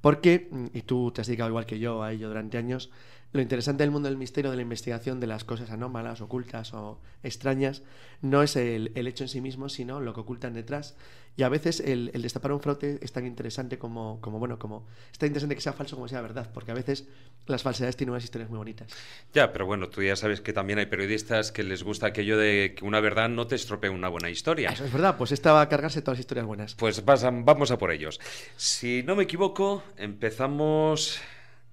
[0.00, 2.90] Porque, mm, y tú te has dedicado igual que yo a ello durante años,
[3.34, 7.00] lo interesante del mundo del misterio, de la investigación de las cosas anómalas, ocultas o
[7.22, 7.82] extrañas,
[8.22, 10.96] no es el, el hecho en sí mismo, sino lo que ocultan detrás.
[11.36, 14.86] Y a veces el, el destapar un fraude es tan interesante como, como, bueno, como,
[15.12, 17.08] es tan interesante que sea falso como sea verdad, porque a veces
[17.46, 18.92] las falsedades tienen unas historias muy bonitas.
[19.32, 22.74] Ya, pero bueno, tú ya sabes que también hay periodistas que les gusta aquello de
[22.76, 24.70] que una verdad no te estropee una buena historia.
[24.70, 26.76] Eso es verdad, pues esta va a cargarse todas las historias buenas.
[26.76, 28.20] Pues vas a- vamos a por ellos.
[28.56, 31.20] Si no me equivoco, empezamos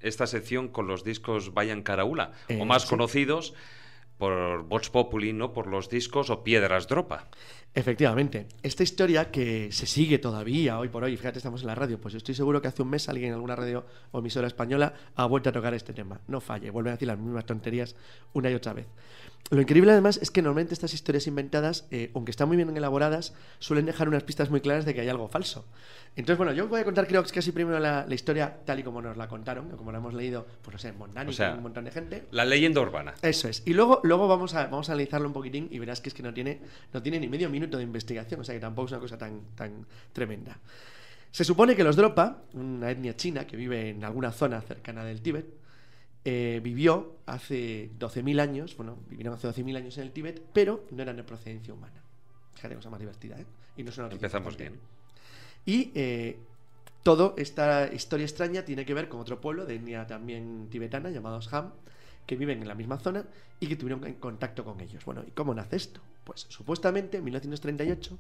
[0.02, 2.90] esta sección con los discos Vayan Caraula, Eh, o más sí.
[2.90, 3.54] conocidos
[4.18, 5.52] por Vox Populi, ¿no?
[5.52, 7.28] Por los discos o Piedras Dropa.
[7.74, 12.00] Efectivamente, esta historia que se sigue todavía hoy por hoy, fíjate, estamos en la radio,
[12.00, 15.26] pues estoy seguro que hace un mes alguien en alguna radio o emisora española ha
[15.26, 16.20] vuelto a tocar este tema.
[16.28, 17.96] No falle, vuelven a decir las mismas tonterías
[18.34, 18.88] una y otra vez.
[19.50, 23.34] Lo increíble además es que normalmente estas historias inventadas, eh, aunque están muy bien elaboradas,
[23.60, 25.66] suelen dejar unas pistas muy claras de que hay algo falso.
[26.16, 28.80] Entonces, bueno, yo voy a contar creo que es casi primero la, la historia tal
[28.80, 31.34] y como nos la contaron, o como la hemos leído, pues no sé, Mondani, O
[31.34, 32.24] sea, con un montón de gente.
[32.32, 33.14] La leyenda urbana.
[33.22, 33.64] Eso es.
[33.66, 36.24] Y luego, luego vamos, a, vamos a analizarlo un poquitín y verás que es que
[36.24, 36.62] no tiene,
[36.94, 39.42] no tiene ni medio minuto de investigación, o sea que tampoco es una cosa tan,
[39.56, 40.58] tan tremenda.
[41.32, 45.22] Se supone que los Dropa, una etnia china que vive en alguna zona cercana del
[45.22, 45.61] Tíbet,
[46.24, 51.02] eh, vivió hace 12.000 años, bueno, vivieron hace 12.000 años en el Tíbet, pero no
[51.02, 52.02] eran de procedencia humana.
[52.56, 53.46] Fíjate, cosa más divertida, ¿eh?
[53.78, 54.80] Y no es una noticia Empezamos bien.
[55.66, 56.38] Y eh,
[57.04, 61.52] todo esta historia extraña tiene que ver con otro pueblo de etnia también tibetana llamados
[61.54, 61.72] Ham,
[62.26, 63.26] que viven en la misma zona
[63.60, 65.04] y que tuvieron en contacto con ellos.
[65.06, 66.02] Bueno, ¿y cómo nace esto?
[66.24, 68.18] Pues supuestamente en 1938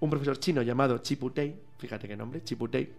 [0.00, 2.92] un profesor chino llamado Chiputei, fíjate qué nombre, Chiputei,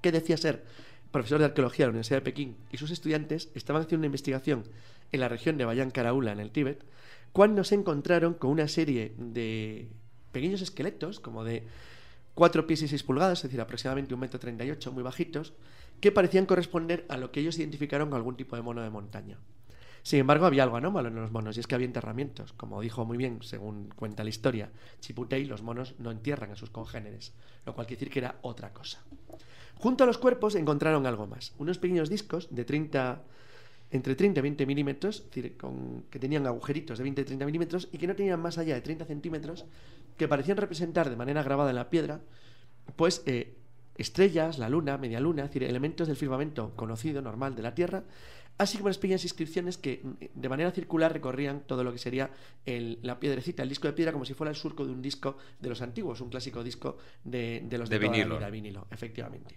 [0.00, 0.64] que decía ser
[1.10, 4.64] profesor de arqueología de la Universidad de Pekín y sus estudiantes estaban haciendo una investigación
[5.12, 6.84] en la región de Bayan Karaula, en el Tíbet,
[7.32, 9.88] cuando se encontraron con una serie de
[10.32, 11.66] pequeños esqueletos, como de
[12.34, 15.54] 4 pies y 6 pulgadas, es decir, aproximadamente un metro 38, muy bajitos,
[16.00, 19.38] que parecían corresponder a lo que ellos identificaron con algún tipo de mono de montaña.
[20.02, 22.52] Sin embargo, había algo anómalo en los monos, y es que había enterramientos.
[22.52, 24.70] Como dijo muy bien, según cuenta la historia,
[25.00, 27.32] Chiputei, los monos no entierran a sus congéneres,
[27.64, 29.02] lo cual quiere decir que era otra cosa.
[29.78, 33.22] Junto a los cuerpos encontraron algo más, unos pequeños discos de 30,
[33.90, 37.46] entre 30 y 20 milímetros, es decir, con- que tenían agujeritos de 20 y 30
[37.46, 39.66] milímetros y que no tenían más allá de 30 centímetros,
[40.16, 42.20] que parecían representar de manera grabada en la piedra,
[42.96, 43.54] pues eh,
[43.98, 48.02] estrellas, la luna, media luna, es decir, elementos del firmamento conocido, normal de la Tierra,
[48.58, 52.30] así como las pequeñas inscripciones que mm, de manera circular recorrían todo lo que sería
[52.64, 55.36] el- la piedrecita, el disco de piedra, como si fuera el surco de un disco
[55.60, 58.36] de los antiguos, un clásico disco de, de los De toda la vinilo.
[58.38, 59.54] vida, vinilo, efectivamente.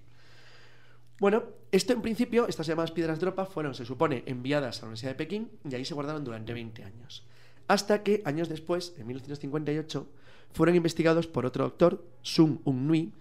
[1.19, 5.11] Bueno, esto en principio, estas llamadas piedras dropa fueron, se supone, enviadas a la Universidad
[5.11, 7.25] de Pekín y ahí se guardaron durante 20 años.
[7.67, 10.07] Hasta que, años después, en 1958,
[10.53, 13.11] fueron investigados por otro doctor, Sun Un Nui,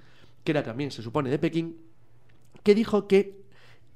[0.44, 1.76] que era también, se supone, de Pekín,
[2.62, 3.37] que dijo que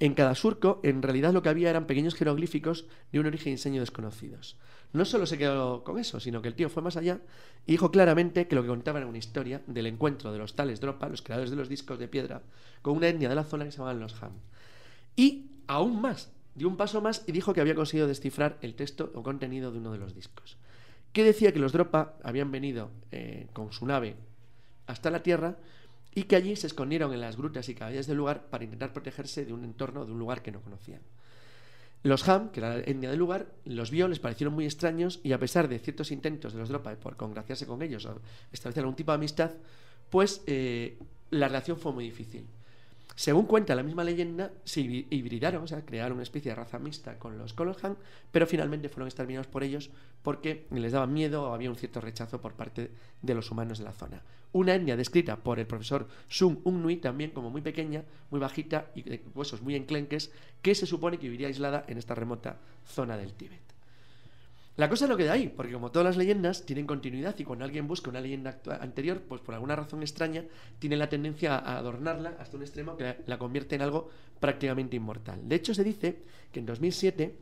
[0.05, 3.55] en cada surco, en realidad lo que había eran pequeños jeroglíficos de un origen y
[3.55, 4.57] diseño desconocidos.
[4.91, 7.21] No solo se quedó con eso, sino que el tío fue más allá
[7.65, 10.81] y dijo claramente que lo que contaba era una historia del encuentro de los tales
[10.81, 12.41] Dropa, los creadores de los discos de piedra,
[12.81, 14.33] con una etnia de la zona que se llamaban los Ham.
[15.15, 19.09] Y aún más, dio un paso más y dijo que había conseguido descifrar el texto
[19.15, 20.57] o contenido de uno de los discos.
[21.13, 24.17] Que decía que los Dropa habían venido eh, con su nave
[24.85, 25.55] hasta la Tierra
[26.15, 29.45] y que allí se escondieron en las grutas y caballas del lugar para intentar protegerse
[29.45, 31.01] de un entorno, de un lugar que no conocían.
[32.03, 35.31] Los Ham, que era la etnia del lugar, los vio, les parecieron muy extraños y
[35.31, 38.19] a pesar de ciertos intentos de los Dropa por congraciarse con ellos o
[38.51, 39.51] establecer algún tipo de amistad,
[40.09, 40.97] pues eh,
[41.31, 42.45] la relación fue muy difícil.
[43.15, 47.19] Según cuenta la misma leyenda, se hibridaron, o sea, crearon una especie de raza mixta
[47.19, 47.95] con los Colohan,
[48.31, 49.91] pero finalmente fueron exterminados por ellos
[50.23, 52.91] porque les daba miedo o había un cierto rechazo por parte
[53.21, 54.23] de los humanos de la zona.
[54.53, 59.01] Una etnia descrita por el profesor Sun Nui también como muy pequeña, muy bajita y
[59.03, 60.31] de huesos muy enclenques,
[60.61, 63.61] que se supone que viviría aislada en esta remota zona del Tíbet.
[64.75, 67.87] La cosa no queda ahí, porque como todas las leyendas tienen continuidad y cuando alguien
[67.87, 70.45] busca una leyenda anterior, pues por alguna razón extraña,
[70.79, 74.09] tiene la tendencia a adornarla hasta un extremo que la convierte en algo
[74.39, 75.47] prácticamente inmortal.
[75.47, 77.37] De hecho, se dice que en 2007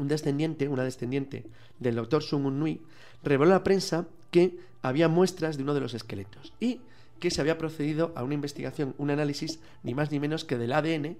[0.00, 1.44] un descendiente, una descendiente
[1.78, 2.80] del doctor Sun Nui,
[3.22, 6.80] reveló a la prensa que había muestras de uno de los esqueletos y
[7.20, 10.72] que se había procedido a una investigación, un análisis ni más ni menos que del
[10.72, 11.16] ADN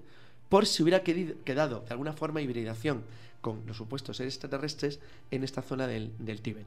[0.48, 3.04] por si hubiera quedado de alguna forma hibridación
[3.40, 4.98] con los supuestos seres extraterrestres
[5.30, 6.12] en esta zona del,
[6.42, 6.66] Tíbet.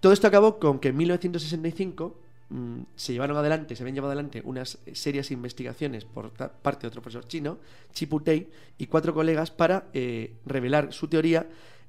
[0.00, 2.16] Todo esto acabó con que en 1965
[2.52, 7.02] mm, se llevaron adelante, se habían llevado adelante unas serias investigaciones por parte de otro
[7.02, 7.58] profesor chino,
[7.92, 8.48] Chiputei,
[8.78, 11.46] y cuatro colegas para eh, revelar su teoría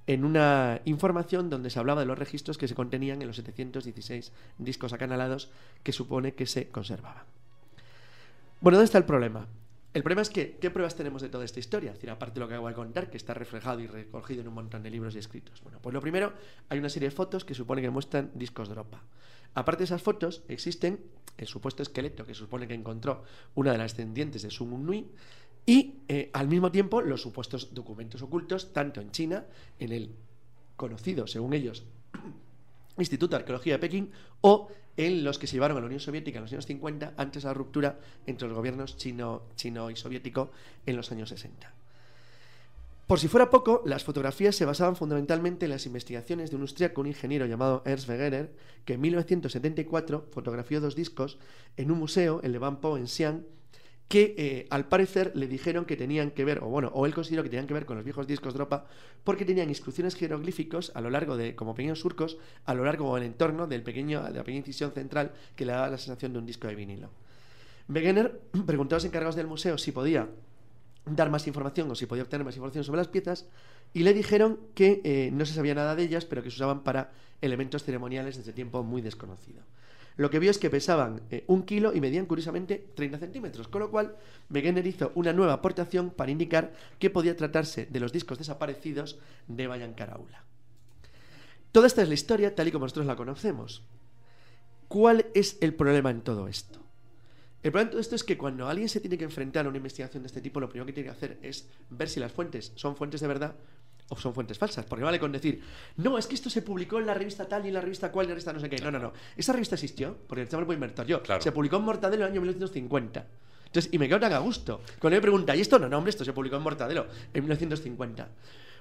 [0.08, 4.32] en una información donde se hablaba de los registros que se contenían en los 716
[4.58, 5.50] discos acanalados
[5.82, 7.24] que supone que se conservaban.
[8.60, 9.48] Bueno, ¿dónde está el problema?
[9.94, 11.92] El problema es que, ¿qué pruebas tenemos de toda esta historia?
[11.92, 14.48] Es decir, aparte de lo que acabo de contar, que está reflejado y recogido en
[14.48, 15.62] un montón de libros y escritos.
[15.62, 16.34] Bueno, pues lo primero,
[16.70, 19.04] hay una serie de fotos que supone que muestran discos de ropa.
[19.56, 21.00] Aparte de esas fotos, existen
[21.38, 23.24] el supuesto esqueleto que supone que encontró
[23.56, 25.08] una de las descendientes de Sun Nui
[25.66, 29.46] y eh, al mismo tiempo los supuestos documentos ocultos, tanto en China,
[29.80, 30.12] en el
[30.76, 31.84] conocido, según ellos,
[32.98, 34.12] Instituto de Arqueología de Pekín,
[34.42, 37.44] o en los que se llevaron a la Unión Soviética en los años 50, antes
[37.44, 40.52] de la ruptura entre los gobiernos chino, chino y soviético
[40.86, 41.74] en los años 60.
[43.14, 47.00] Por si fuera poco, las fotografías se basaban fundamentalmente en las investigaciones de un austríaco,
[47.00, 48.52] un ingeniero llamado Ernst Wegener,
[48.86, 51.38] que en 1974 fotografió dos discos
[51.78, 53.46] en un museo, el de Van Po en Xi'an,
[54.08, 57.44] que eh, al parecer le dijeron que tenían que ver, o bueno, o él consideró
[57.44, 58.88] que tenían que ver con los viejos discos de ropa,
[59.24, 63.26] porque tenían inscripciones jeroglíficos a lo largo de, como pequeños surcos, a lo largo del
[63.26, 66.48] entorno del pequeño, de la pequeña incisión central que le daba la sensación de un
[66.48, 67.12] disco de vinilo.
[67.90, 70.28] Wegener preguntó a los encargados del museo si podía
[71.06, 73.46] dar más información o si podía obtener más información sobre las piezas
[73.94, 76.84] y le dijeron que eh, no se sabía nada de ellas, pero que se usaban
[76.84, 77.12] para
[77.42, 79.64] elementos ceremoniales desde tiempo muy desconocido
[80.16, 83.82] lo que vio es que pesaban eh, un kilo y medían curiosamente 30 centímetros, con
[83.82, 84.16] lo cual
[84.50, 89.18] Wegener hizo una nueva aportación para indicar que podía tratarse de los discos desaparecidos
[89.48, 90.44] de Bayan Karaula.
[91.72, 93.84] Toda esta es la historia tal y como nosotros la conocemos.
[94.88, 96.83] ¿Cuál es el problema en todo esto?
[97.64, 99.78] El problema en todo esto es que cuando alguien se tiene que enfrentar a una
[99.78, 102.74] investigación de este tipo, lo primero que tiene que hacer es ver si las fuentes
[102.76, 103.56] son fuentes de verdad
[104.10, 104.86] o son fuentes falsas.
[104.86, 105.64] Porque vale con decir,
[105.96, 108.26] no, es que esto se publicó en la revista tal y en la revista cual
[108.26, 108.82] y en la revista no sé qué.
[108.82, 109.14] No, no, no.
[109.38, 111.22] Esa revista existió, porque el chaval puedo inventar yo.
[111.40, 113.28] Se publicó en Mortadelo en el año 1950.
[113.66, 114.82] Entonces, y me quedo tan a gusto.
[115.00, 115.80] Cuando me pregunta, ¿y esto?
[115.80, 118.28] No, no, hombre, esto se publicó en Mortadelo en 1950.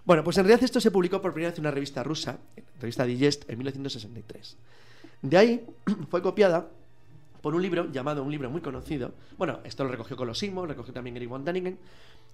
[0.05, 2.39] Bueno, pues en realidad esto se publicó por primera vez en una revista rusa,
[2.81, 4.57] revista Digest, en 1963.
[5.23, 5.65] De ahí
[6.11, 6.69] fue copiada
[7.43, 10.95] por un libro llamado, un libro muy conocido, bueno, esto lo recogió Colosimo, lo recogió
[10.95, 11.45] también Eric von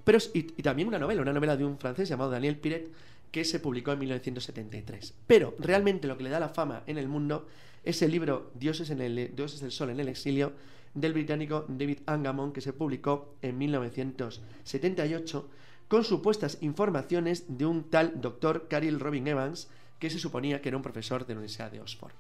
[0.04, 2.90] pero, y, también una novela, una novela de un francés llamado Daniel Piret,
[3.30, 5.14] que se publicó en 1973.
[5.26, 7.46] Pero realmente lo que le da la fama en el mundo
[7.84, 10.52] es el libro Dioses, en el, Dioses del Sol en el exilio
[10.94, 15.48] del británico David Angamon, que se publicó en 1978
[15.88, 19.68] con supuestas informaciones de un tal doctor Caril Robin Evans,
[19.98, 22.12] que se suponía que era un profesor de la Universidad de Oxford.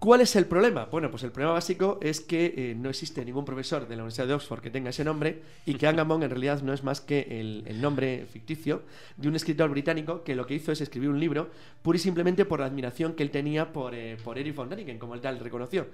[0.00, 0.86] ¿Cuál es el problema?
[0.86, 4.26] Bueno, pues el problema básico es que eh, no existe ningún profesor de la Universidad
[4.26, 7.26] de Oxford que tenga ese nombre y que Angamon en realidad no es más que
[7.38, 8.80] el, nombre ficticio
[9.18, 11.50] de un escritor británico que lo que hizo es escribir un libro
[11.82, 14.98] pura y simplemente por la admiración que él tenía por, eh, por Eric von Däniken,
[14.98, 15.88] como él tal reconoció.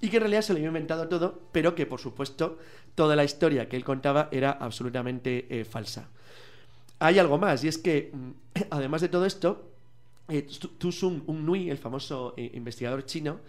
[0.00, 2.56] Y que en realidad se lo había inventado todo, pero que por supuesto
[2.94, 6.08] toda la historia que él contaba era absolutamente eh, falsa.
[6.98, 8.30] Hay algo más, y es que mm,
[8.70, 9.69] además de todo esto,
[10.30, 10.46] eh,
[10.78, 13.40] Tu Sung Un Nui, el famoso eh, investigador chino,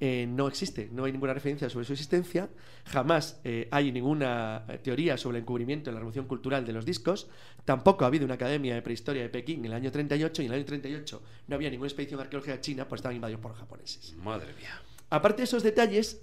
[0.00, 2.48] eh, no existe, no hay ninguna referencia sobre su existencia,
[2.84, 3.40] jamás
[3.70, 7.28] hay ninguna teoría sobre el encubrimiento de la revolución cultural de los discos,
[7.64, 10.52] tampoco ha habido una academia de prehistoria de Pekín en el año 38 y en
[10.52, 14.14] el año 38 no había ninguna expedición arqueológica china, pues estaban invadidos por los japoneses.
[14.18, 14.80] Madre mía.
[15.10, 16.20] Aparte de esos detalles,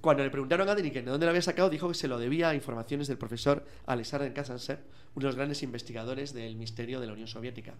[0.00, 2.50] cuando le preguntaron a Deniken de dónde lo había sacado, dijo que se lo debía
[2.50, 4.78] a informaciones del profesor Alexander Kazantsev,
[5.14, 7.74] uno de los grandes investigadores del misterio de la Unión Soviética.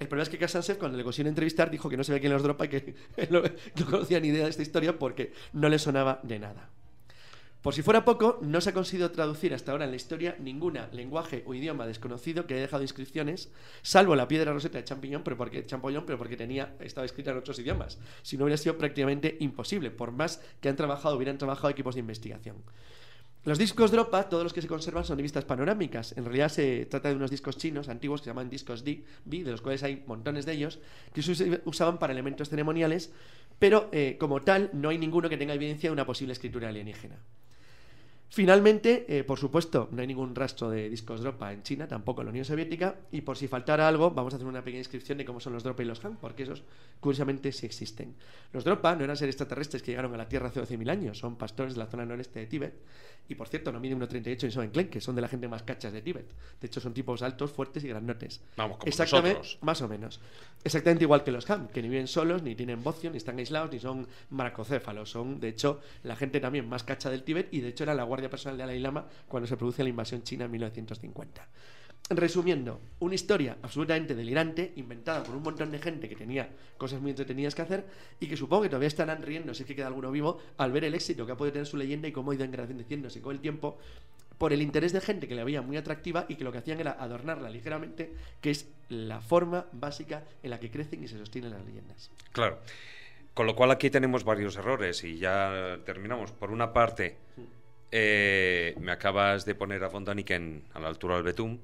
[0.00, 2.42] El problema es que Kasansev, cuando le consiguió entrevistar, dijo que no sabía quién los
[2.42, 2.94] dropa y que
[3.30, 3.42] no,
[3.84, 6.70] conocía ni idea de esta historia porque no le sonaba de nada.
[7.60, 10.88] Por si fuera poco, no se ha conseguido traducir hasta ahora en la historia ninguna
[10.92, 13.52] lenguaje o idioma desconocido que haya dejado inscripciones,
[13.82, 17.36] salvo la piedra roseta de champiñón, pero porque, champollón, pero porque tenía, estaba escrita en
[17.36, 17.98] otros idiomas.
[18.22, 22.00] Si no hubiera sido prácticamente imposible, por más que han trabajado, hubieran trabajado equipos de
[22.00, 22.56] investigación.
[23.44, 26.12] Los discos Dropa, todos los que se conservan son de vistas panorámicas.
[26.16, 29.44] En realidad se trata de unos discos chinos antiguos que se llaman discos D, B,
[29.44, 30.78] de los cuales hay montones de ellos,
[31.14, 33.12] que se usaban para elementos ceremoniales,
[33.58, 37.16] pero eh, como tal no hay ninguno que tenga evidencia de una posible escritura alienígena.
[38.32, 42.26] Finalmente, eh, por supuesto, no hay ningún rastro de discos Dropa en China, tampoco en
[42.26, 45.24] la Unión Soviética, y por si faltara algo, vamos a hacer una pequeña descripción de
[45.24, 46.62] cómo son los Dropa y los Han, porque esos,
[47.00, 48.14] curiosamente, sí existen.
[48.52, 51.34] Los Dropa no eran seres extraterrestres que llegaron a la Tierra hace 12.000 años, son
[51.34, 52.74] pastores de la zona noreste de Tíbet,
[53.30, 55.92] y por cierto, no miden 1,38 ni son enclenques, son de la gente más cachas
[55.92, 56.26] de Tíbet.
[56.60, 58.40] De hecho, son tipos altos, fuertes y grandotes.
[58.56, 59.58] Vamos, como Exactamente, nosotros.
[59.62, 60.20] más o menos.
[60.64, 63.70] Exactamente igual que los Han, que ni viven solos, ni tienen bocio, ni están aislados,
[63.72, 65.10] ni son maracocéfalos.
[65.10, 68.02] Son, de hecho, la gente también más cacha del Tíbet, y de hecho era la
[68.02, 71.48] guardia personal de Dalai Lama cuando se produce la invasión china en 1950.
[72.10, 77.10] Resumiendo, una historia absolutamente delirante, inventada por un montón de gente que tenía cosas muy
[77.12, 77.86] entretenidas que hacer
[78.18, 80.84] y que supongo que todavía estarán riendo, si es que queda alguno vivo, al ver
[80.84, 83.40] el éxito que ha podido tener su leyenda y cómo ha ido engrandeciéndose con el
[83.40, 83.78] tiempo
[84.38, 86.80] por el interés de gente que la veía muy atractiva y que lo que hacían
[86.80, 91.52] era adornarla ligeramente, que es la forma básica en la que crecen y se sostienen
[91.52, 92.10] las leyendas.
[92.32, 92.58] Claro.
[93.34, 96.32] Con lo cual aquí tenemos varios errores y ya terminamos.
[96.32, 97.18] Por una parte,
[97.92, 101.60] eh, me acabas de poner a Fontaniken a la altura del Betún.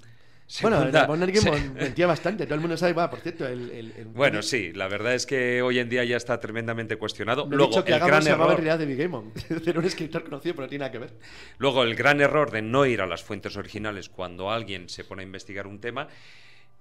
[0.62, 3.68] Bueno, Segunda- Game se- mentía bastante, todo el mundo sabe, va, por cierto, el...
[3.70, 7.46] el- el- Bueno, sí, la verdad es que hoy en día ya está tremendamente cuestionado.
[7.46, 9.32] No Luego, dicho que el gran error, de.
[9.66, 11.14] Era un escritor conocido, pero no tiene nada que ver.
[11.58, 15.22] luego, el gran error de no ir a las fuentes originales cuando alguien se pone
[15.22, 16.06] a investigar un tema.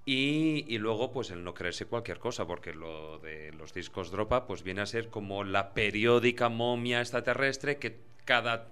[0.07, 4.45] Y, y luego, pues el no creerse cualquier cosa, porque lo de los discos Dropa,
[4.45, 8.67] pues viene a ser como la periódica momia extraterrestre que cada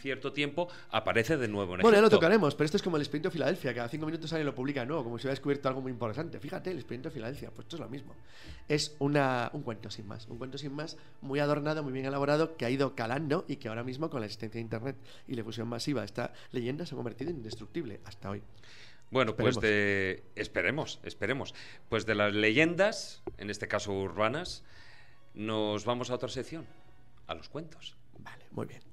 [0.00, 3.02] cierto tiempo aparece de nuevo en Bueno, ya lo tocaremos, pero esto es como el
[3.02, 5.32] experimento de Filadelfia, cada cinco minutos sale y lo publica de nuevo, como si hubiera
[5.32, 6.38] descubierto algo muy importante.
[6.40, 8.14] Fíjate, el experimento de Filadelfia, pues esto es lo mismo.
[8.68, 12.56] Es una, un cuento sin más, un cuento sin más, muy adornado, muy bien elaborado,
[12.56, 15.44] que ha ido calando y que ahora mismo con la existencia de Internet y la
[15.44, 18.42] fusión masiva, esta leyenda se ha convertido en indestructible hasta hoy.
[19.10, 20.22] Bueno, pues de.
[20.34, 21.54] Esperemos, esperemos.
[21.88, 24.64] Pues de las leyendas, en este caso urbanas,
[25.34, 26.66] nos vamos a otra sección,
[27.26, 27.96] a los cuentos.
[28.18, 28.87] Vale, muy bien.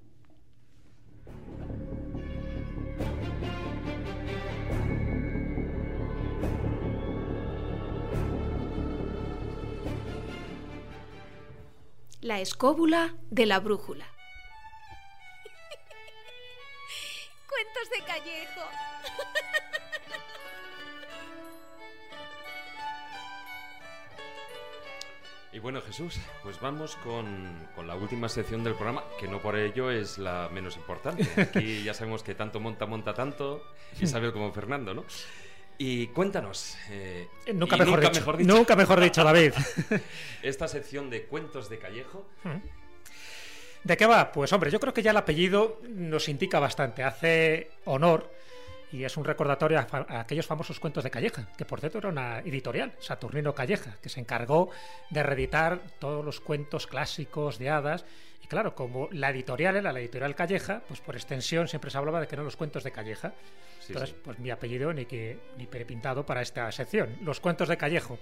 [12.22, 14.07] La escóbula de la brújula.
[17.48, 18.61] Cuentos de Callejo.
[25.65, 29.89] bueno, Jesús, pues vamos con, con la última sección del programa, que no por ello
[29.89, 31.27] es la menos importante.
[31.41, 33.65] Aquí ya sabemos que tanto monta, monta tanto,
[33.99, 35.05] Isabel como Fernando, ¿no?
[35.79, 36.77] Y cuéntanos.
[36.91, 37.99] eh, Nunca, y mejor,
[38.37, 39.53] dicho, Nunca mejor dicho, David.
[40.43, 42.27] Esta sección de cuentos de Callejo.
[43.83, 44.31] ¿De qué va?
[44.31, 48.31] Pues hombre, yo creo que ya el apellido nos indica bastante, hace honor
[48.91, 52.39] y es un recordatorio a, aquellos famosos cuentos de Calleja, que por cierto era una
[52.39, 54.69] editorial, Saturnino Calleja, que se encargó
[55.09, 58.05] de reeditar todos los cuentos clásicos de hadas.
[58.41, 62.19] Y claro, como la editorial era la editorial Calleja, pues por extensión siempre se hablaba
[62.21, 63.33] de que eran los cuentos de Calleja.
[63.79, 64.21] Sí, Entonces, sí.
[64.23, 68.19] pues mi apellido ni que ni perepintado para esta sección, los cuentos de Callejo.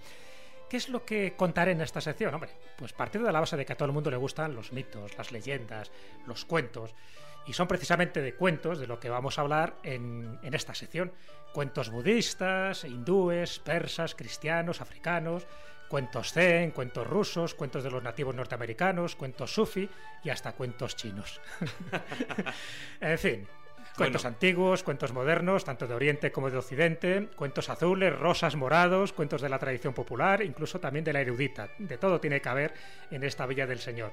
[0.70, 2.34] ¿Qué es lo que contaré en esta sección?
[2.34, 4.74] Hombre, pues partiendo de la base de que a todo el mundo le gustan los
[4.74, 5.92] mitos, las leyendas,
[6.26, 6.96] los cuentos.
[7.46, 11.12] Y son precisamente de cuentos de lo que vamos a hablar en, en esta sección.
[11.54, 15.46] Cuentos budistas, hindúes, persas, cristianos, africanos,
[15.90, 19.90] cuentos zen, cuentos rusos, cuentos de los nativos norteamericanos, cuentos sufi
[20.24, 21.42] y hasta cuentos chinos.
[23.02, 23.48] en fin,
[23.96, 24.34] Cuentos Bueno.
[24.36, 29.50] antiguos, cuentos modernos, tanto de Oriente como de Occidente, cuentos azules, rosas, morados, cuentos de
[29.50, 31.70] la tradición popular, incluso también de la erudita.
[31.78, 32.74] De todo tiene que haber
[33.12, 34.12] en esta Villa del Señor.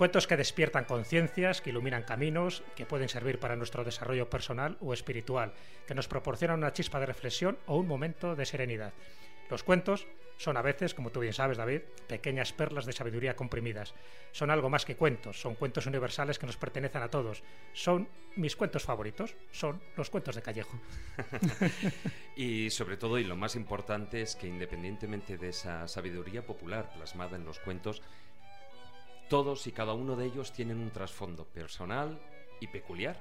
[0.00, 4.94] Cuentos que despiertan conciencias, que iluminan caminos, que pueden servir para nuestro desarrollo personal o
[4.94, 5.52] espiritual,
[5.86, 8.94] que nos proporcionan una chispa de reflexión o un momento de serenidad.
[9.50, 10.06] Los cuentos
[10.38, 13.92] son a veces, como tú bien sabes, David, pequeñas perlas de sabiduría comprimidas.
[14.32, 17.42] Son algo más que cuentos, son cuentos universales que nos pertenecen a todos.
[17.74, 20.80] Son mis cuentos favoritos, son los cuentos de Callejo.
[22.36, 27.36] Y sobre todo, y lo más importante, es que independientemente de esa sabiduría popular plasmada
[27.36, 28.00] en los cuentos,
[29.30, 32.20] todos y cada uno de ellos tienen un trasfondo personal
[32.60, 33.16] y peculiar.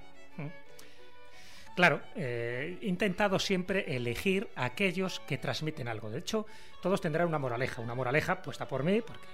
[1.76, 6.10] Claro, eh, he intentado siempre elegir aquellos que transmiten algo.
[6.10, 6.46] De hecho,
[6.82, 9.28] todos tendrán una moraleja, una moraleja puesta por mí, porque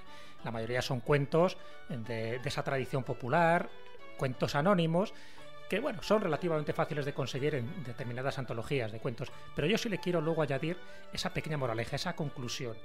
[0.43, 1.57] la mayoría son cuentos
[1.89, 3.69] de, de esa tradición popular,
[4.17, 5.13] cuentos anónimos,
[5.69, 9.89] que bueno, son relativamente fáciles de conseguir en determinadas antologías de cuentos, pero yo sí
[9.89, 10.77] le quiero luego añadir
[11.11, 12.77] esa pequeña moraleja, esa conclusión,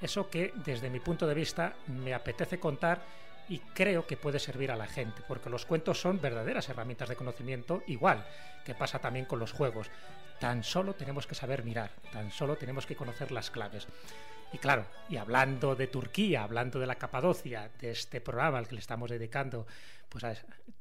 [0.00, 3.02] eso que desde mi punto de vista me apetece contar
[3.48, 7.16] y creo que puede servir a la gente, porque los cuentos son verdaderas herramientas de
[7.16, 8.26] conocimiento, igual
[8.64, 9.90] que pasa también con los juegos.
[10.38, 13.86] Tan solo tenemos que saber mirar, tan solo tenemos que conocer las claves.
[14.52, 18.74] Y claro, y hablando de Turquía, hablando de la Capadocia, de este programa al que
[18.74, 19.66] le estamos dedicando
[20.08, 20.34] pues a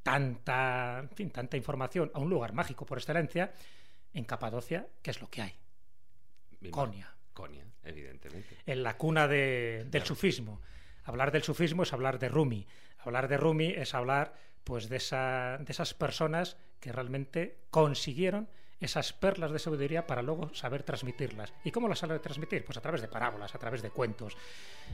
[0.03, 3.51] tanta, en fin, tanta información a un lugar mágico por excelencia,
[4.13, 5.55] en Capadocia, ¿qué es lo que hay?
[6.71, 7.13] Conia.
[7.33, 8.57] Conia, evidentemente.
[8.65, 10.05] En la cuna de- del Claro.
[10.05, 10.61] sufismo.
[11.07, 12.67] Hablar del sufismo es hablar de Rumi.
[12.99, 14.33] Hablar de Rumi es hablar
[14.65, 18.49] pues de, esa, de esas personas que realmente consiguieron
[18.81, 21.53] esas perlas de sabiduría para luego saber transmitirlas.
[21.63, 22.65] ¿Y cómo las sabe transmitir?
[22.65, 24.35] Pues a través de parábolas, a través de cuentos.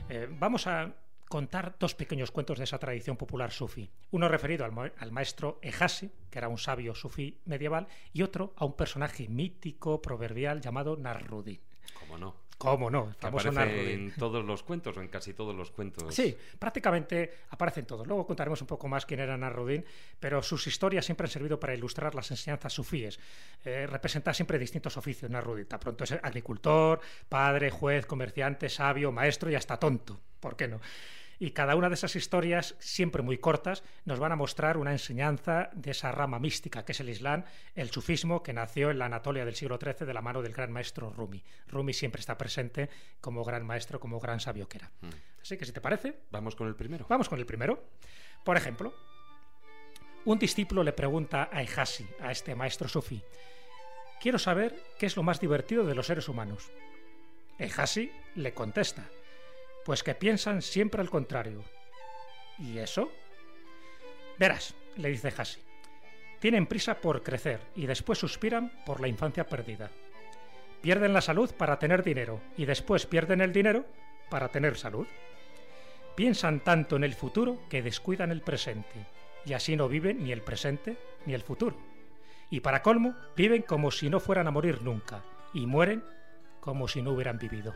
[0.08, 0.94] Eh, vamos a
[1.28, 3.90] contar dos pequeños cuentos de esa tradición popular sufi.
[4.12, 8.64] Uno referido al, al maestro Ejasi, que era un sabio sufí medieval, y otro a
[8.64, 11.60] un personaje mítico, proverbial, llamado Narrudin.
[11.98, 12.43] ¿Cómo no?
[12.58, 13.08] ¿Cómo no?
[13.08, 14.00] El Que famoso aparece Narrudin.
[14.10, 16.14] en todos los cuentos o en casi todos los cuentos.
[16.14, 18.06] Sí, prácticamente aparecen todos.
[18.06, 19.84] Luego contaremos un poco más quién era Narrudin,
[20.20, 23.18] pero sus historias siempre han servido para ilustrar las enseñanzas sufíes.
[23.64, 25.66] Eh, representa siempre distintos oficios Narrudin.
[25.66, 30.20] Tan pronto es agricultor, padre, juez, comerciante, sabio, maestro y hasta tonto.
[30.40, 30.80] ¿Por qué no?
[31.38, 35.70] Y cada una de esas historias, siempre muy cortas, nos van a mostrar una enseñanza
[35.74, 37.44] de esa rama mística que es el Islam,
[37.74, 40.72] el sufismo que nació en la Anatolia del siglo XIII de la mano del gran
[40.72, 41.42] maestro Rumi.
[41.68, 42.88] Rumi siempre está presente
[43.20, 44.90] como gran maestro, como gran sabio que era.
[45.40, 47.06] Así que si te parece, Vamos con el primero.
[47.08, 47.84] Vamos con el primero.
[48.44, 48.94] Por ejemplo,
[50.24, 53.22] un discípulo le pregunta a Ejasi, a este maestro sufí,
[54.20, 56.70] quiero saber qué es lo más divertido de los seres humanos.
[57.58, 59.08] Ejasi le contesta,
[59.84, 61.62] pues que piensan siempre al contrario.
[62.58, 63.10] ¿Y eso?
[64.38, 65.60] Verás, le dice Ejasi,
[66.40, 69.90] tienen prisa por crecer y después suspiran por la infancia perdida.
[70.80, 73.86] Pierden la salud para tener dinero y después pierden el dinero
[74.28, 75.06] para tener salud.
[76.14, 79.06] Piensan tanto en el futuro que descuidan el presente,
[79.44, 80.96] y así no viven ni el presente
[81.26, 81.76] ni el futuro.
[82.50, 86.04] Y para colmo, viven como si no fueran a morir nunca, y mueren
[86.60, 87.74] como si no hubieran vivido.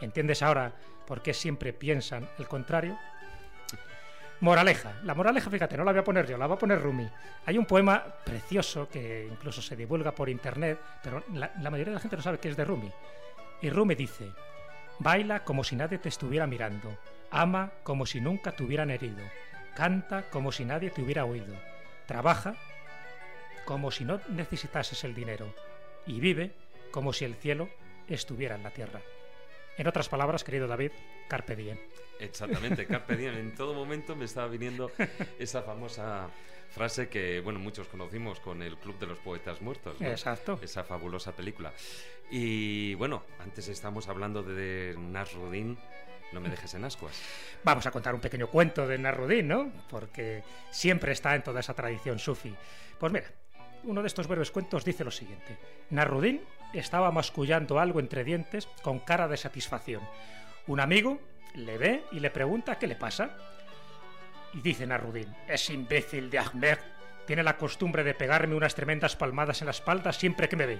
[0.00, 0.72] ¿Entiendes ahora
[1.06, 2.98] por qué siempre piensan el contrario?
[4.40, 4.94] Moraleja.
[5.04, 7.08] La moraleja, fíjate, no la voy a poner yo, la va a poner Rumi.
[7.46, 11.94] Hay un poema precioso que incluso se divulga por internet, pero la, la mayoría de
[11.94, 12.92] la gente no sabe que es de Rumi.
[13.62, 14.30] Y Rumi dice,
[14.98, 16.98] baila como si nadie te estuviera mirando,
[17.30, 19.24] ama como si nunca te hubieran herido,
[19.74, 21.54] canta como si nadie te hubiera oído,
[22.06, 22.54] trabaja
[23.64, 25.52] como si no necesitases el dinero
[26.06, 26.52] y vive
[26.90, 27.68] como si el cielo
[28.06, 29.00] estuviera en la tierra.
[29.76, 30.92] En otras palabras, querido David,
[31.28, 31.78] carpe diem.
[32.18, 33.36] Exactamente, Carpe Diem.
[33.36, 34.90] En todo momento me estaba viniendo
[35.38, 36.30] esa famosa
[36.70, 40.00] frase que, bueno, muchos conocimos con el Club de los Poetas Muertos.
[40.00, 40.08] ¿no?
[40.08, 40.58] Exacto.
[40.62, 41.72] Esa fabulosa película.
[42.30, 45.78] Y bueno, antes estamos hablando de Nasruddin.
[46.32, 47.22] No me dejes en ascuas.
[47.62, 49.72] Vamos a contar un pequeño cuento de Narrudin, ¿no?
[49.88, 52.52] Porque siempre está en toda esa tradición sufi.
[52.98, 53.26] Pues mira,
[53.84, 55.56] uno de estos breves cuentos dice lo siguiente.
[55.90, 60.02] Narrudin estaba mascullando algo entre dientes con cara de satisfacción.
[60.66, 61.20] Un amigo
[61.54, 63.30] le ve y le pregunta qué le pasa.
[64.52, 66.78] Y dice Narrudin, es imbécil de Ahmed.
[67.26, 70.78] Tiene la costumbre de pegarme unas tremendas palmadas en la espalda siempre que me ve.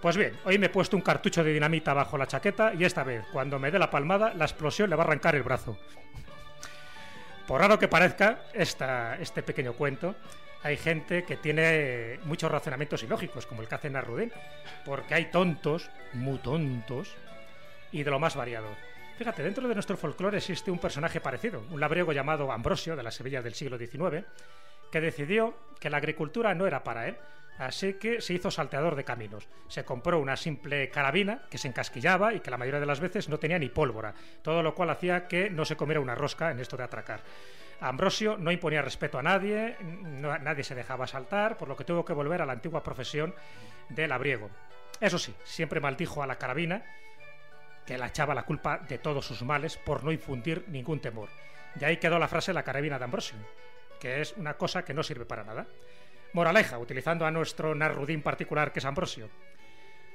[0.00, 3.02] Pues bien, hoy me he puesto un cartucho de dinamita bajo la chaqueta y esta
[3.02, 5.76] vez, cuando me dé la palmada, la explosión le va a arrancar el brazo.
[7.48, 10.14] Por raro que parezca esta, este pequeño cuento,
[10.62, 14.32] hay gente que tiene muchos razonamientos ilógicos, como el que hace Narrudin,
[14.84, 17.14] porque hay tontos, muy tontos,
[17.92, 18.68] y de lo más variado.
[19.16, 23.10] Fíjate, dentro de nuestro folclore existe un personaje parecido, un labriego llamado Ambrosio, de la
[23.10, 24.24] Sevilla del siglo XIX,
[24.90, 27.16] que decidió que la agricultura no era para él,
[27.58, 29.48] así que se hizo salteador de caminos.
[29.68, 33.28] Se compró una simple carabina que se encasquillaba y que la mayoría de las veces
[33.28, 36.60] no tenía ni pólvora, todo lo cual hacía que no se comiera una rosca en
[36.60, 37.20] esto de atracar.
[37.80, 42.12] Ambrosio no imponía respeto a nadie, nadie se dejaba saltar, por lo que tuvo que
[42.12, 43.34] volver a la antigua profesión
[43.88, 44.50] de labriego.
[45.00, 46.84] Eso sí, siempre maldijo a la carabina,
[47.86, 51.28] que la echaba la culpa de todos sus males por no infundir ningún temor.
[51.76, 53.38] De ahí quedó la frase la carabina de Ambrosio,
[54.00, 55.66] que es una cosa que no sirve para nada.
[56.32, 59.30] Moraleja, utilizando a nuestro narrudín particular que es Ambrosio.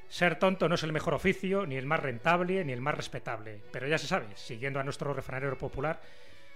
[0.10, 3.64] Ser tonto no es el mejor oficio, ni el más rentable, ni el más respetable.
[3.72, 6.00] Pero ya se sabe, siguiendo a nuestro refranero popular,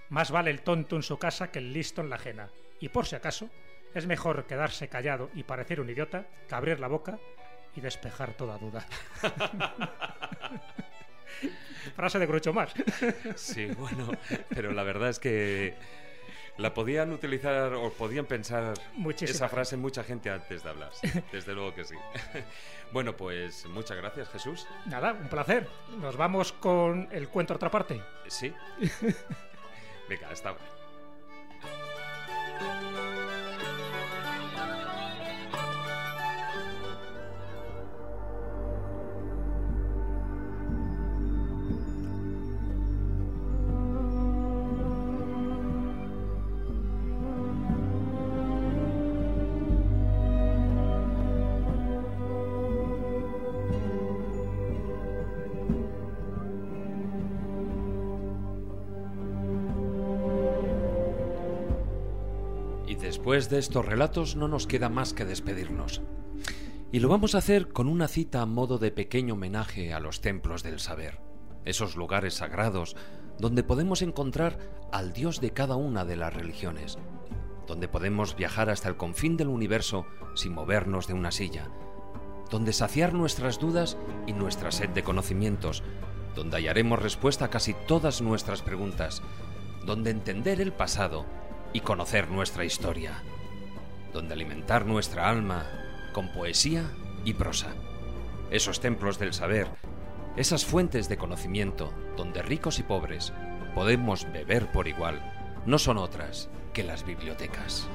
[0.08, 2.48] más vale el tonto en su casa que el listo en la ajena.
[2.80, 3.50] Y por si acaso,
[3.94, 7.18] es mejor quedarse callado y parecer un idiota que abrir la boca
[7.74, 8.86] y despejar toda duda.
[11.94, 12.72] Frase de Grucho más.
[13.36, 14.10] Sí, bueno,
[14.50, 15.76] pero la verdad es que
[16.56, 20.90] la podían utilizar o podían pensar Muchísima esa frase mucha gente antes de hablar.
[21.32, 21.94] desde luego que sí.
[22.92, 24.66] Bueno, pues muchas gracias, Jesús.
[24.86, 25.68] Nada, un placer.
[26.00, 28.02] Nos vamos con el cuento otra parte.
[28.28, 28.54] Sí.
[30.08, 30.77] Venga, hasta ahora.
[63.38, 66.02] Después de estos relatos no nos queda más que despedirnos.
[66.90, 70.20] Y lo vamos a hacer con una cita a modo de pequeño homenaje a los
[70.20, 71.20] templos del saber,
[71.64, 72.96] esos lugares sagrados
[73.38, 74.58] donde podemos encontrar
[74.90, 76.98] al Dios de cada una de las religiones,
[77.68, 80.04] donde podemos viajar hasta el confín del universo
[80.34, 81.70] sin movernos de una silla,
[82.50, 83.96] donde saciar nuestras dudas
[84.26, 85.84] y nuestra sed de conocimientos,
[86.34, 89.22] donde hallaremos respuesta a casi todas nuestras preguntas,
[89.86, 91.24] donde entender el pasado
[91.72, 93.22] y conocer nuestra historia,
[94.12, 95.66] donde alimentar nuestra alma
[96.12, 96.90] con poesía
[97.24, 97.74] y prosa.
[98.50, 99.68] Esos templos del saber,
[100.36, 103.32] esas fuentes de conocimiento donde ricos y pobres
[103.74, 105.20] podemos beber por igual,
[105.66, 107.88] no son otras que las bibliotecas.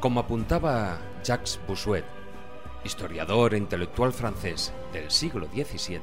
[0.00, 2.04] Como apuntaba Jacques Bossuet,
[2.84, 6.00] historiador e intelectual francés del siglo XVII,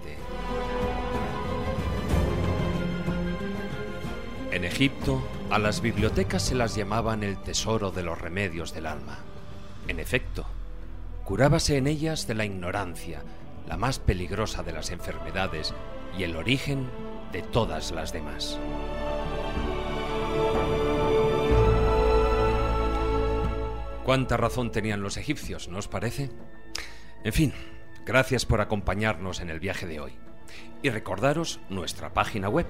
[4.51, 9.19] en Egipto a las bibliotecas se las llamaban el tesoro de los remedios del alma.
[9.87, 10.45] En efecto,
[11.23, 13.23] curábase en ellas de la ignorancia,
[13.67, 15.73] la más peligrosa de las enfermedades
[16.17, 16.89] y el origen
[17.31, 18.59] de todas las demás.
[24.03, 26.29] Cuánta razón tenían los egipcios, ¿no os parece?
[27.23, 27.53] En fin,
[28.05, 30.13] gracias por acompañarnos en el viaje de hoy.
[30.81, 32.65] Y recordaros nuestra página web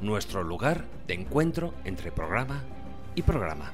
[0.00, 2.62] nuestro lugar de encuentro entre programa
[3.14, 3.72] y programa.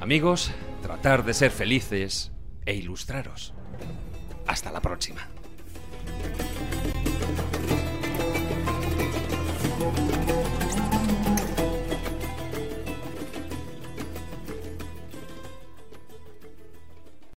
[0.00, 0.50] Amigos,
[0.82, 2.32] tratar de ser felices
[2.64, 3.52] e ilustraros.
[4.46, 5.28] Hasta la próxima.